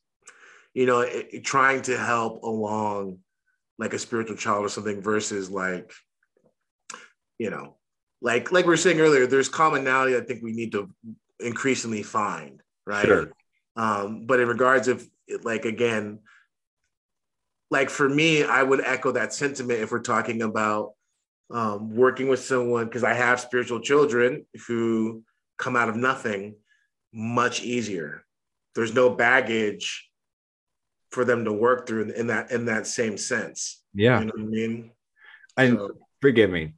[0.74, 3.18] you know, it, trying to help along
[3.80, 5.90] like a spiritual child or something versus like,
[7.38, 7.76] you know,
[8.20, 10.90] like like we were saying earlier, there's commonality I think we need to
[11.40, 13.06] increasingly find, right?
[13.06, 13.32] Sure.
[13.76, 15.08] Um, but in regards of
[15.42, 16.18] like again,
[17.70, 20.92] like for me, I would echo that sentiment if we're talking about
[21.50, 25.22] um, working with someone because I have spiritual children who
[25.58, 26.56] come out of nothing
[27.14, 28.24] much easier.
[28.74, 30.09] There's no baggage
[31.10, 33.82] for them to work through in, in that in that same sense.
[33.94, 34.90] Yeah, you know what I mean.
[35.56, 36.74] And so, forgive me,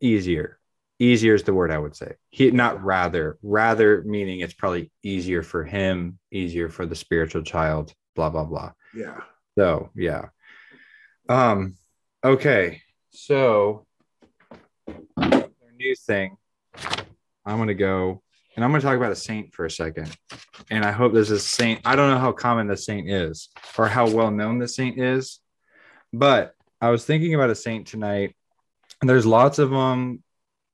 [0.00, 0.58] easier.
[0.98, 2.16] Easier is the word I would say.
[2.28, 7.94] He not rather, rather meaning it's probably easier for him, easier for the spiritual child.
[8.14, 8.72] Blah blah blah.
[8.94, 9.20] Yeah.
[9.58, 10.26] So yeah.
[11.28, 11.76] Um,
[12.22, 12.82] okay.
[13.10, 13.86] So
[15.80, 16.36] new thing.
[17.46, 18.22] I'm gonna go
[18.60, 20.14] and I'm gonna talk about a saint for a second.
[20.70, 21.80] And I hope there's a saint.
[21.86, 25.40] I don't know how common the saint is or how well known the saint is,
[26.12, 28.36] but I was thinking about a saint tonight,
[29.00, 30.22] and there's lots of them.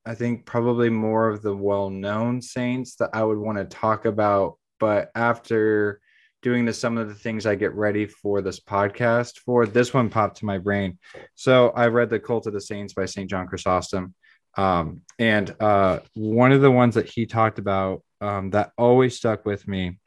[0.05, 4.59] I think probably more of the well-known saints that I would want to talk about.
[4.81, 6.01] But after
[6.43, 9.65] doing this some of the things I get ready for this podcast for.
[9.65, 10.99] This one popped to my brain.
[11.35, 13.31] So I read The Cult of the Saints by St.
[13.31, 14.15] John Chrysostom.
[14.57, 19.45] Um, and uh, one of the ones that he talked about um, that always stuck
[19.45, 19.99] with me.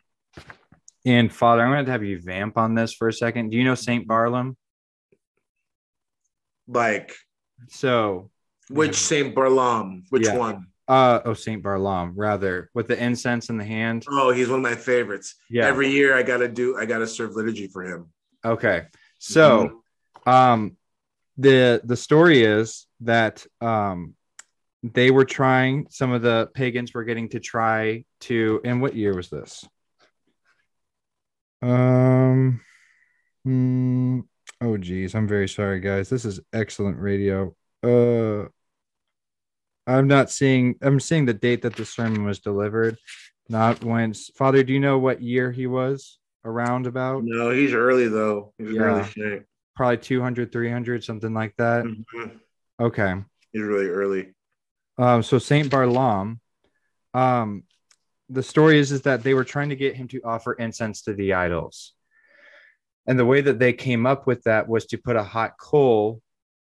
[1.06, 3.50] And Father, I'm going to have you vamp on this for a second.
[3.50, 4.08] Do you know St.
[4.08, 4.58] Barlaam?
[6.68, 7.16] Like,
[7.70, 8.30] so
[8.70, 9.34] which St.
[9.34, 10.04] Barlaam?
[10.10, 10.38] Which yeah.
[10.38, 10.68] one?
[10.88, 14.06] Uh oh, Saint Barlaam, rather, with the incense in the hand.
[14.10, 15.36] Oh, he's one of my favorites.
[15.48, 15.68] Yeah.
[15.68, 18.10] Every year I gotta do I gotta serve liturgy for him.
[18.44, 18.88] Okay.
[19.20, 19.84] So
[20.26, 20.30] mm-hmm.
[20.30, 20.78] um
[21.38, 24.16] the the story is that um
[24.84, 29.16] they were trying some of the pagans were getting to try to and what year
[29.16, 29.66] was this?
[31.62, 32.62] Um
[33.46, 34.24] mm,
[34.62, 36.10] oh geez, I'm very sorry guys.
[36.10, 37.56] This is excellent radio.
[37.84, 38.50] Uh
[39.90, 40.76] I'm not seeing.
[40.82, 42.98] I'm seeing the date that the sermon was delivered.
[43.50, 47.24] Not when Father, do you know what year he was around about?
[47.24, 48.54] No, he's early though.
[48.60, 48.82] He's yeah.
[48.82, 49.46] early shape.
[49.76, 51.86] Probably 200, 300, something like that.
[51.86, 52.38] Mm-hmm.
[52.80, 53.16] Okay.
[53.52, 54.34] He's really early.
[55.00, 56.42] Um, so Saint Barlaam,
[57.14, 57.64] um,
[58.28, 61.14] the story is is that they were trying to get him to offer incense to
[61.14, 61.94] the idols.
[63.08, 66.22] And the way that they came up with that was to put a hot coal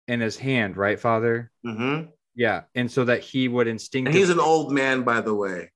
[0.08, 1.50] in his hand, right, Father?
[1.64, 2.10] Mm-hmm.
[2.34, 4.18] Yeah, and so that he would instinctively.
[4.20, 5.70] And he's an old man, by the way.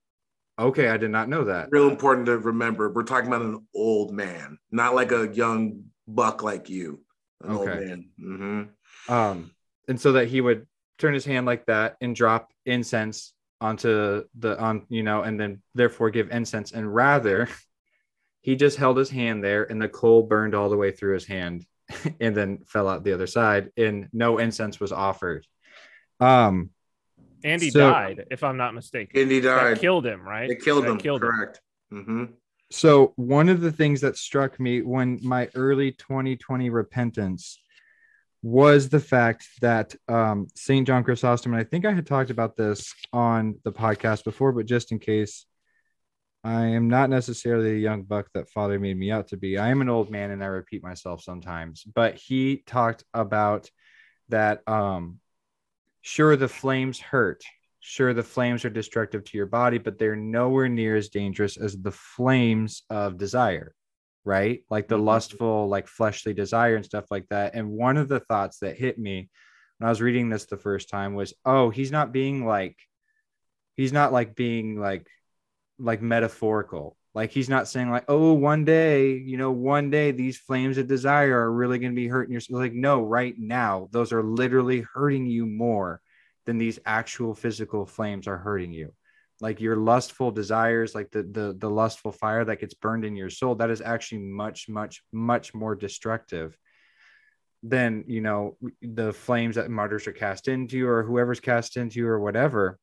[0.59, 1.68] Okay, I did not know that.
[1.70, 2.90] Real important to remember.
[2.90, 7.01] We're talking about an old man, not like a young buck like you.
[7.44, 7.59] An okay.
[7.59, 8.09] old man.
[8.20, 9.14] Mm-hmm.
[9.14, 9.52] Um,
[9.86, 10.66] and so that he would
[10.98, 15.62] turn his hand like that and drop incense onto the on, you know, and then
[15.74, 16.72] therefore give incense.
[16.72, 17.48] And rather,
[18.40, 21.26] he just held his hand there, and the coal burned all the way through his
[21.26, 21.64] hand,
[22.20, 25.46] and then fell out the other side, and no incense was offered.
[26.20, 26.70] Um,
[27.44, 29.20] Andy so, died, if I'm not mistaken.
[29.20, 29.76] Andy died.
[29.76, 30.48] That killed him, right?
[30.48, 30.98] They killed that him.
[30.98, 31.60] Killed correct.
[31.90, 31.98] Him.
[31.98, 32.24] Mm-hmm.
[32.70, 37.58] So one of the things that struck me when my early 2020 repentance
[38.43, 40.86] was the fact that um, St.
[40.86, 44.66] John Chrysostom, and I think I had talked about this on the podcast before, but
[44.66, 45.44] just in case,
[46.44, 49.59] I am not necessarily a young buck that Father made me out to be.
[49.59, 51.82] I am an old man, and I repeat myself sometimes.
[51.82, 53.69] But he talked about
[54.28, 55.19] that um,
[56.02, 57.43] Sure, the flames hurt.
[57.81, 61.77] Sure, the flames are destructive to your body, but they're nowhere near as dangerous as
[61.77, 63.74] the flames of desire,
[64.24, 64.62] right?
[64.70, 65.06] Like the mm-hmm.
[65.06, 67.54] lustful, like fleshly desire and stuff like that.
[67.54, 69.30] And one of the thoughts that hit me
[69.78, 72.76] when I was reading this the first time was, oh, he's not being like,
[73.76, 75.06] he's not like being like,
[75.78, 76.96] like metaphorical.
[77.14, 80.86] Like he's not saying like, oh, one day, you know, one day these flames of
[80.86, 84.84] desire are really going to be hurting your like, no, right now, those are literally
[84.94, 86.00] hurting you more
[86.46, 88.92] than these actual physical flames are hurting you.
[89.40, 93.31] Like your lustful desires, like the the the lustful fire that gets burned in your
[93.31, 96.56] soul, that is actually much, much, much more destructive
[97.62, 102.20] than you know the flames that martyrs are cast into or whoever's cast into or
[102.20, 102.78] whatever.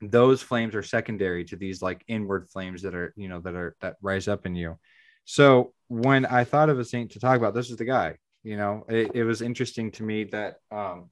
[0.00, 3.76] Those flames are secondary to these like inward flames that are you know that are
[3.80, 4.78] that rise up in you.
[5.24, 8.56] So when i thought of a saint to talk about this is the guy you
[8.56, 8.84] know?
[8.88, 11.10] It, it was interesting to me that um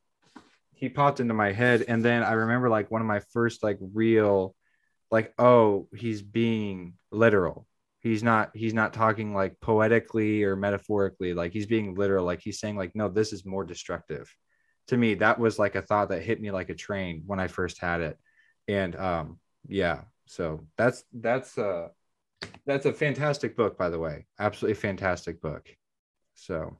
[0.72, 1.84] he popped into my head.
[1.88, 4.54] And then i remember like one of my first like real
[5.14, 7.68] like oh he's being literal.
[8.00, 11.34] He's not he's not talking like poetically or metaphorically.
[11.34, 12.26] Like he's being literal.
[12.26, 14.28] Like he's saying like no this is more destructive.
[14.88, 17.46] To me that was like a thought that hit me like a train when i
[17.46, 18.18] first had it.
[18.66, 19.38] And um
[19.68, 21.90] yeah so that's that's uh
[22.66, 24.26] that's a fantastic book by the way.
[24.40, 25.68] Absolutely fantastic book.
[26.34, 26.76] So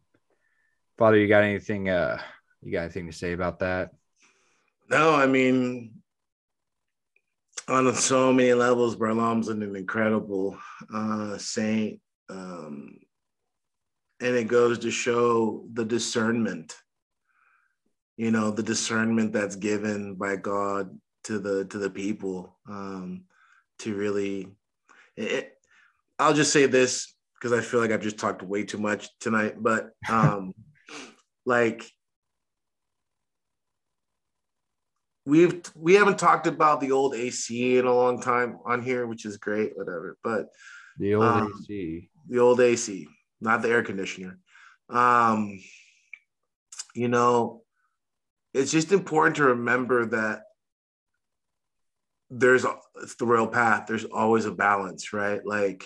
[0.99, 2.19] father you got anything uh
[2.63, 3.93] you got anything to say about that?
[4.91, 6.03] No i mean
[7.69, 10.57] on so many levels Barlaam's an incredible
[10.93, 12.99] uh saint um
[14.21, 16.77] and it goes to show the discernment
[18.17, 20.91] you know the discernment that's given by god
[21.25, 23.25] to the to the people um,
[23.81, 24.49] to really.
[25.17, 25.53] It,
[26.19, 29.55] I'll just say this because I feel like I've just talked way too much tonight,
[29.59, 30.55] but um,
[31.45, 31.85] like
[35.27, 39.25] we've we haven't talked about the old AC in a long time on here, which
[39.25, 40.17] is great, whatever.
[40.23, 40.47] But
[40.99, 43.07] the old um, AC, the old AC,
[43.41, 44.39] not the air conditioner.
[44.89, 45.61] Um,
[46.95, 47.63] you know,
[48.53, 50.43] it's just important to remember that
[52.31, 52.65] there's
[52.97, 55.85] it's the royal path there's always a balance right like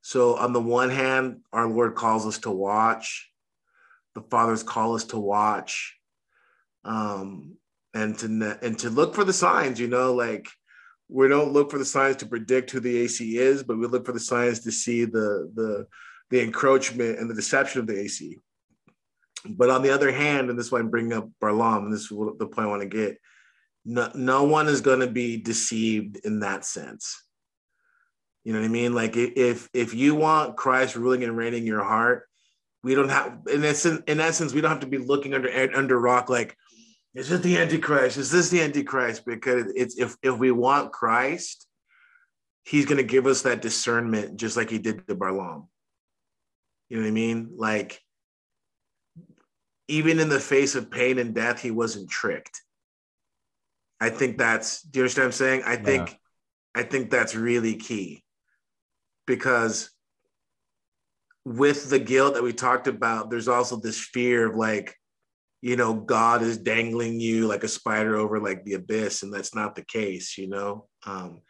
[0.00, 3.30] so on the one hand our lord calls us to watch
[4.14, 5.96] the fathers call us to watch
[6.84, 7.54] um
[7.94, 10.48] and to and to look for the signs you know like
[11.08, 14.06] we don't look for the signs to predict who the ac is but we look
[14.06, 15.86] for the signs to see the the
[16.30, 18.36] the encroachment and the deception of the ac
[19.48, 22.02] but on the other hand and this is why i'm bringing up Barlaam, and this
[22.02, 23.18] is the point i want to get
[23.84, 27.22] no, no one is going to be deceived in that sense.
[28.44, 28.94] You know what I mean?
[28.94, 32.26] Like if if you want Christ ruling and reigning your heart,
[32.82, 35.98] we don't have in essence, in essence, we don't have to be looking under under
[35.98, 36.56] rock like,
[37.14, 38.16] is this the Antichrist?
[38.16, 39.24] Is this the Antichrist?
[39.26, 41.66] Because it's if if we want Christ,
[42.64, 45.68] He's going to give us that discernment, just like He did to Barlaam.
[46.88, 47.50] You know what I mean?
[47.56, 48.00] Like
[49.88, 52.60] even in the face of pain and death, he wasn't tricked.
[54.00, 55.62] I think that's do you understand what I'm saying?
[55.66, 56.82] I think yeah.
[56.82, 58.24] I think that's really key
[59.26, 59.90] because
[61.44, 64.94] with the guilt that we talked about, there's also this fear of like,
[65.62, 69.54] you know, God is dangling you like a spider over like the abyss, and that's
[69.54, 70.86] not the case, you know.
[71.04, 71.42] Um,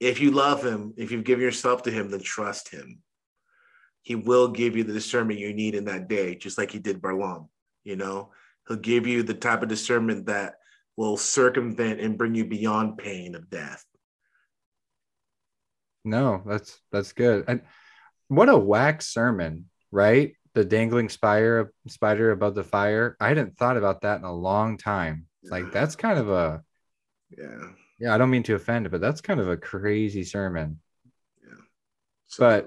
[0.00, 3.02] if you love him, if you've given yourself to him, then trust him.
[4.02, 7.00] He will give you the discernment you need in that day, just like he did
[7.00, 7.48] Balaam.
[7.84, 8.32] You know,
[8.68, 10.56] he'll give you the type of discernment that
[10.96, 13.84] will circumvent and bring you beyond pain of death.
[16.04, 17.46] No, that's that's good.
[17.48, 17.62] And
[18.28, 20.35] what a whack sermon, right?
[20.56, 23.14] The dangling spider spider above the fire.
[23.20, 25.26] I hadn't thought about that in a long time.
[25.44, 26.62] Like that's kind of a
[27.28, 27.68] yeah.
[27.98, 30.80] Yeah, I don't mean to offend, but that's kind of a crazy sermon.
[31.46, 31.58] Yeah.
[32.28, 32.66] So, but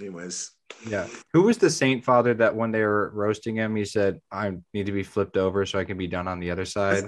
[0.00, 0.50] anyways.
[0.88, 1.08] Yeah.
[1.34, 4.86] Who was the saint father that when they were roasting him, he said, I need
[4.86, 7.04] to be flipped over so I can be done on the other side?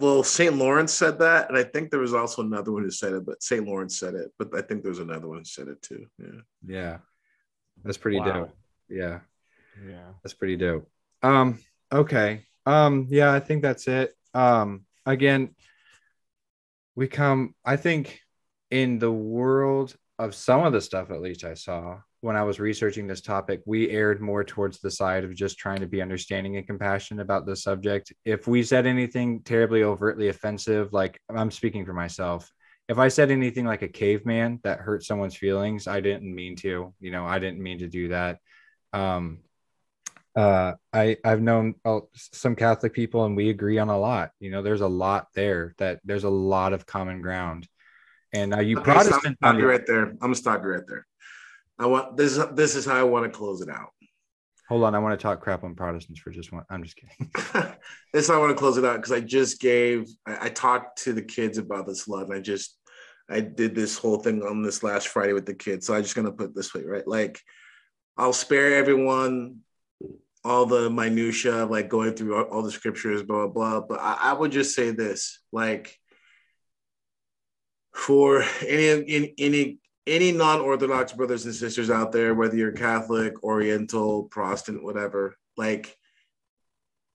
[0.00, 0.54] Well, St.
[0.54, 1.48] Lawrence said that.
[1.48, 3.66] And I think there was also another one who said it, but St.
[3.66, 4.32] Lawrence said it.
[4.38, 6.06] But I think there was another one who said it too.
[6.18, 6.40] Yeah.
[6.64, 6.96] Yeah.
[7.82, 8.32] That's pretty wow.
[8.32, 8.56] dope.
[8.88, 9.18] Yeah.
[9.86, 10.12] Yeah.
[10.22, 10.88] That's pretty dope.
[11.22, 11.58] Um,
[11.92, 12.46] okay.
[12.66, 14.14] Um, yeah, I think that's it.
[14.32, 15.54] Um, again,
[16.96, 18.20] we come, I think
[18.70, 22.58] in the world of some of the stuff, at least I saw when I was
[22.58, 26.56] researching this topic, we aired more towards the side of just trying to be understanding
[26.56, 28.14] and compassionate about the subject.
[28.24, 32.50] If we said anything terribly overtly offensive, like I'm speaking for myself,
[32.88, 36.94] if I said anything like a caveman that hurt someone's feelings, I didn't mean to.
[36.98, 38.38] You know, I didn't mean to do that.
[38.94, 39.40] Um,
[40.36, 44.30] uh, I I've known uh, some Catholic people, and we agree on a lot.
[44.40, 47.68] You know, there's a lot there that there's a lot of common ground.
[48.32, 50.06] And uh, you okay, Protestant, stop you right there.
[50.06, 51.06] I'm gonna stop you right there.
[51.78, 52.36] I want this.
[52.36, 53.90] Is, This is how I want to close it out.
[54.68, 56.64] Hold on, I want to talk crap on Protestants for just one.
[56.70, 57.30] I'm just kidding.
[58.12, 60.08] this I want to close it out because I just gave.
[60.26, 62.76] I, I talked to the kids about this a lot, and I just
[63.30, 65.86] I did this whole thing on this last Friday with the kids.
[65.86, 67.06] So I'm just gonna put this way, right?
[67.06, 67.40] Like
[68.16, 69.60] I'll spare everyone
[70.44, 73.86] all the minutia of like going through all, the scriptures, blah, blah, blah.
[73.88, 75.98] But I, I, would just say this, like
[77.94, 84.84] for any, any, any non-Orthodox brothers and sisters out there, whether you're Catholic, Oriental, Protestant,
[84.84, 85.96] whatever, like,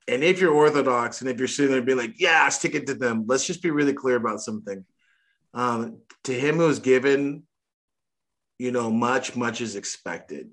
[0.07, 2.95] and if you're Orthodox and if you're sitting there being like, yeah, stick it to
[2.95, 4.83] them, let's just be really clear about something.
[5.53, 7.43] Um, to him who is given,
[8.57, 10.49] you know, much, much is expected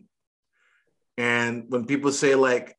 [1.17, 2.77] and when people say like,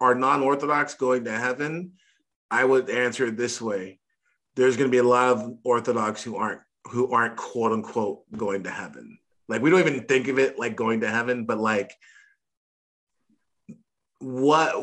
[0.00, 1.92] are non-Orthodox going to heaven?
[2.50, 3.98] I would answer it this way:
[4.54, 8.64] There's going to be a lot of Orthodox who aren't who aren't quote unquote going
[8.64, 9.18] to heaven.
[9.48, 11.92] Like we don't even think of it like going to heaven, but like
[14.18, 14.74] what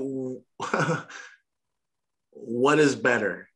[2.31, 3.47] what is better?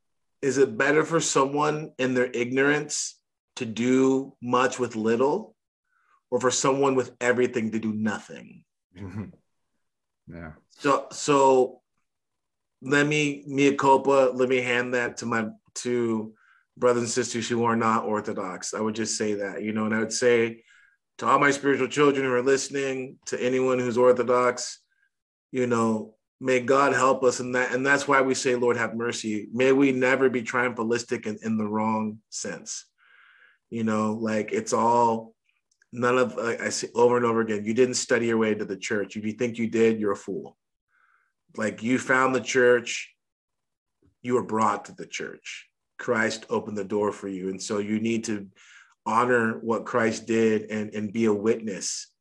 [0.41, 3.19] Is it better for someone in their ignorance
[3.55, 5.55] to do much with little,
[6.29, 8.63] or for someone with everything to do nothing?
[10.27, 10.53] Yeah.
[10.79, 11.81] So so
[12.81, 16.33] let me mea culpa, let me hand that to my to
[16.77, 18.73] brothers and sisters who are not orthodox.
[18.73, 20.63] I would just say that, you know, and I would say
[21.19, 24.79] to all my spiritual children who are listening, to anyone who's orthodox,
[25.51, 27.73] you know, may God help us in that.
[27.73, 29.47] And that's why we say, Lord, have mercy.
[29.53, 32.85] May we never be triumphalistic in, in the wrong sense.
[33.69, 35.34] You know, like it's all
[35.95, 37.65] none of I see over and over again.
[37.65, 39.15] You didn't study your way to the church.
[39.15, 40.57] If you think you did, you're a fool.
[41.55, 43.13] Like you found the church,
[44.21, 45.67] you were brought to the church.
[45.97, 48.47] Christ opened the door for you, and so you need to
[49.05, 52.11] honor what Christ did and and be a witness.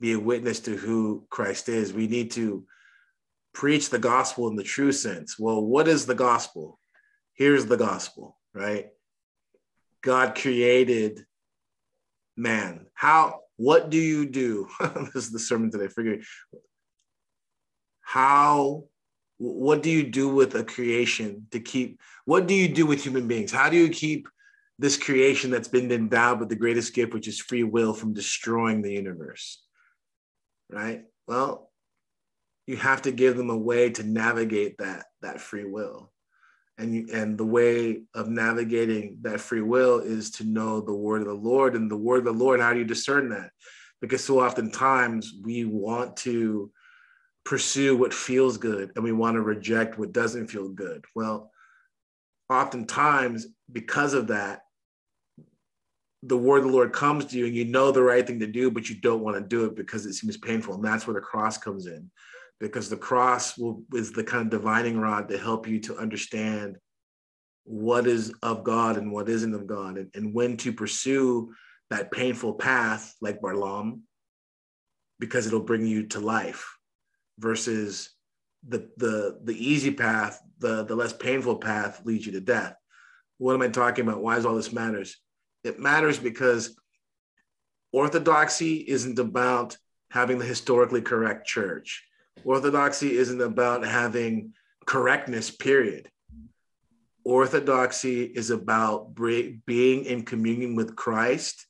[0.00, 1.92] Be a witness to who Christ is.
[1.92, 2.64] We need to
[3.52, 5.38] preach the gospel in the true sense.
[5.38, 6.78] Well, what is the gospel?
[7.34, 8.88] Here's the gospel, right?
[10.02, 11.26] God created
[12.36, 12.86] man.
[12.94, 14.68] How, what do you do?
[15.14, 16.18] this is the sermon today, figure
[18.00, 18.84] how,
[19.38, 23.28] what do you do with a creation to keep, what do you do with human
[23.28, 23.52] beings?
[23.52, 24.26] How do you keep
[24.80, 28.82] this creation that's been endowed with the greatest gift, which is free will, from destroying
[28.82, 29.62] the universe?
[30.68, 31.02] Right?
[31.28, 31.70] Well,
[32.66, 36.10] you have to give them a way to navigate that that free will
[36.80, 41.20] and you, and the way of navigating that free will is to know the word
[41.20, 42.60] of the Lord and the word of the Lord.
[42.60, 43.50] How do you discern that?
[44.00, 46.70] Because so oftentimes we want to
[47.44, 51.04] pursue what feels good and we want to reject what doesn't feel good.
[51.14, 51.50] Well,
[52.48, 54.60] oftentimes because of that,
[56.22, 58.46] the word of the Lord comes to you and you know the right thing to
[58.46, 60.74] do, but you don't want to do it because it seems painful.
[60.74, 62.10] And that's where the cross comes in
[62.60, 66.76] because the cross will, is the kind of divining rod to help you to understand
[67.64, 71.52] what is of God and what isn't of God, and, and when to pursue
[71.88, 74.02] that painful path like Barlaam,
[75.18, 76.76] because it'll bring you to life,
[77.38, 78.10] versus
[78.68, 82.74] the the the easy path, the the less painful path leads you to death.
[83.38, 84.22] What am I talking about?
[84.22, 85.16] Why does all this matters?
[85.64, 86.76] It matters because
[87.92, 89.76] Orthodoxy isn't about
[90.10, 92.04] having the historically correct church.
[92.44, 94.54] Orthodoxy isn't about having
[94.86, 96.08] correctness, period.
[97.24, 101.66] Orthodoxy is about being in communion with Christ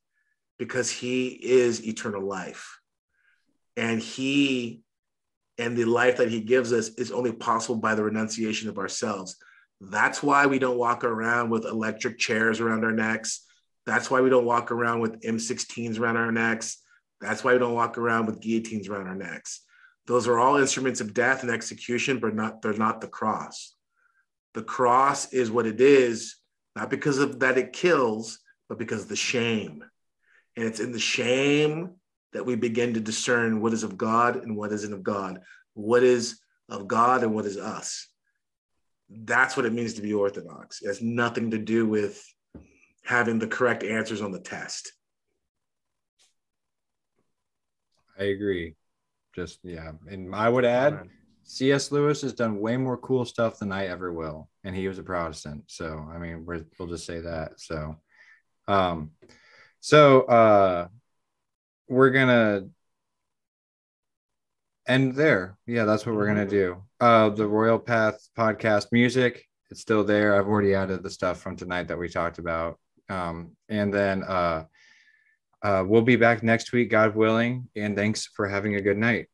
[0.58, 2.78] because he is eternal life.
[3.76, 4.82] And he
[5.58, 9.36] and the life that he gives us is only possible by the renunciation of ourselves.
[9.80, 13.46] That's why we don't walk around with electric chairs around our necks.
[13.86, 16.78] That's why we don't walk around with M16s around our necks.
[17.20, 19.62] That's why we don't walk around with guillotines around our necks.
[20.10, 23.76] Those are all instruments of death and execution, but not they're not the cross.
[24.54, 26.34] The cross is what it is,
[26.74, 29.84] not because of that it kills, but because of the shame.
[30.56, 31.92] And it's in the shame
[32.32, 35.42] that we begin to discern what is of God and what isn't of God,
[35.74, 38.08] what is of God and what is us.
[39.10, 40.82] That's what it means to be Orthodox.
[40.82, 42.20] It has nothing to do with
[43.04, 44.92] having the correct answers on the test.
[48.18, 48.74] I agree.
[49.34, 51.08] Just yeah, and I would add,
[51.44, 51.92] C.S.
[51.92, 55.02] Lewis has done way more cool stuff than I ever will, and he was a
[55.02, 55.64] Protestant.
[55.66, 57.60] So I mean, we will just say that.
[57.60, 57.96] So,
[58.68, 59.12] um,
[59.80, 60.88] so uh,
[61.88, 62.62] we're gonna
[64.86, 65.56] end there.
[65.66, 66.82] Yeah, that's what we're gonna do.
[67.00, 70.34] Uh, the Royal Path podcast music, it's still there.
[70.34, 72.78] I've already added the stuff from tonight that we talked about.
[73.08, 74.64] Um, and then uh
[75.62, 77.68] uh, we'll be back next week, God willing.
[77.74, 79.29] And thanks for having a good night.